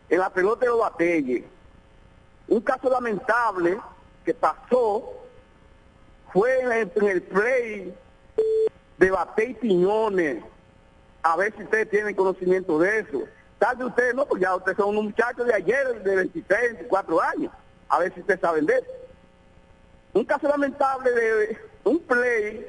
En 0.09 0.19
la 0.21 0.31
pelota 0.31 0.61
de 0.63 0.67
los 0.69 0.81
Batelles. 0.81 1.45
Un 2.49 2.61
caso 2.63 2.89
lamentable 2.89 3.79
que 4.25 4.33
pasó 4.33 5.13
fue 6.33 6.61
en 6.61 6.73
el, 6.73 6.93
en 6.97 7.09
el 7.09 7.23
play 7.23 7.95
de 8.97 9.11
Batey 9.11 9.53
Piñones. 9.55 10.43
A 11.23 11.37
ver 11.37 11.55
si 11.57 11.63
ustedes 11.63 11.91
tienen 11.91 12.15
conocimiento 12.15 12.79
de 12.79 13.01
eso. 13.01 13.25
Tal 13.59 13.77
vez 13.77 13.87
ustedes 13.89 14.15
no, 14.15 14.27
porque 14.27 14.45
ya 14.45 14.55
ustedes 14.55 14.77
son 14.77 14.91
unos 14.91 15.05
muchachos 15.05 15.47
de 15.47 15.55
ayer, 15.55 16.03
de 16.03 16.17
23, 16.17 16.75
24 16.75 17.23
años. 17.23 17.53
A 17.89 17.99
ver 17.99 18.15
si 18.15 18.21
ustedes 18.21 18.41
saben 18.41 18.67
de 18.67 18.75
eso. 18.75 18.87
Un 20.13 20.25
caso 20.25 20.49
lamentable 20.49 21.11
de 21.11 21.59
un 21.85 21.99
play 21.99 22.67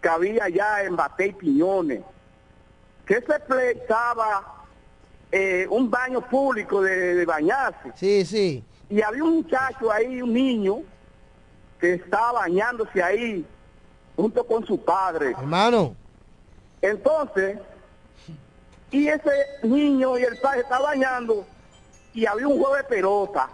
que 0.00 0.08
había 0.08 0.44
allá 0.44 0.84
en 0.84 0.96
Batey 0.96 1.32
Piñones. 1.32 2.02
Que 3.06 3.14
ese 3.14 3.40
play 3.40 3.76
estaba 3.76 4.64
eh, 5.32 5.66
un 5.68 5.90
baño 5.90 6.20
público 6.20 6.80
de, 6.80 7.16
de 7.16 7.26
bañarse. 7.26 7.92
Sí, 7.96 8.24
sí. 8.24 8.64
Y 8.88 9.02
había 9.02 9.24
un 9.24 9.36
muchacho 9.36 9.90
ahí, 9.90 10.22
un 10.22 10.32
niño, 10.32 10.82
que 11.80 11.94
estaba 11.94 12.40
bañándose 12.40 13.02
ahí 13.02 13.44
junto 14.16 14.46
con 14.46 14.64
su 14.64 14.82
padre. 14.82 15.32
Hermano. 15.32 15.96
Entonces, 16.84 17.58
y 18.90 19.08
ese 19.08 19.30
niño 19.62 20.18
y 20.18 20.22
el 20.22 20.36
padre 20.36 20.60
estaban 20.60 20.82
bañando 20.82 21.46
y 22.12 22.26
había 22.26 22.46
un 22.46 22.58
juego 22.58 22.76
de 22.76 22.84
pelota 22.84 23.48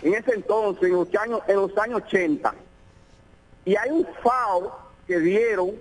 en 0.00 0.14
ese 0.14 0.32
entonces, 0.32 0.84
en 0.84 0.92
los 0.92 1.14
años, 1.16 1.40
en 1.46 1.56
los 1.56 1.76
años 1.76 2.00
80. 2.06 2.54
Y 3.66 3.76
hay 3.76 3.90
un 3.90 4.06
foul 4.22 4.70
que 5.06 5.18
dieron. 5.18 5.72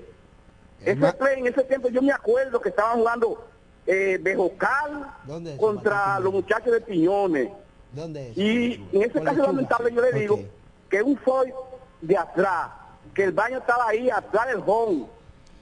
Ese 0.81 1.13
play 1.13 1.39
en 1.39 1.47
ese 1.47 1.63
tiempo 1.63 1.87
yo 1.87 2.01
me 2.01 2.11
acuerdo 2.11 2.59
que 2.59 2.67
estaban 2.67 2.97
jugando 2.97 3.47
eh, 3.87 4.19
Bejocal 4.21 5.13
¿Dónde 5.23 5.53
es? 5.53 5.57
contra 5.57 6.19
los 6.19 6.33
muchachos 6.33 6.73
de 6.73 6.81
Piñones. 6.81 7.51
¿Dónde 7.93 8.31
es? 8.31 8.37
Y 8.37 8.85
en 8.91 9.03
ese 9.03 9.21
caso 9.21 9.43
lamentable 9.43 9.93
yo 9.93 10.01
le 10.01 10.11
digo 10.19 10.41
que 10.89 11.01
un 11.01 11.15
foul 11.19 11.53
de 12.01 12.17
atrás, 12.17 12.69
que 13.13 13.23
el 13.23 13.31
baño 13.31 13.59
estaba 13.59 13.87
ahí 13.87 14.09
atrás 14.09 14.47
del 14.47 14.61
home. 14.65 15.07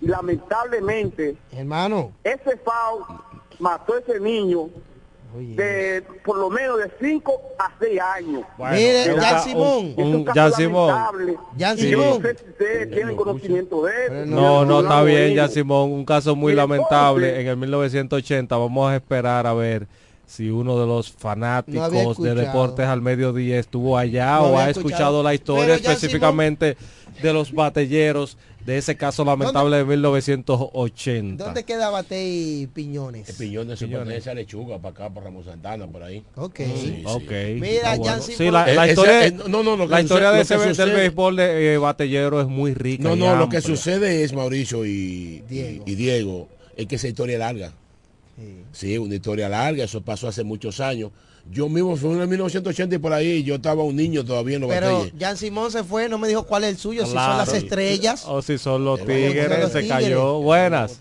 Y 0.01 0.07
lamentablemente 0.07 1.35
Hermano. 1.51 2.11
ese 2.23 2.57
foul 2.57 3.03
mató 3.59 3.93
a 3.93 3.99
ese 3.99 4.19
niño 4.19 4.69
Oye. 5.37 5.55
de 5.55 6.03
por 6.25 6.37
lo 6.37 6.49
menos 6.49 6.77
de 6.79 6.91
5 6.99 7.41
a 7.59 7.71
6 7.79 7.99
años. 8.01 8.43
Mire, 8.57 9.15
ca- 9.15 9.39
Simón. 9.43 9.93
un- 9.97 10.25
Jan 10.25 10.51
Simón. 10.53 10.87
lamentable. 10.87 11.37
Jan 11.57 11.77
Y 11.79 11.89
yo 11.89 11.97
no 11.97 12.03
Simón. 12.03 12.21
sé 12.23 12.35
si 12.37 12.49
ustedes 12.49 12.91
tienen 12.91 13.15
conocimiento 13.15 13.83
de 13.85 14.05
eso. 14.07 14.25
No, 14.25 14.65
no, 14.65 14.81
está 14.81 15.03
bien, 15.03 15.29
ya 15.35 15.45
ya 15.45 15.53
Simón, 15.53 15.91
un 15.91 16.03
caso 16.05 16.35
muy 16.35 16.53
Y 16.53 16.55
lamentable 16.55 17.27
entonces- 17.27 17.41
en 17.45 17.47
el 17.47 17.57
1980. 17.57 18.57
Vamos 18.57 18.91
a 18.91 18.95
esperar 18.95 19.45
a 19.47 19.53
ver 19.53 19.87
si 20.25 20.49
uno 20.49 20.79
de 20.79 20.87
los 20.87 21.13
No 21.13 21.19
fanáticos 21.19 22.17
de. 22.17 22.33
Deportes 22.35 22.85
al 22.87 23.01
Mediodía 23.01 23.59
estuvo 23.59 23.97
allá 23.97 24.37
No 24.37 24.43
o 24.47 24.57
ha 24.57 24.69
escuchado. 24.69 24.87
escuchado 24.89 25.23
la 25.23 25.33
historia 25.33 25.77
ya 25.77 25.91
específicamente 25.91 26.77
de 27.21 27.33
los 27.33 27.51
batalleros 27.51 28.37
de 28.65 28.77
ese 28.77 28.95
caso 28.95 29.25
lamentable 29.25 29.77
de 29.77 29.85
1980. 29.85 31.43
¿Dónde 31.43 31.63
queda 31.63 31.89
Batey 31.89 32.67
Piñones? 32.73 33.27
El 33.29 33.35
su 33.35 33.39
Piñones. 33.41 33.79
pertenece 33.79 34.29
a 34.29 34.33
lechuga, 34.35 34.77
para 34.79 34.91
acá, 34.93 35.09
para 35.13 35.25
Ramos 35.25 35.45
Santana, 35.45 35.87
por 35.87 36.03
ahí. 36.03 36.23
Ok. 36.35 36.59
Sí, 36.75 37.01
Ok. 37.05 37.21
sí. 37.29 37.57
Mira, 37.59 37.91
Ah, 37.93 37.97
bueno. 37.97 38.21
Sí, 38.21 38.51
la, 38.51 38.71
Eh, 38.71 38.75
la 38.75 38.83
esa- 38.85 38.87
historia, 38.91 39.25
eh, 39.27 39.31
no, 39.31 39.63
no, 39.63 39.75
lo 39.75 39.85
que 39.87 39.91
la 39.91 40.01
historia 40.01 40.29
sucede- 40.29 40.65
de 40.65 40.71
ese, 40.71 40.85
del 40.85 40.95
béisbol 40.95 41.35
de 41.35 41.73
eh, 41.73 41.77
batallero 41.77 42.39
es 42.41 42.47
muy 42.47 42.73
rica. 42.73 43.03
No, 43.03 43.15
y 43.15 43.19
no, 43.19 43.35
lo 43.35 43.49
que 43.49 43.61
sucede 43.61 44.23
es, 44.23 44.33
Mauricio 44.33 44.85
y 44.85 45.41
Diego. 45.49 45.83
y, 45.87 45.91
y 45.91 45.95
Diego, 45.95 46.47
es 46.77 46.85
que 46.87 46.95
esa 46.95 47.07
historia 47.07 47.33
es 47.33 47.39
larga. 47.39 47.73
Sí, 48.71 48.97
una 48.97 49.13
historia 49.15 49.49
larga, 49.49 49.83
eso 49.83 50.01
pasó 50.01 50.27
hace 50.27 50.43
muchos 50.43 50.79
años. 50.79 51.11
Yo 51.49 51.67
mismo 51.69 51.95
fue 51.97 52.11
en 52.13 52.21
el 52.21 52.27
1980 52.27 52.95
y 52.95 52.99
por 52.99 53.13
ahí, 53.13 53.43
yo 53.43 53.55
estaba 53.55 53.83
un 53.83 53.95
niño 53.95 54.23
todavía 54.23 54.55
en 54.55 54.61
los 54.61 54.69
Pero 54.69 54.93
batalles. 54.99 55.13
Jan 55.19 55.37
Simón 55.37 55.71
se 55.71 55.83
fue, 55.83 56.07
no 56.07 56.17
me 56.17 56.27
dijo 56.27 56.43
cuál 56.43 56.63
es 56.63 56.69
el 56.71 56.77
suyo, 56.77 57.05
si 57.05 57.13
son 57.13 57.37
las 57.37 57.53
estrellas. 57.53 58.23
O 58.27 58.41
si 58.41 58.57
son 58.57 58.85
los 58.85 58.99
Son 58.99 59.07
tigres, 59.07 59.49
los 59.59 59.71
se 59.71 59.81
tigres. 59.81 59.97
cayó. 60.03 60.39
Buenas. 60.41 60.99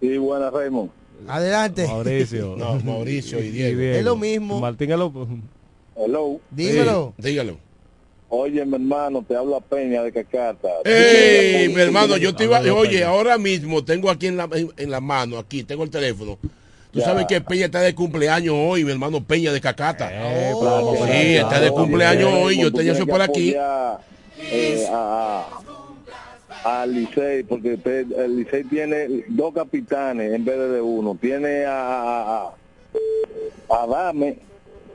Sí, 0.00 0.16
buenas, 0.18 0.52
Raymond. 0.52 0.90
Adelante. 1.26 1.86
Mauricio. 1.86 2.56
No, 2.58 2.80
Mauricio 2.80 3.42
y 3.42 3.50
Diego. 3.50 3.80
Es 3.80 4.04
lo 4.04 4.16
mismo. 4.16 4.60
Martín 4.60 4.90
es 4.92 4.98
lo... 4.98 5.12
Hello. 5.96 6.40
Dímelo. 6.50 7.14
Sí, 7.18 7.28
dígalo. 7.30 7.58
Oye, 8.30 8.64
mi 8.66 8.74
hermano, 8.74 9.24
te 9.26 9.34
habla 9.34 9.58
Peña 9.60 10.02
de 10.02 10.12
Cacata. 10.12 10.68
¡Ey, 10.84 11.68
mi 11.70 11.80
hermano! 11.80 12.18
Yo 12.18 12.34
te 12.36 12.44
iba, 12.44 12.60
oye, 12.60 12.98
Peña. 12.98 13.08
ahora 13.08 13.38
mismo 13.38 13.82
tengo 13.82 14.10
aquí 14.10 14.26
en 14.26 14.36
la, 14.36 14.46
en, 14.52 14.70
en 14.76 14.90
la 14.90 15.00
mano, 15.00 15.38
aquí, 15.38 15.64
tengo 15.64 15.82
el 15.82 15.88
teléfono. 15.88 16.38
Tú 16.92 17.00
Ya. 17.00 17.04
sabes 17.04 17.26
que 17.26 17.40
Peña 17.40 17.66
está 17.66 17.80
de 17.80 17.94
cumpleaños 17.94 18.54
hoy, 18.56 18.84
mi 18.84 18.90
hermano 18.92 19.22
Peña 19.22 19.52
de 19.52 19.60
Cacata. 19.60 20.08
Eh, 20.10 20.52
Oh. 20.54 20.96
sí, 21.06 21.36
está 21.36 21.60
de 21.60 21.70
cumpleaños 21.70 22.30
hoy, 22.32 22.60
yo 22.60 22.72
tenía 22.72 22.92
eso 22.92 23.06
por 23.06 23.20
aquí. 23.20 23.54
eh, 24.40 24.86
a, 24.90 25.46
a, 26.64 26.86
Licey, 26.86 27.42
porque 27.42 27.78
el 28.16 28.36
Licey 28.36 28.64
tiene 28.64 29.24
dos 29.28 29.52
capitanes 29.54 30.32
en 30.32 30.44
vez 30.44 30.56
de 30.58 30.80
uno. 30.80 31.16
Tiene 31.20 31.64
a, 31.66 31.72
a, 31.72 32.54
a, 33.70 33.82
a 33.82 33.86
Dame 33.86 34.38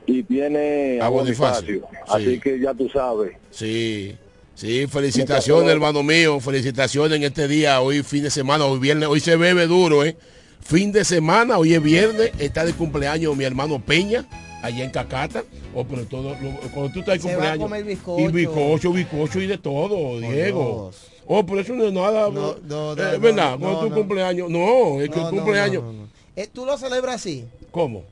y 0.06 0.22
tiene 0.24 0.98
A 1.00 1.06
a 1.06 1.08
Bonifacio. 1.10 1.80
Bonifacio. 1.80 1.88
Sí. 2.06 2.12
Así 2.30 2.40
que 2.40 2.58
ya 2.60 2.74
tú 2.74 2.88
sabes. 2.88 3.36
Sí, 3.50 4.16
sí, 4.54 4.86
felicitaciones, 4.88 5.70
hermano 5.70 6.02
mío, 6.02 6.40
felicitaciones 6.40 7.16
en 7.18 7.24
este 7.24 7.46
día, 7.48 7.80
hoy 7.80 8.02
fin 8.02 8.24
de 8.24 8.30
semana, 8.30 8.64
hoy 8.64 8.78
viernes, 8.80 9.08
hoy 9.08 9.20
se 9.20 9.36
bebe 9.36 9.66
duro, 9.66 10.04
¿eh? 10.04 10.16
Fin 10.60 10.92
de 10.92 11.04
semana, 11.04 11.58
hoy 11.58 11.74
es 11.74 11.82
viernes, 11.82 12.32
está 12.38 12.64
de 12.64 12.72
cumpleaños 12.72 13.36
mi 13.36 13.44
hermano 13.44 13.78
Peña, 13.80 14.24
allá 14.62 14.84
en 14.84 14.90
Cacata. 14.90 15.44
Oh, 15.74 15.84
pero 15.84 16.04
todo, 16.06 16.30
lo- 16.40 16.70
cuando 16.70 16.92
tú 16.92 17.00
estás 17.00 17.14
de 17.16 17.20
Se 17.20 17.26
va 17.28 17.32
a 17.32 17.36
cumpleaños. 17.56 17.58
comer 17.64 17.84
bizcocho. 17.84 18.22
Y 18.22 18.32
bizcocho, 18.32 18.92
bizcocho 18.92 19.40
y 19.40 19.46
de 19.46 19.58
todo, 19.58 20.20
Diego. 20.20 20.90
Oh, 21.26 21.44
por 21.44 21.58
eso 21.58 21.72
no 21.74 21.84
es 21.86 21.92
nada. 21.92 22.30
No, 22.30 22.56
no, 22.66 22.94
no, 22.94 23.02
eh, 23.02 23.18
¿Verdad? 23.18 23.58
cuando 23.58 23.80
tu 23.80 23.88
no. 23.90 23.94
cumpleaños. 23.96 24.50
No, 24.50 25.00
es 25.00 25.10
que 25.10 25.20
No, 25.20 25.28
el 25.28 25.34
cumpleaños. 25.34 25.82
no, 25.82 25.92
no, 25.92 25.98
no. 26.04 26.08
Eh, 26.36 26.48
¿Tú 26.52 26.64
lo 26.66 26.76
celebras 26.78 27.16
así? 27.16 27.44
¿Cómo? 27.70 28.04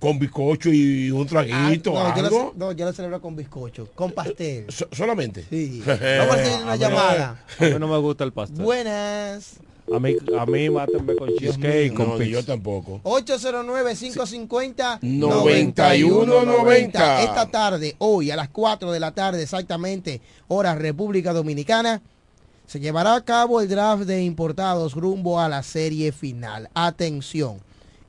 Con 0.00 0.18
bizcocho 0.18 0.70
y 0.70 1.10
un 1.10 1.22
Ah, 1.26 1.28
traguito, 1.30 1.92
no, 1.94 2.14
yo 2.16 2.22
lo, 2.22 2.52
no, 2.56 2.72
yo 2.72 2.84
lo 2.84 2.92
celebro 2.92 3.20
con 3.22 3.34
bizcocho, 3.36 3.88
con 3.94 4.12
pastel. 4.12 4.66
So- 4.68 4.88
solamente. 4.92 5.44
Sí. 5.48 5.82
Vamos 5.86 6.00
a 6.00 6.36
recibir 6.36 6.62
una 6.62 6.72
A 6.72 6.76
mí- 6.76 6.80
llamada. 6.80 7.44
A 7.58 7.64
mí 7.64 7.70
no 7.78 7.88
me 7.88 7.98
gusta 7.98 8.24
el 8.24 8.32
pastel. 8.32 8.62
Buenas. 8.64 9.54
A 9.92 9.98
mí, 9.98 10.16
a 10.38 10.46
mí 10.46 10.70
mátenme 10.70 11.16
con 11.16 11.34
cheesecake 11.36 11.86
y 11.86 11.90
con 11.90 12.08
No, 12.08 12.18
ni 12.18 12.28
yo 12.28 12.44
tampoco. 12.44 13.00
809-550 13.04 15.00
9190. 15.02 17.22
Esta 17.22 17.50
tarde, 17.50 17.96
hoy 17.98 18.30
a 18.30 18.36
las 18.36 18.50
4 18.50 18.92
de 18.92 19.00
la 19.00 19.12
tarde 19.12 19.42
exactamente, 19.42 20.20
hora 20.48 20.74
República 20.74 21.32
Dominicana, 21.32 22.02
se 22.66 22.80
llevará 22.80 23.14
a 23.14 23.24
cabo 23.24 23.62
el 23.62 23.68
draft 23.68 24.02
de 24.02 24.22
importados 24.22 24.92
rumbo 24.94 25.40
a 25.40 25.48
la 25.48 25.62
serie 25.62 26.12
final. 26.12 26.68
Atención, 26.74 27.60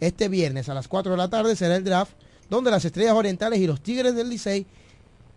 este 0.02 0.28
viernes 0.28 0.68
a 0.68 0.74
las 0.74 0.90
4 0.90 1.12
de 1.12 1.18
la 1.18 1.30
tarde 1.30 1.56
será 1.56 1.78
el 1.78 1.86
draft 1.86 2.12
donde 2.50 2.72
las 2.72 2.84
Estrellas 2.84 3.14
Orientales 3.14 3.60
y 3.60 3.68
los 3.68 3.82
Tigres 3.82 4.16
del 4.16 4.30
Licey 4.30 4.66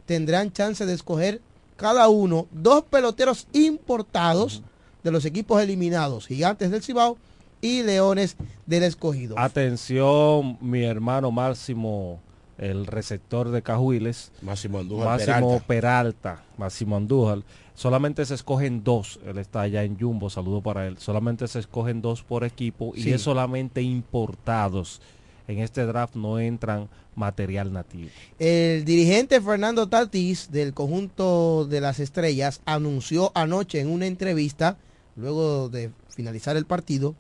tendrán 0.07 0.53
chance 0.53 0.87
de 0.87 0.95
escoger 0.95 1.41
cada 1.77 2.09
uno 2.09 2.47
dos 2.51 2.85
peloteros 2.85 3.47
importados 3.53 4.63
de 5.03 5.11
los 5.11 5.25
equipos 5.25 5.63
eliminados, 5.63 6.27
Gigantes 6.27 6.71
del 6.71 6.83
Cibao 6.83 7.19
y 7.61 7.83
Leones 7.83 8.37
del 8.67 8.83
Escogido. 8.83 9.39
Atención, 9.39 10.59
mi 10.61 10.85
hermano 10.85 11.31
Máximo, 11.31 12.21
el 12.59 12.87
receptor 12.87 13.51
de 13.51 13.63
Cajuiles. 13.63 14.33
Máximo 14.43 14.79
Andújar 14.79 15.07
Máximo 15.07 15.61
Peralta. 15.67 15.67
Peralta. 15.67 16.43
Máximo 16.59 16.97
Andújar. 16.97 17.43
Solamente 17.75 18.25
se 18.27 18.35
escogen 18.35 18.85
dos. 18.85 19.19
Él 19.27 19.39
está 19.39 19.63
allá 19.63 19.83
en 19.85 19.99
Jumbo, 19.99 20.29
saludo 20.31 20.61
para 20.61 20.87
él. 20.87 20.99
Solamente 20.99 21.49
se 21.49 21.59
escogen 21.59 22.03
dos 22.03 22.23
por 22.23 22.45
equipo 22.45 22.93
y 22.95 23.11
es 23.11 23.23
solamente 23.23 23.83
importados. 23.83 25.01
En 25.49 25.59
este 25.59 25.85
draft 25.87 26.15
no 26.15 26.39
entran 26.39 26.89
material 27.15 27.73
nativo. 27.73 28.11
El 28.39 28.85
dirigente 28.85 29.41
Fernando 29.41 29.89
Tatis 29.89 30.51
del 30.51 30.73
conjunto 30.73 31.67
de 31.67 31.81
las 31.81 32.01
estrellas 32.01 32.61
anunció 32.65 33.33
anoche 33.35 33.81
en 33.81 33.89
una 33.89 34.07
entrevista, 34.07 34.77
luego 35.17 35.69
de 35.69 35.91
finalizar 36.09 36.57
el 36.57 36.67
partido, 36.67 37.15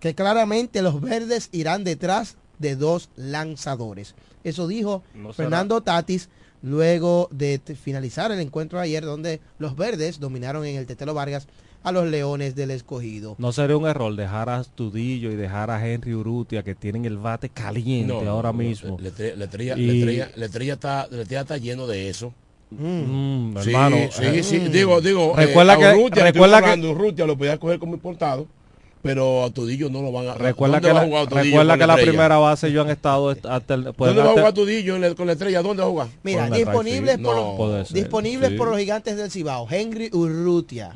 que 0.00 0.14
claramente 0.14 0.82
los 0.82 1.00
verdes 1.00 1.48
irán 1.52 1.84
detrás 1.84 2.36
de 2.58 2.76
dos 2.76 3.10
lanzadores. 3.16 4.14
Eso 4.44 4.66
dijo 4.66 5.02
No 5.14 5.32
Fernando 5.32 5.82
Tatis 5.82 6.28
luego 6.62 7.28
de 7.30 7.60
finalizar 7.80 8.32
el 8.32 8.40
encuentro 8.40 8.80
ayer 8.80 9.04
donde 9.04 9.40
los 9.58 9.76
verdes 9.76 10.20
dominaron 10.20 10.64
en 10.64 10.76
el 10.76 10.86
Tetelo 10.86 11.14
Vargas 11.14 11.46
a 11.82 11.92
los 11.92 12.08
Leones 12.08 12.56
del 12.56 12.72
Escogido. 12.72 13.36
No 13.38 13.52
sería 13.52 13.76
un 13.76 13.86
error 13.86 14.14
dejar 14.16 14.48
a 14.48 14.56
Astudillo 14.56 15.30
y 15.30 15.36
dejar 15.36 15.70
a 15.70 15.86
Henry 15.86 16.14
Urrutia 16.14 16.64
que 16.64 16.74
tienen 16.74 17.04
el 17.04 17.16
bate 17.16 17.48
caliente 17.48 18.12
No, 18.12 18.28
ahora 18.28 18.52
mismo. 18.52 18.98
Y- 19.00 19.06
está, 19.06 19.26
estrella 20.34 21.40
está 21.42 21.56
lleno 21.58 21.86
de 21.86 22.08
eso. 22.08 22.34
Mm, 22.70 23.56
Sí, 23.62 23.68
hermano, 23.70 23.96
sí, 24.10 24.22
eh, 24.24 24.42
sí. 24.42 24.58
mm. 24.58 24.72
Digo, 24.72 25.00
digo, 25.00 25.34
Recuerda 25.36 25.74
eh, 25.74 25.78
que- 25.78 25.84
a 25.86 25.94
Urrutia, 25.96 26.22
recuerda 26.24 26.62
que- 26.74 26.86
Urrutia 26.86 27.26
lo 27.26 27.38
podía 27.38 27.58
coger 27.58 27.78
como 27.78 27.94
importado, 27.94 28.46
pero 29.02 29.44
a 29.44 29.50
Tudillo 29.50 29.88
no 29.88 30.02
lo 30.02 30.10
van 30.10 30.26
a 30.28 30.34
Recuerda 30.34 30.80
¿dónde 30.80 30.88
que 30.88 30.92
va 30.94 31.00
la, 31.24 31.42
recuerda 31.42 31.78
que 31.78 31.86
la 31.86 31.94
primera 31.96 32.38
base 32.38 32.72
yo 32.72 32.82
han 32.82 32.90
estado 32.90 33.30
est- 33.30 33.46
hasta 33.46 33.74
el, 33.74 33.92
pueden 33.94 34.16
¿Dónde 34.16 34.22
va 34.28 34.30
a 34.30 34.38
jugar 34.40 34.52
Tudillo 34.52 34.96
en 34.96 35.00
la- 35.02 35.14
con 35.14 35.26
la 35.28 35.34
estrella? 35.34 35.62
¿Dónde 35.62 35.82
va 35.82 35.88
a 35.88 35.90
jugar? 35.92 36.08
Mira, 36.24 36.50
disponibles, 36.50 37.18
por, 37.18 37.36
No. 37.36 37.56
los- 37.78 37.92
disponibles 37.92 38.50
sí. 38.50 38.56
por 38.56 38.68
los 38.68 38.78
gigantes 38.78 39.16
del 39.16 39.30
Cibao. 39.30 39.68
Henry 39.70 40.10
Urrutia, 40.12 40.90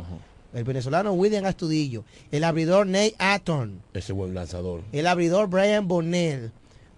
el 0.52 0.64
venezolano 0.64 1.12
William 1.12 1.44
Astudillo, 1.44 2.02
el 2.32 2.42
abridor 2.42 2.88
Nate 2.88 3.14
Atton, 3.18 3.80
Ese 3.94 4.12
buen 4.12 4.34
lanzador. 4.34 4.80
el 4.90 5.06
abridor 5.06 5.48
Brian 5.48 5.86
Bonnell, 5.86 6.50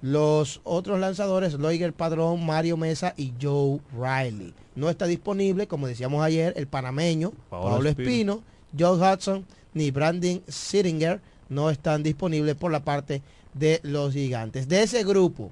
los 0.02 0.60
otros 0.64 0.98
lanzadores 0.98 1.54
Loiger 1.54 1.92
Padrón, 1.92 2.44
Mario 2.44 2.76
Mesa 2.76 3.14
y 3.16 3.32
Joe 3.40 3.80
Riley. 3.94 4.52
No 4.74 4.90
está 4.90 5.06
disponible, 5.06 5.68
como 5.68 5.86
decíamos 5.86 6.22
ayer, 6.24 6.52
el 6.56 6.66
panameño 6.66 7.32
Paolo 7.48 7.70
Pablo 7.70 7.88
Espino. 7.88 8.10
Espino, 8.10 8.42
Joe 8.78 9.14
Hudson 9.14 9.46
ni 9.74 9.90
Brandon 9.90 10.42
Sittinger 10.48 11.20
no 11.48 11.70
están 11.70 12.02
disponibles 12.02 12.56
por 12.56 12.72
la 12.72 12.84
parte 12.84 13.22
de 13.54 13.80
los 13.84 14.12
gigantes. 14.12 14.68
De 14.68 14.82
ese 14.82 15.04
grupo, 15.04 15.50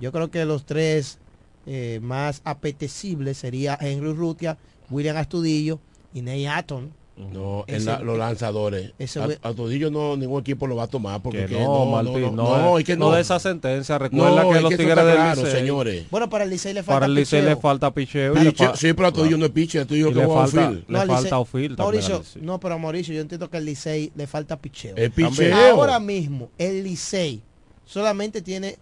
yo 0.00 0.12
creo 0.12 0.30
que 0.30 0.44
los 0.44 0.66
tres 0.66 1.18
eh, 1.66 2.00
más 2.02 2.40
apetecibles 2.44 3.38
sería 3.38 3.78
Henry 3.80 4.12
Rutia, 4.12 4.58
William 4.90 5.16
Astudillo 5.16 5.78
y 6.12 6.22
Ney 6.22 6.46
Atton. 6.46 6.92
No, 7.16 7.64
en 7.66 7.76
Ese- 7.76 7.86
la- 7.86 8.00
los 8.00 8.18
lanzadores. 8.18 8.92
ese- 8.98 9.20
a, 9.20 9.28
a 9.42 9.54
Tudillo 9.54 9.90
no, 9.90 10.18
ningún 10.18 10.42
equipo 10.42 10.66
lo 10.66 10.76
va 10.76 10.82
a 10.82 10.86
tomar 10.86 11.22
porque 11.22 11.46
que 11.46 11.54
que 11.56 11.60
no, 11.64 11.86
Martín, 11.86 12.36
no, 12.36 12.58
no, 12.58 12.76
es, 12.76 12.82
es 12.82 12.86
que 12.86 12.96
no 12.96 13.08
no. 13.08 13.14
de 13.14 13.22
esa 13.22 13.38
sentencia. 13.40 13.96
Recuerda 13.98 14.42
No, 14.42 14.50
que 14.50 14.56
es 14.56 14.62
los 14.62 14.70
que 14.70 14.76
Tigres 14.76 14.96
del 15.06 15.14
claro, 15.14 15.42
Licey- 15.42 15.50
señores. 15.50 16.10
Bueno, 16.10 16.28
para 16.28 16.44
el 16.44 16.50
Licey 16.50 16.74
le 16.74 16.82
falta 16.82 16.92
Para 16.96 17.06
el 17.06 17.14
Licey 17.14 17.40
le 17.40 17.46
picheo. 17.48 17.60
falta 17.62 17.90
picheo. 17.94 18.34
fa- 18.54 18.76
sí, 18.76 18.92
pero 18.92 19.08
a 19.08 19.12
Tudillo 19.12 19.38
no 19.38 19.46
es 19.46 19.50
piche, 19.50 19.80
a 19.80 19.86
Tudillo 19.86 20.10
y 20.10 20.12
que 20.12 20.20
le 20.20 20.26
falta, 20.26 20.40
outfield. 20.66 20.84
le 20.90 20.98
al 20.98 21.08
falta 21.08 21.22
Licey- 21.28 21.32
outfield 21.32 21.76
también 21.78 22.02
Mauricio, 22.04 22.16
al 22.40 22.44
no, 22.46 22.60
pero 22.60 22.74
a 22.74 22.78
Mauricio, 22.78 23.14
yo 23.14 23.20
entiendo 23.22 23.48
que 23.48 23.56
el 23.56 23.64
Licey 23.64 24.12
le 24.14 24.26
falta 24.26 24.58
picheo. 24.58 24.94
El 24.96 25.10
picheo. 25.10 25.56
Ahora 25.56 25.98
mismo, 25.98 26.50
el 26.58 26.84
Licey 26.84 27.40
solamente 27.86 28.42
tiene, 28.42 28.76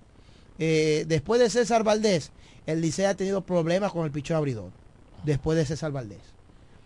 eh, 0.58 1.04
después 1.06 1.40
de 1.40 1.50
César 1.50 1.84
Valdés, 1.84 2.32
el 2.66 2.80
Licey 2.80 3.04
ha 3.04 3.14
tenido 3.14 3.42
problemas 3.42 3.92
con 3.92 4.04
el 4.04 4.10
picheo 4.10 4.36
abridor. 4.36 4.70
Después 5.22 5.56
de 5.56 5.64
César 5.66 5.92
Valdés. 5.92 6.18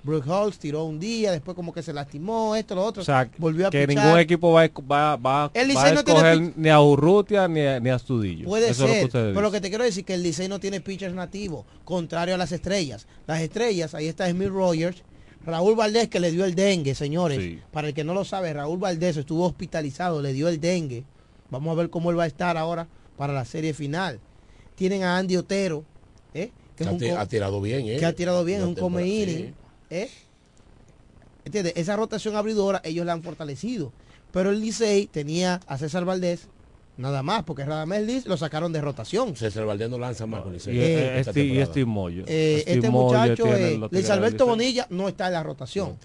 Brooke 0.08 0.28
Holtz 0.28 0.58
tiró 0.58 0.84
un 0.84 0.98
día, 0.98 1.30
después 1.30 1.54
como 1.54 1.72
que 1.72 1.82
se 1.82 1.92
lastimó, 1.92 2.56
esto, 2.56 2.74
lo 2.74 2.84
otro. 2.84 3.02
O 3.02 3.04
sea, 3.04 3.30
volvió 3.36 3.66
a 3.68 3.70
que 3.70 3.86
pichar. 3.86 4.04
ningún 4.04 4.18
equipo 4.18 4.52
va, 4.52 4.62
a- 4.64 4.70
va, 4.80 5.16
va, 5.16 5.50
El 5.52 5.76
va 5.76 5.82
a 5.84 5.92
no 5.92 6.02
tiene 6.02 6.20
escoger 6.20 6.52
ni 6.56 6.68
a 6.70 6.80
Urrutia 6.80 7.46
ni 7.46 7.60
a, 7.60 7.78
ni 7.78 7.90
a 7.90 7.94
Astudillo. 7.96 8.46
Puede 8.46 8.70
Eso 8.70 8.72
es 8.72 8.80
lo 8.80 8.86
que 8.86 8.94
ser, 8.94 9.04
ustedes 9.04 9.34
pero 9.34 9.40
lo 9.42 9.50
que 9.50 9.60
te 9.60 9.68
quiero 9.68 9.84
decir 9.84 10.04
que 10.04 10.14
el 10.14 10.22
Licey 10.22 10.48
no 10.48 10.58
tiene 10.58 10.80
pitchers 10.80 11.14
nativos, 11.14 11.66
contrario 11.84 12.34
a 12.34 12.38
las 12.38 12.52
estrellas. 12.52 13.06
Las 13.26 13.40
estrellas, 13.42 13.94
ahí 13.94 14.06
está 14.08 14.28
Smith 14.30 14.48
Rogers, 14.48 15.02
Raúl 15.44 15.76
Valdés 15.76 16.08
que 16.08 16.20
le 16.20 16.30
dio 16.32 16.44
el 16.44 16.54
dengue, 16.54 16.94
señores. 16.94 17.38
Sí. 17.38 17.60
Para 17.70 17.88
el 17.88 17.94
que 17.94 18.04
no 18.04 18.14
lo 18.14 18.24
sabe, 18.24 18.52
Raúl 18.52 18.78
Valdés 18.78 19.16
estuvo 19.18 19.44
hospitalizado, 19.46 20.22
le 20.22 20.32
dio 20.32 20.48
el 20.48 20.60
dengue. 20.60 21.04
Vamos 21.50 21.72
a 21.72 21.74
ver 21.76 21.90
cómo 21.90 22.10
él 22.10 22.18
va 22.18 22.24
a 22.24 22.26
estar 22.26 22.56
ahora 22.56 22.88
para 23.16 23.32
la 23.32 23.44
serie 23.44 23.74
final. 23.74 24.20
Tienen 24.74 25.02
a 25.02 25.18
Andy 25.18 25.36
Otero, 25.36 25.84
¿eh? 26.34 26.50
que, 26.76 26.84
Ha 26.84 26.92
un 26.92 27.28
tirado 27.28 27.60
bien, 27.60 27.88
¿eh? 27.88 27.96
que 27.98 28.06
ha 28.06 28.12
tirado 28.12 28.44
bien, 28.44 28.60
es 28.60 28.66
un 28.66 28.74
come 28.74 29.06
inning, 29.06 29.54
¿eh? 29.90 30.10
¿Entiendes? 31.44 31.72
Esa 31.76 31.96
rotación 31.96 32.36
abridora 32.36 32.80
ellos 32.84 33.06
la 33.06 33.12
han 33.12 33.22
fortalecido. 33.22 33.92
Pero 34.32 34.50
el 34.50 34.60
Licey 34.60 35.06
tenía 35.06 35.60
a 35.66 35.78
César 35.78 36.04
Valdés 36.04 36.48
nada 36.98 37.22
más, 37.22 37.44
porque 37.44 37.64
Radamés 37.64 38.04
Liz 38.06 38.26
lo 38.26 38.36
sacaron 38.36 38.72
de 38.72 38.80
rotación. 38.80 39.34
César 39.36 39.64
Valdés 39.64 39.88
no 39.88 39.98
lanza 39.98 40.26
más 40.26 40.42
con 40.42 40.52
Licey 40.52 40.78
eh, 40.78 41.22
Steve- 41.24 41.62
y. 41.62 41.64
Steve 41.64 41.86
Moyo. 41.86 42.24
Eh, 42.26 42.64
este 42.66 42.90
Moyo 42.90 43.18
muchacho, 43.18 43.54
eh, 43.54 43.80
Luis 43.90 44.10
Alberto. 44.10 44.46
Bonilla, 44.46 44.86
no 44.90 45.08
está 45.08 45.28
en 45.28 45.32
la 45.32 45.42
rotación. 45.42 45.96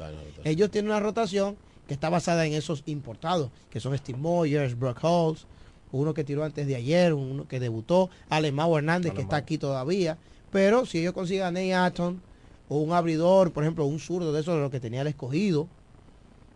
Ellos 0.44 0.72
tienen 0.72 0.92
una 0.92 1.00
rotación 1.00 1.58
que 1.88 1.94
está 1.94 2.10
basada 2.10 2.46
en 2.46 2.54
esos 2.54 2.84
importados, 2.86 3.50
que 3.70 3.80
son 3.82 3.98
Steve 3.98 4.18
Moyers, 4.18 4.80
Brock 4.80 5.00
Halls, 5.04 5.46
uno 5.92 6.14
que 6.14 6.24
tiró 6.24 6.44
antes 6.44 6.66
de 6.66 6.76
ayer, 6.76 7.14
uno 7.14 7.48
que 7.48 7.60
debutó, 7.60 8.10
Alemão 8.30 8.78
Hernández, 8.78 9.14
que 9.14 9.22
está 9.22 9.36
aquí 9.36 9.58
todavía. 9.58 10.18
Pero 10.52 10.86
si 10.86 11.00
ellos 11.00 11.14
consiguen 11.14 11.44
a 11.44 11.52
Nate 11.52 11.74
Atton 11.74 12.22
o 12.70 12.78
un 12.80 12.94
abridor, 12.94 13.52
por 13.52 13.64
ejemplo, 13.64 13.86
un 13.86 14.00
zurdo 14.00 14.32
de 14.34 14.42
esos 14.42 14.56
de 14.56 14.62
lo 14.62 14.72
que 14.72 14.80
tenía 14.80 15.02
el 15.02 15.08
escogido, 15.08 15.68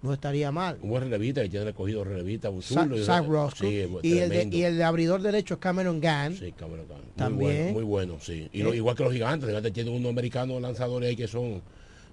no 0.01 0.13
estaría 0.13 0.51
mal. 0.51 0.77
Un 0.81 0.89
buen 0.91 1.03
relevista 1.03 1.41
que 1.41 1.49
tiene 1.49 1.65
recogido 1.65 2.03
relevista, 2.03 2.49
un 2.49 2.61
zurdo 2.61 2.95
y- 2.97 3.03
Zach 3.03 3.25
Roscoe. 3.27 3.67
Sí, 3.67 4.07
y, 4.07 4.17
el 4.19 4.29
de, 4.29 4.49
y 4.51 4.61
el 4.63 4.77
de 4.77 4.83
abridor 4.83 5.21
derecho 5.21 5.55
es 5.55 5.59
Cameron 5.59 5.99
Gann. 5.99 6.35
Sí, 6.37 6.51
Cameron 6.53 6.87
Gann. 6.87 6.99
Muy 7.01 7.13
También. 7.15 7.57
bueno, 7.57 7.71
muy 7.73 7.83
bueno, 7.83 8.17
sí. 8.21 8.47
Y 8.53 8.61
lo- 8.63 8.73
Eh. 8.73 8.77
igual 8.77 8.95
que 8.95 9.03
los 9.03 9.13
gigantes, 9.13 9.49
los 9.49 9.73
tienen 9.73 9.93
unos 9.93 10.11
americanos 10.11 10.61
lanzadores 10.61 11.09
ahí 11.09 11.15
que 11.15 11.27
son, 11.27 11.61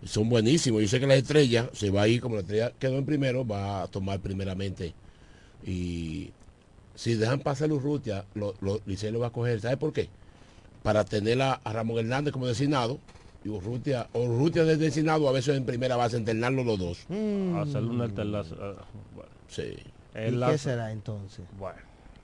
son 0.05 0.29
buenísimos. 0.29 0.81
Yo 0.83 0.89
sé 0.89 0.99
que 0.99 1.07
la 1.07 1.15
estrella 1.15 1.71
se 1.73 1.91
va 1.91 2.03
a 2.03 2.09
ir, 2.09 2.21
como 2.21 2.37
la 2.37 2.41
estrella 2.41 2.73
quedó 2.79 2.97
en 2.99 3.05
primero, 3.05 3.47
va 3.47 3.83
a 3.83 3.87
tomar 3.87 4.19
primeramente. 4.21 4.95
Y 5.67 6.31
si 6.95 7.15
dejan 7.15 7.41
pasar 7.41 7.71
a 7.71 7.75
Urrutia, 7.75 8.25
lo, 8.35 8.55
lo, 8.61 8.81
Licey 8.87 9.11
lo 9.13 9.21
va 9.21 9.29
a 9.29 9.31
coger. 9.31 9.61
¿Sabe 9.61 9.77
por 9.77 9.93
qué? 9.93 10.09
Para 10.83 11.05
tener 11.05 11.41
a, 11.43 11.53
a 11.53 11.73
Ramón 11.73 11.99
Hernández 11.99 12.33
como 12.33 12.47
designado. 12.47 12.99
Y 13.45 13.49
Urrutia, 13.51 14.09
o 14.15 14.21
Urrutia 14.23 14.65
de 14.65 14.77
designado, 14.77 15.29
a 15.29 15.33
veces 15.33 15.57
en 15.57 15.65
primera 15.65 15.97
base, 15.97 16.17
internarlo 16.17 16.65
los 16.65 16.79
dos. 16.79 17.05
Mm. 17.09 17.57
Hacerle 17.57 17.91
un 17.91 18.01
alternazo, 18.01 18.55
eh, 18.55 18.75
bueno. 19.15 19.31
Sí. 19.49 19.75
¿Y 20.15 20.39
qué 20.41 20.59
será 20.59 20.93
entonces? 20.93 21.45
Bueno, 21.59 21.79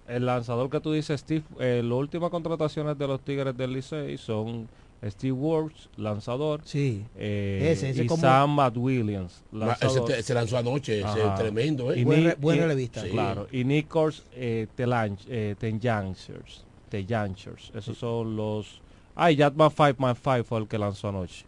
el 0.09 0.25
lanzador 0.27 0.71
que 0.71 0.81
tú 0.81 0.93
dices, 0.93 1.21
Steve, 1.21 1.45
eh, 1.59 1.83
las 1.85 1.93
últimas 1.99 2.31
contrataciones 2.31 2.97
de 2.97 3.07
los 3.07 3.21
Tigres 3.21 3.55
del 3.57 3.73
Licey 3.75 4.17
son 4.17 4.69
Steve 5.05 5.33
Works, 5.33 5.89
lanzador. 5.97 6.61
Sí. 6.65 7.05
eh, 7.17 7.69
Ese, 7.73 7.91
ese 7.91 8.05
y 8.05 8.07
como- 8.07 8.21
Sam 8.23 8.55
Matt 8.55 8.77
Williams, 8.77 9.43
ese 9.53 9.57
lanzador. 9.59 10.23
se 10.23 10.35
lanzó 10.35 10.57
anoche, 10.59 11.01
ese 11.01 11.21
tremendo, 11.37 11.93
¿eh? 11.93 12.01
Y 12.01 12.05
Buen 12.05 12.21
Ni- 12.21 12.27
re- 12.29 12.37
buen 12.41 12.57
y- 12.57 12.61
relevista. 12.61 13.03
Sí. 13.03 13.11
Claro. 13.11 13.47
Y 13.53 13.65
Nichols 13.65 14.25
eh, 14.33 14.67
Telanch- 14.77 15.27
eh, 15.29 15.55
Tenjanchers. 15.59 16.65
Tenjanchers. 16.89 17.73
Esos 17.75 17.99
son 17.99 18.37
los... 18.37 18.81
Ah, 19.23 19.31
y 19.31 19.37
Jatman 19.37 19.71
5 19.71 19.97
Man 19.99 20.17
5 20.17 20.45
fue 20.45 20.59
el 20.61 20.67
que 20.67 20.79
lanzó 20.79 21.09
anoche. 21.11 21.45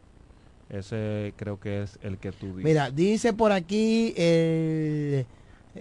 Ese 0.68 1.32
creo 1.36 1.58
que 1.58 1.82
es 1.82 1.98
el 2.02 2.18
que 2.18 2.30
tú 2.32 2.48
dices. 2.48 2.64
Mira, 2.64 2.90
dice 2.90 3.32
por 3.32 3.50
aquí 3.50 4.12
el, 4.16 5.24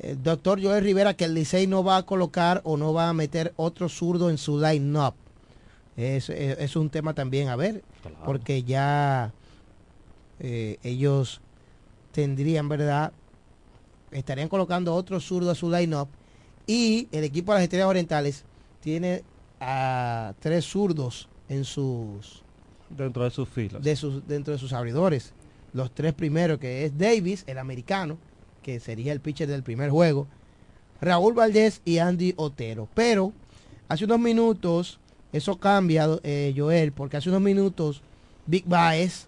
el 0.02 0.24
doctor 0.24 0.62
Joel 0.64 0.84
Rivera 0.86 1.14
que 1.16 1.26
el 1.26 1.34
Licey 1.34 1.68
no 1.68 1.84
va 1.84 1.98
a 1.98 2.04
colocar 2.04 2.62
o 2.64 2.78
no 2.78 2.94
va 2.94 3.10
a 3.10 3.14
meter 3.14 3.54
otro 3.58 3.90
zurdo 3.90 4.30
en 4.30 4.38
su 4.38 4.58
line-up. 4.58 5.16
Es, 5.98 6.30
es- 6.30 6.58
es 6.60 6.76
un 6.78 6.90
tema 6.90 7.14
también 7.14 7.50
a 7.50 7.58
ver, 7.58 7.84
porque 8.26 8.64
ya 8.64 9.34
eh, 10.40 10.78
ellos 10.84 11.42
tendrían, 12.14 12.70
¿verdad? 12.70 13.12
Estarían 14.12 14.48
colocando 14.48 14.96
otro 14.96 15.20
zurdo 15.20 15.52
a 15.52 15.56
su 15.56 15.70
line-up 15.70 16.08
y 16.68 17.10
el 17.12 17.26
equipo 17.26 17.52
de 17.52 17.58
las 17.58 17.64
Estrellas 17.64 17.88
Orientales 17.88 18.44
tiene 18.80 19.24
a 19.60 20.34
tres 20.40 20.64
zurdos 20.66 21.28
en 21.52 21.66
sus 21.66 22.44
Dentro 22.90 23.24
de 23.24 23.30
sus 23.30 23.48
filas. 23.48 23.82
de 23.84 23.96
sus, 23.96 24.28
dentro 24.28 24.54
de 24.54 24.60
sus 24.60 24.74
abridores. 24.74 25.34
Los 25.74 25.92
tres 25.92 26.14
primeros, 26.14 26.60
que 26.60 26.86
es 26.86 26.98
Davis, 26.98 27.44
el 27.48 27.58
americano, 27.58 28.18
que 28.64 28.80
sería 28.80 29.14
el 29.14 29.22
pitcher 29.22 29.48
del 29.48 29.64
primer 29.64 29.90
juego, 29.90 30.28
Raúl 31.00 31.34
Valdés 31.34 31.82
y 31.86 32.00
Andy 32.00 32.34
Otero. 32.38 32.90
Pero 32.94 33.34
hace 33.88 34.06
unos 34.06 34.20
minutos, 34.20 35.00
eso 35.32 35.58
cambia, 35.58 36.08
eh, 36.24 36.54
Joel, 36.56 36.92
porque 36.92 37.18
hace 37.18 37.30
unos 37.30 37.42
minutos 37.42 38.02
Big 38.46 38.66
Baez, 38.66 39.28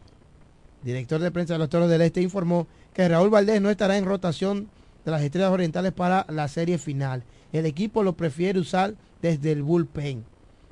director 0.84 1.22
de 1.22 1.32
prensa 1.32 1.54
de 1.54 1.60
los 1.60 1.70
Toros 1.70 1.90
del 1.90 2.02
Este, 2.02 2.22
informó 2.22 2.68
que 2.94 3.08
Raúl 3.08 3.30
Valdés 3.30 3.62
no 3.62 3.70
estará 3.70 3.98
en 3.98 4.06
rotación 4.06 4.70
de 5.06 5.12
las 5.12 5.22
Estrellas 5.22 5.52
Orientales 5.52 5.94
para 5.94 6.26
la 6.30 6.48
serie 6.48 6.78
final. 6.78 7.24
El 7.52 7.66
equipo 7.66 8.04
lo 8.04 8.14
prefiere 8.14 8.60
usar 8.60 8.96
desde 9.22 9.52
el 9.52 9.64
bullpen. 9.64 10.26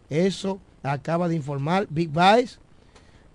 Eso 0.10 0.60
acaba 0.84 1.28
de 1.28 1.36
informar 1.36 1.88
Big 1.90 2.10
Baez. 2.12 2.60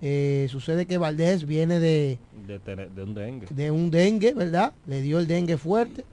Eh, 0.03 0.47
sucede 0.51 0.85
que 0.87 0.99
Valdés 0.99 1.47
viene 1.47 1.81
de, 1.81 2.19
De, 2.47 2.59
tener- 2.59 2.91
de 2.91 3.03
un 3.03 3.15
dengue. 3.15 3.47
de 3.51 3.71
un 3.71 3.91
dengue, 3.91 4.35
¿verdad? 4.35 4.73
Le 4.87 5.01
dio 5.01 5.19
el 5.19 5.27
dengue 5.27 5.57
fuerte. 5.57 6.05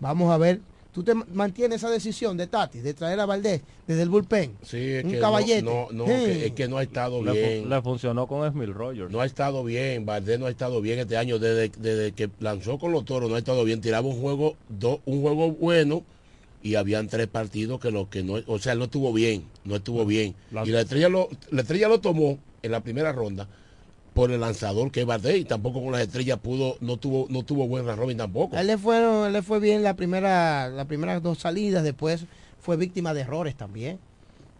Vamos 0.00 0.30
a 0.32 0.38
ver. 0.38 0.60
¿Tú 0.92 1.04
te 1.04 1.14
mantienes 1.14 1.76
esa 1.76 1.90
decisión 1.90 2.36
de 2.36 2.48
Tati, 2.48 2.80
de 2.80 2.92
traer 2.94 3.20
a 3.20 3.26
Valdés 3.26 3.60
desde 3.86 4.02
el 4.02 4.08
bullpen? 4.08 4.56
Sí, 4.62 4.78
es 4.78 5.04
un 5.04 5.12
que 5.12 5.20
caballete. 5.20 5.62
no, 5.62 5.86
no, 5.92 6.04
no, 6.04 6.06
Sí. 6.06 6.24
que- 6.24 6.46
es 6.46 6.52
que 6.52 6.66
no 6.66 6.78
ha 6.78 6.82
estado 6.82 7.22
Le, 7.22 7.30
fu- 7.30 7.36
bien. 7.36 7.68
le 7.68 7.82
funcionó 7.82 8.26
con 8.26 8.44
Emil 8.44 8.74
Rogers. 8.74 9.12
No 9.12 9.20
ha 9.20 9.26
estado 9.26 9.62
bien, 9.62 10.04
Valdés 10.04 10.40
no 10.40 10.46
ha 10.46 10.50
estado 10.50 10.80
bien 10.80 10.98
este 10.98 11.16
año 11.16 11.38
desde, 11.38 11.68
desde 11.78 12.12
que 12.12 12.28
lanzó 12.40 12.78
con 12.78 12.90
los 12.90 13.04
toros, 13.04 13.30
no 13.30 13.36
ha 13.36 13.38
estado 13.38 13.62
bien, 13.62 13.80
tiraba 13.80 14.08
un 14.08 14.20
juego, 14.20 14.56
do- 14.68 15.00
un 15.04 15.20
juego 15.22 15.52
bueno 15.52 16.02
y 16.62 16.74
habían 16.74 17.08
tres 17.08 17.26
partidos 17.28 17.80
que 17.80 17.90
lo 17.90 18.08
que 18.10 18.22
no, 18.22 18.34
o 18.46 18.58
sea, 18.58 18.74
no 18.74 18.84
estuvo 18.84 19.12
bien, 19.12 19.44
no 19.64 19.76
estuvo 19.76 20.04
bien. 20.04 20.34
La- 20.50 20.64
y 20.66 20.70
la 20.70 20.80
estrella 20.80 21.08
lo, 21.08 21.28
la 21.50 21.62
estrella 21.62 21.88
lo 21.88 22.00
tomó 22.00 22.38
en 22.62 22.72
la 22.72 22.80
primera 22.80 23.12
ronda 23.12 23.48
por 24.14 24.32
el 24.32 24.40
lanzador 24.40 24.90
que 24.90 25.00
es 25.00 25.06
Valdés 25.06 25.36
y 25.38 25.44
tampoco 25.44 25.80
con 25.82 25.92
las 25.92 26.00
estrellas 26.00 26.38
pudo, 26.40 26.76
no 26.80 26.96
tuvo, 26.96 27.26
no 27.30 27.44
tuvo 27.44 27.68
buen 27.68 27.86
Robin 27.86 28.16
tampoco. 28.18 28.56
A 28.56 28.62
él 28.62 28.66
le 28.66 28.76
fueron, 28.78 29.26
él 29.28 29.32
le 29.32 29.42
fue 29.42 29.60
bien 29.60 29.84
la 29.84 29.94
primera, 29.94 30.68
las 30.68 30.86
primeras 30.86 31.22
dos 31.22 31.38
salidas, 31.38 31.84
después 31.84 32.24
fue 32.60 32.76
víctima 32.76 33.14
de 33.14 33.20
errores 33.20 33.54
también. 33.54 34.00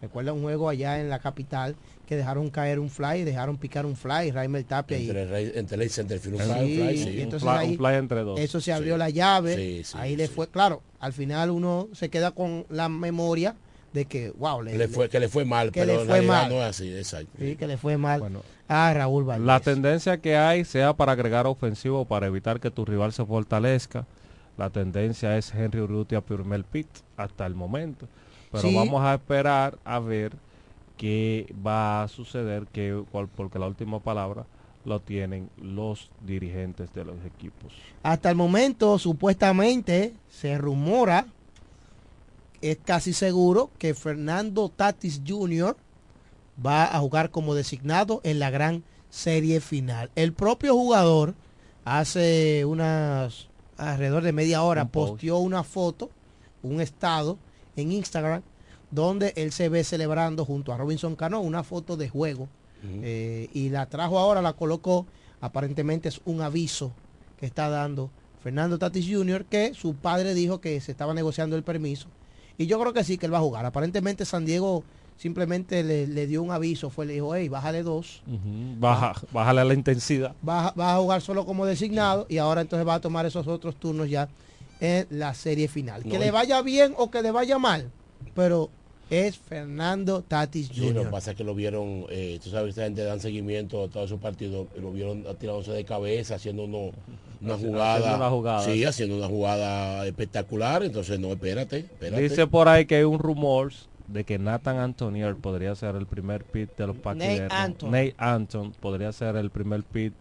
Recuerda 0.01 0.31
un 0.31 0.41
juego 0.43 0.69
allá 0.69 1.01
en 1.01 1.09
la 1.09 1.19
capital 1.19 1.75
que 2.09 2.15
dejaron 2.17 2.49
caer 2.49 2.79
un 2.79 2.89
fly, 2.89 3.23
dejaron 3.23 3.57
picar 3.57 3.85
un 3.85 3.95
fly, 3.95 4.31
Raimel 4.31 4.65
Tapia 4.65 4.97
y 4.97 5.03
Entre, 5.07 5.27
Rey- 5.27 5.51
entre 5.53 5.83
el 5.83 5.91
centerfield, 5.91 6.37
un 6.37 6.41
Sí, 6.41 6.47
fly, 6.51 6.63
un 6.63 6.87
fly, 6.87 6.97
sí. 6.97 7.09
y 7.11 7.21
entonces 7.21 7.47
Un 7.47 7.53
fly- 7.53 7.59
ahí 7.59 7.69
un 7.69 7.77
fly 7.77 7.93
entre 7.97 8.21
dos. 8.21 8.39
eso 8.39 8.59
se 8.59 8.73
abrió 8.73 8.95
Sí. 8.95 8.99
la 8.99 9.09
llave, 9.11 9.55
Sí, 9.55 9.83
sí, 9.83 9.95
ahí 9.95 10.15
le 10.15 10.27
fue, 10.27 10.47
claro, 10.47 10.81
al 10.99 11.13
final 11.13 11.51
uno 11.51 11.87
se 11.93 12.09
queda 12.09 12.31
con 12.31 12.65
la 12.71 12.89
memoria 12.89 13.55
de 13.93 14.05
que, 14.05 14.31
wow, 14.31 14.63
le, 14.63 14.75
le 14.75 14.87
fue, 14.87 15.07
que 15.07 15.19
le 15.19 15.29
fue 15.29 15.45
mal, 15.45 15.71
que 15.71 15.81
pero 15.81 15.93
le 15.97 16.01
en 16.01 16.07
fue 16.07 16.21
mal. 16.23 16.49
no 16.49 16.55
es 16.55 16.63
así, 16.69 16.91
exacto. 16.91 17.29
sí, 17.37 17.55
que 17.55 17.67
le 17.67 17.77
fue 17.77 17.95
mal 17.97 18.19
Bueno, 18.21 18.41
a 18.67 18.91
Raúl 18.91 19.23
Valdés. 19.23 19.45
La 19.45 19.59
tendencia 19.59 20.17
que 20.17 20.35
hay 20.35 20.65
sea 20.65 20.93
para 20.93 21.11
agregar 21.11 21.45
ofensivo 21.45 22.05
para 22.05 22.25
evitar 22.25 22.59
que 22.59 22.71
tu 22.71 22.85
rival 22.85 23.13
se 23.13 23.23
fortalezca. 23.23 24.07
La 24.57 24.71
tendencia 24.71 25.37
es 25.37 25.53
Henry 25.53 25.79
Urrutia 25.81 26.21
Purmel 26.21 26.63
Pitt 26.63 26.87
hasta 27.17 27.45
el 27.45 27.53
momento. 27.53 28.07
Pero 28.51 28.63
Sí. 28.67 28.75
vamos 28.75 28.99
a 29.05 29.13
esperar 29.13 29.77
a 29.85 29.99
ver 29.99 30.33
qué 30.99 31.51
va 31.65 32.03
a 32.03 32.07
suceder, 32.09 32.67
que, 32.67 33.01
cual- 33.09 33.29
porque 33.33 33.57
la 33.57 33.67
última 33.67 34.01
palabra 34.01 34.45
lo 34.83 34.99
tienen 34.99 35.49
los 35.57 36.11
dirigentes 36.25 36.93
de 36.93 37.05
los 37.05 37.15
equipos. 37.25 37.71
Hasta 38.03 38.29
el 38.29 38.35
momento, 38.35 38.99
supuestamente, 38.99 40.13
se 40.29 40.57
rumora, 40.57 41.25
es 42.61 42.77
casi 42.83 43.13
seguro, 43.13 43.71
que 43.77 43.93
Fernando 43.93 44.67
Tatis 44.69 45.21
Jr. 45.25 45.77
va 46.65 46.83
a 46.93 46.99
jugar 46.99 47.31
como 47.31 47.55
designado 47.55 48.19
en 48.25 48.39
la 48.39 48.49
gran 48.49 48.83
serie 49.09 49.61
final. 49.61 50.11
El 50.15 50.33
propio 50.33 50.73
jugador 50.75 51.33
hace 51.85 52.65
unas 52.65 53.47
alrededor 53.77 54.23
de 54.23 54.33
media 54.33 54.61
hora 54.63 54.83
Un 54.83 54.89
posteó 54.89 55.37
una 55.37 55.63
foto, 55.63 56.09
un 56.61 56.81
estado 56.81 57.37
en 57.77 57.93
Instagram, 57.93 58.41
donde 58.91 59.33
él 59.35 59.51
se 59.51 59.69
ve 59.69 59.83
celebrando 59.83 60.45
junto 60.45 60.73
a 60.73 60.77
Robinson 60.77 61.15
Cano 61.15 61.41
una 61.41 61.63
foto 61.63 61.97
de 61.97 62.09
juego 62.09 62.47
eh, 62.83 63.49
y 63.53 63.69
la 63.69 63.87
trajo 63.87 64.17
ahora, 64.19 64.41
la 64.41 64.53
colocó. 64.53 65.05
Aparentemente 65.41 66.09
es 66.09 66.21
un 66.25 66.41
aviso 66.41 66.91
que 67.39 67.45
está 67.45 67.69
dando 67.69 68.09
Fernando 68.43 68.77
Tatis 68.79 69.05
Jr. 69.09 69.45
que 69.45 69.73
su 69.73 69.95
padre 69.95 70.33
dijo 70.33 70.59
que 70.61 70.79
se 70.81 70.91
estaba 70.91 71.13
negociando 71.13 71.55
el 71.55 71.63
permiso. 71.63 72.07
Y 72.57 72.65
yo 72.67 72.79
creo 72.79 72.93
que 72.93 73.03
sí, 73.03 73.17
que 73.17 73.25
él 73.25 73.33
va 73.33 73.37
a 73.37 73.41
jugar. 73.41 73.65
Aparentemente 73.65 74.25
San 74.25 74.45
Diego 74.45 74.83
simplemente 75.17 75.83
le, 75.83 76.07
le 76.07 76.27
dio 76.27 76.41
un 76.41 76.51
aviso, 76.51 76.89
fue 76.89 77.05
le 77.05 77.13
dijo, 77.13 77.35
hey, 77.35 77.49
bájale 77.49 77.83
dos, 77.83 78.23
Baja, 78.79 79.13
bájale 79.33 79.65
la 79.65 79.73
intensidad. 79.73 80.33
vas, 80.41 80.73
vas 80.75 80.95
a 80.95 80.97
jugar 80.99 81.21
solo 81.21 81.45
como 81.45 81.65
designado 81.65 82.25
y 82.29 82.37
ahora 82.37 82.61
entonces 82.61 82.87
va 82.87 82.95
a 82.95 83.01
tomar 83.01 83.25
esos 83.25 83.45
otros 83.47 83.75
turnos 83.75 84.09
ya 84.09 84.29
en 84.79 85.05
la 85.09 85.33
serie 85.33 85.67
final. 85.67 86.03
que 86.03 86.17
le 86.19 86.31
vaya 86.31 86.61
bien 86.61 86.93
o 86.97 87.11
que 87.11 87.21
le 87.21 87.31
vaya 87.31 87.59
mal, 87.59 87.91
pero 88.33 88.69
es 89.09 89.37
Fernando 89.37 90.21
Tatis 90.21 90.67
Sí, 90.67 90.81
lo 90.81 90.87
que 90.87 90.93
Jr. 90.99 91.09
pasa 91.11 91.31
es 91.31 91.37
que 91.37 91.43
lo 91.43 91.55
vieron, 91.55 92.05
eh, 92.09 92.39
tú 92.43 92.49
sabes 92.49 92.65
que 92.65 92.69
esta 92.71 92.83
gente 92.83 93.03
dan 93.03 93.19
seguimiento 93.19 93.83
a 93.83 93.87
todos 93.87 94.09
sus 94.09 94.19
partidos, 94.19 94.67
lo 94.79 94.91
vieron 94.91 95.23
tirándose 95.39 95.71
de 95.71 95.83
cabeza, 95.85 96.35
haciendo 96.35 96.63
uno- 96.63 96.91
una 97.41 97.53
Haciendo 97.53 97.77
jugada. 97.77 98.15
una 98.17 98.29
jugada. 98.29 98.61
Sí, 98.63 98.83
haciendo 98.83 99.17
una 99.17 99.27
jugada 99.27 100.05
espectacular, 100.05 100.83
entonces 100.83 101.19
no, 101.19 101.29
espérate, 101.29 101.77
espérate. 101.79 102.21
Dice 102.21 102.47
por 102.47 102.67
ahí 102.67 102.85
que 102.85 102.95
hay 102.97 103.03
un 103.03 103.17
rumor 103.19 103.71
de 104.07 104.23
que 104.23 104.37
Nathan 104.39 104.77
Antonier 104.77 105.35
podría 105.35 105.73
ser 105.75 105.95
el 105.95 106.05
primer 106.07 106.43
pit 106.43 106.69
de 106.77 106.87
los. 106.87 106.95
Anton. 107.49 107.91
Nate 107.91 108.15
Anton 108.17 108.71
podría 108.79 109.11
ser 109.11 109.35
el 109.37 109.51
primer 109.51 109.83
pit 109.83 110.13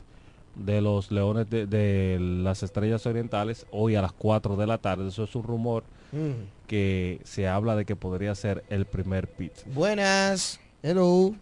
de 0.54 0.80
los 0.80 1.10
Leones 1.10 1.48
de, 1.50 1.66
de 1.66 2.18
las 2.20 2.62
Estrellas 2.62 3.06
Orientales 3.06 3.66
hoy 3.70 3.94
a 3.96 4.02
las 4.02 4.12
4 4.12 4.56
de 4.56 4.66
la 4.66 4.78
tarde. 4.78 5.08
Eso 5.08 5.24
es 5.24 5.34
un 5.34 5.42
rumor 5.42 5.84
Mm. 6.12 6.57
Que 6.68 7.20
se 7.24 7.48
habla 7.48 7.74
de 7.74 7.84
que 7.84 7.96
podría 7.96 8.34
ser 8.36 8.62
el 8.68 8.84
primer 8.86 9.26
pit. 9.26 9.52
Buenas. 9.74 10.60
Hello. 10.82 11.34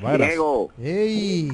Buenas. 0.00 0.28
Diego, 0.28 0.70
Hey. 0.78 1.52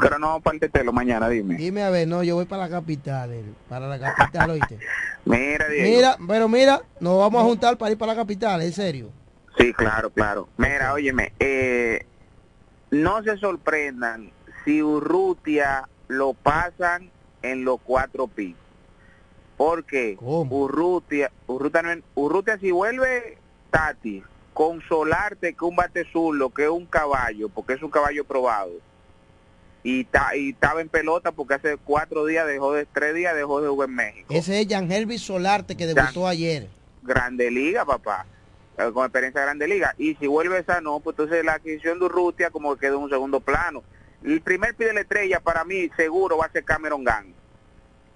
pero 0.00 0.18
no 0.18 0.40
para 0.40 0.54
el 0.54 0.60
tetelo 0.60 0.92
mañana, 0.92 1.28
dime. 1.28 1.56
Dime 1.56 1.82
a 1.82 1.90
ver, 1.90 2.06
no, 2.06 2.22
yo 2.22 2.36
voy 2.36 2.44
para 2.44 2.64
la 2.64 2.68
capital, 2.70 3.32
el- 3.32 3.54
para 3.68 3.88
la 3.88 3.98
capital, 3.98 4.50
oíste. 4.50 4.78
Mira, 5.24 5.66
Diego. 5.68 5.88
Mira, 5.96 6.16
pero 6.28 6.48
mira, 6.48 6.82
nos 7.00 7.18
vamos 7.18 7.42
a 7.42 7.44
juntar 7.44 7.76
para 7.78 7.90
ir 7.92 7.98
para 7.98 8.12
la 8.12 8.20
capital, 8.20 8.62
en 8.62 8.72
serio. 8.72 9.10
Sí, 9.56 9.72
claro, 9.72 10.10
claro. 10.10 10.48
Mira, 10.56 10.92
óyeme, 10.92 11.32
eh, 11.40 12.06
no 12.90 13.22
se 13.22 13.36
sorprendan 13.38 14.30
si 14.64 14.82
Urrutia 14.82 15.88
lo 16.06 16.32
pasan 16.34 17.10
en 17.42 17.64
los 17.64 17.80
cuatro 17.82 18.28
pi. 18.28 18.54
Porque 19.58 20.16
Urrutia, 20.50 21.30
Urrutia, 21.46 21.92
es- 21.92 22.02
Urrutia 22.14 22.58
si 22.58 22.70
vuelve 22.70 23.36
Tati, 23.70 24.22
consolarte 24.54 25.52
que 25.54 25.64
un 25.64 25.76
bate 25.76 26.04
zurdo, 26.10 26.48
que 26.50 26.62
es 26.64 26.70
un 26.70 26.86
caballo, 26.86 27.48
porque 27.50 27.74
es 27.74 27.82
un 27.82 27.90
caballo 27.90 28.24
probado. 28.24 28.70
Y, 29.82 30.04
ta- 30.04 30.34
y 30.36 30.50
estaba 30.50 30.80
en 30.80 30.88
pelota 30.88 31.32
porque 31.32 31.54
hace 31.54 31.76
cuatro 31.76 32.24
días 32.24 32.46
dejó 32.46 32.72
de, 32.72 32.86
tres 32.86 33.14
días 33.14 33.34
dejó 33.34 33.60
de 33.60 33.68
jugar 33.68 33.88
en 33.88 33.94
México. 33.96 34.26
Ese 34.34 34.60
es 34.60 34.66
Jan 34.68 34.90
Hervis 34.90 35.22
Solarte 35.22 35.76
que 35.76 35.86
debutó 35.86 36.26
ayer. 36.26 36.68
Grande 37.02 37.50
Liga, 37.50 37.84
papá. 37.84 38.26
Eh, 38.76 38.90
Con 38.92 39.04
experiencia 39.06 39.40
de 39.40 39.46
Grande 39.46 39.66
Liga. 39.68 39.94
Y 39.98 40.14
si 40.16 40.26
vuelve 40.28 40.58
esa 40.58 40.80
no, 40.80 41.00
pues 41.00 41.14
entonces 41.18 41.44
la 41.44 41.54
adquisición 41.54 41.98
de 41.98 42.04
Urrutia 42.06 42.50
como 42.50 42.74
que 42.74 42.80
quedó 42.86 42.96
en 42.98 43.04
un 43.04 43.10
segundo 43.10 43.40
plano. 43.40 43.82
El 44.22 44.40
primer 44.40 44.74
pide 44.74 44.92
la 44.92 45.00
estrella 45.00 45.40
para 45.40 45.64
mí 45.64 45.88
seguro 45.96 46.36
va 46.38 46.46
a 46.46 46.52
ser 46.52 46.64
Cameron 46.64 47.02
Gang. 47.04 47.26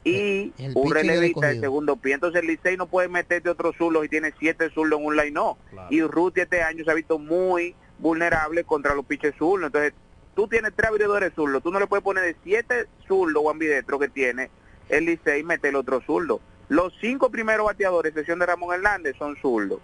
Y 0.04 0.52
el 0.58 0.72
un 0.74 0.90
relevista 0.92 1.46
de 1.48 1.60
segundo 1.60 1.96
pie. 1.96 2.14
Entonces 2.14 2.40
el 2.42 2.48
Licey 2.48 2.76
no 2.76 2.86
puede 2.86 3.08
meterte 3.08 3.48
otro 3.48 3.72
zurdo 3.72 4.02
y 4.04 4.08
tiene 4.08 4.32
siete 4.38 4.68
zurdos 4.70 4.98
en 4.98 5.06
un 5.06 5.16
line 5.16 5.30
no. 5.30 5.58
Y 5.90 6.02
Urrutia 6.02 6.42
este 6.44 6.62
año 6.62 6.84
se 6.84 6.90
ha 6.90 6.94
visto 6.94 7.18
muy 7.18 7.76
vulnerable 7.98 8.64
contra 8.64 8.94
los 8.94 9.04
pitchers 9.06 9.36
zurdos. 9.36 9.66
Entonces 9.68 9.92
tú 10.34 10.48
tienes 10.48 10.72
tres 10.74 10.90
abridores 10.90 11.32
zurdos. 11.34 11.62
Tú 11.62 11.70
no 11.70 11.78
le 11.78 11.86
puedes 11.86 12.02
poner 12.02 12.24
de 12.24 12.36
siete 12.42 12.86
zurdos 13.06 13.42
o 13.46 13.50
ambidestro 13.50 13.98
que 13.98 14.08
tiene 14.08 14.50
el 14.88 15.04
Licey 15.04 15.40
y 15.40 15.44
meter 15.44 15.70
el 15.70 15.76
otro 15.76 16.00
zurdo. 16.04 16.40
Los 16.68 16.92
cinco 17.00 17.30
primeros 17.30 17.66
bateadores, 17.66 18.10
excepción 18.10 18.38
de 18.40 18.46
Ramón 18.46 18.74
Hernández, 18.74 19.14
son 19.18 19.36
zurdos. 19.36 19.78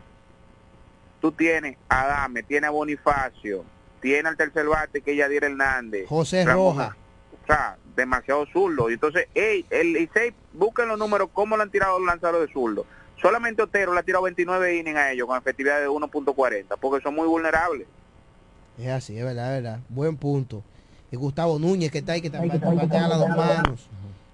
Tú 1.20 1.32
tienes 1.32 1.76
a 1.88 2.02
Adame, 2.02 2.42
tienes 2.42 2.68
a 2.68 2.70
Bonifacio, 2.70 3.64
tienes 4.00 4.26
al 4.26 4.36
tercer 4.36 4.66
bate 4.66 5.00
que 5.00 5.12
es 5.12 5.16
Yadir 5.18 5.44
Hernández. 5.44 6.06
José 6.08 6.44
Ramón- 6.44 6.76
Roja. 6.76 6.96
O 7.42 7.46
sea, 7.46 7.76
demasiado 7.98 8.46
zurdo. 8.46 8.88
Y 8.88 8.94
entonces, 8.94 9.26
ey, 9.34 9.66
el 9.70 9.92
Licey, 9.92 10.32
busquen 10.54 10.88
los 10.88 10.98
números, 10.98 11.28
cómo 11.32 11.56
le 11.56 11.64
han 11.64 11.70
tirado 11.70 11.98
los 11.98 12.06
lanzadores 12.06 12.48
de 12.48 12.52
zurdo. 12.52 12.86
Solamente 13.20 13.62
Otero 13.62 13.92
le 13.92 14.00
ha 14.00 14.02
tirado 14.02 14.24
29 14.24 14.76
innings 14.76 14.96
a 14.96 15.12
ellos 15.12 15.26
con 15.26 15.36
efectividad 15.36 15.80
de 15.80 15.88
1.40, 15.88 16.76
porque 16.80 17.02
son 17.02 17.14
muy 17.14 17.26
vulnerables. 17.26 17.86
Es 18.78 18.88
así, 18.88 19.18
es 19.18 19.24
verdad, 19.24 19.56
es 19.56 19.62
verdad. 19.62 19.80
Buen 19.88 20.16
punto. 20.16 20.62
Y 21.10 21.16
Gustavo 21.16 21.58
Núñez 21.58 21.90
que 21.90 21.98
está 21.98 22.12
ahí, 22.12 22.20
que 22.20 22.30
también 22.30 22.60
patea 22.60 23.06
a 23.06 23.08
las 23.08 23.18
dos 23.18 23.28
manos. 23.30 23.88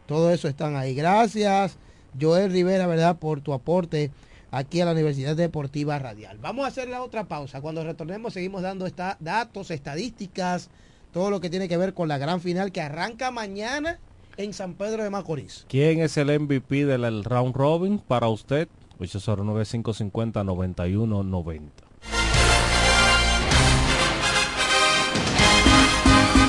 Todo 0.06 0.30
eso 0.30 0.48
están 0.48 0.76
ahí. 0.76 0.94
Gracias, 0.94 1.78
Joel 2.20 2.52
Rivera, 2.52 2.86
¿verdad? 2.86 3.16
Por 3.16 3.40
tu 3.40 3.54
aporte 3.54 4.10
aquí 4.50 4.80
a 4.80 4.84
la 4.84 4.92
Universidad 4.92 5.34
Deportiva 5.34 5.98
Radial. 5.98 6.38
Vamos 6.38 6.66
a 6.66 6.68
hacer 6.68 6.88
la 6.88 7.02
otra 7.02 7.24
pausa. 7.24 7.62
Cuando 7.62 7.82
retornemos 7.84 8.34
seguimos 8.34 8.60
dando 8.60 8.86
esta, 8.86 9.16
datos, 9.20 9.70
estadísticas, 9.70 10.68
todo 11.14 11.30
lo 11.30 11.40
que 11.40 11.48
tiene 11.48 11.68
que 11.68 11.76
ver 11.76 11.94
con 11.94 12.08
la 12.08 12.18
gran 12.18 12.40
final 12.40 12.72
que 12.72 12.80
arranca 12.80 13.30
mañana 13.30 14.00
en 14.36 14.52
San 14.52 14.74
Pedro 14.74 15.04
de 15.04 15.10
Macorís. 15.10 15.64
¿Quién 15.68 16.00
es 16.00 16.16
el 16.16 16.40
MVP 16.40 16.86
del 16.86 17.04
el 17.04 17.22
round 17.22 17.54
robin 17.54 18.00
para 18.00 18.26
usted? 18.26 18.66
809-550-9190. 18.98 21.60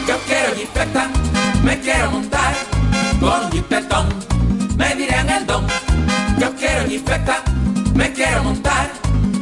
Yo 0.07 0.17
quiero 0.25 0.55
jipeta, 0.55 1.11
me 1.63 1.79
quiero 1.79 2.09
montar 2.11 2.55
con 3.19 3.51
jipetón, 3.51 4.07
me 4.77 4.95
dirán 4.95 5.29
el 5.29 5.45
don. 5.45 5.67
Yo 6.39 6.55
quiero 6.55 6.87
jipeta, 6.87 7.43
me 7.93 8.11
quiero 8.11 8.43
montar 8.43 8.89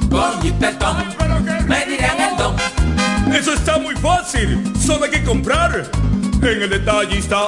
con 0.09 0.41
jipetón, 0.41 0.97
me 1.67 1.85
dirán 1.85 2.19
el 2.19 2.35
don. 2.37 2.72
Eso 3.33 3.53
está 3.53 3.79
muy 3.79 3.95
fácil, 3.95 4.61
solo 4.79 5.05
hay 5.05 5.11
que 5.11 5.23
comprar. 5.23 5.89
En 6.41 6.61
el 6.61 6.69
detallista 6.69 7.47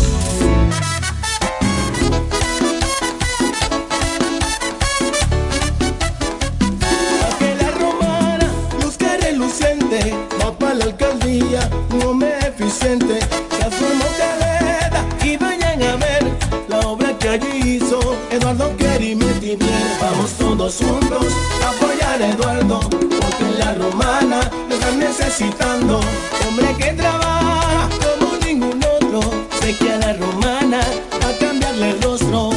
Todos 20.71 20.89
juntos 20.89 21.33
apoyar 21.67 22.21
a 22.21 22.27
Eduardo, 22.29 22.79
porque 22.79 23.45
la 23.57 23.73
romana 23.73 24.39
lo 24.69 24.75
están 24.75 24.99
necesitando, 24.99 25.99
hombre 26.47 26.75
que 26.77 26.93
trabaja 26.93 27.89
como 27.99 28.37
ningún 28.45 28.79
otro, 28.83 29.21
sé 29.59 29.75
que 29.77 29.91
a 29.91 29.97
la 29.97 30.13
romana 30.13 30.79
va 31.21 31.29
a 31.29 31.37
cambiarle 31.39 31.89
el 31.91 32.01
rostro. 32.01 32.51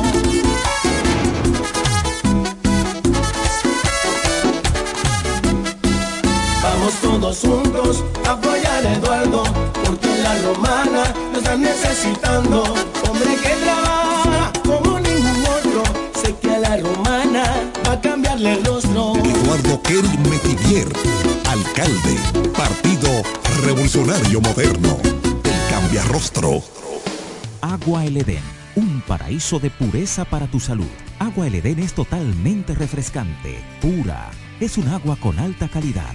Vamos 6.63 6.95
todos 7.03 7.39
juntos 7.41 8.05
a 8.27 8.33
apoyar 8.33 8.87
a 8.87 8.93
Eduardo, 8.93 9.43
porque 9.85 10.09
la 10.23 10.35
romana 10.43 11.15
lo 11.33 11.39
están 11.39 11.63
necesitando. 11.63 12.63
Hombre 13.09 13.37
que 13.43 13.51
trabaja 13.65 13.84
Eduardo 19.55 19.83
Kerry 19.83 20.19
Metivier, 20.29 20.89
alcalde, 21.47 22.17
Partido 22.57 23.23
Revolucionario 23.65 24.41
Moderno, 24.41 24.99
el 25.05 25.71
Cambiarrostro. 25.71 26.61
Agua 27.61 28.05
El 28.05 28.17
Edén, 28.17 28.43
un 28.75 29.01
paraíso 29.03 29.61
de 29.61 29.71
pureza 29.71 30.25
para 30.25 30.49
tu 30.49 30.59
salud. 30.59 30.91
Agua 31.21 31.47
El 31.47 31.55
Edén 31.55 31.79
es 31.79 31.93
totalmente 31.93 32.75
refrescante, 32.75 33.61
pura. 33.81 34.29
Es 34.59 34.77
un 34.77 34.89
agua 34.89 35.15
con 35.21 35.39
alta 35.39 35.69
calidad 35.69 36.15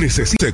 Necesita 0.00 0.46
seguro 0.46 0.50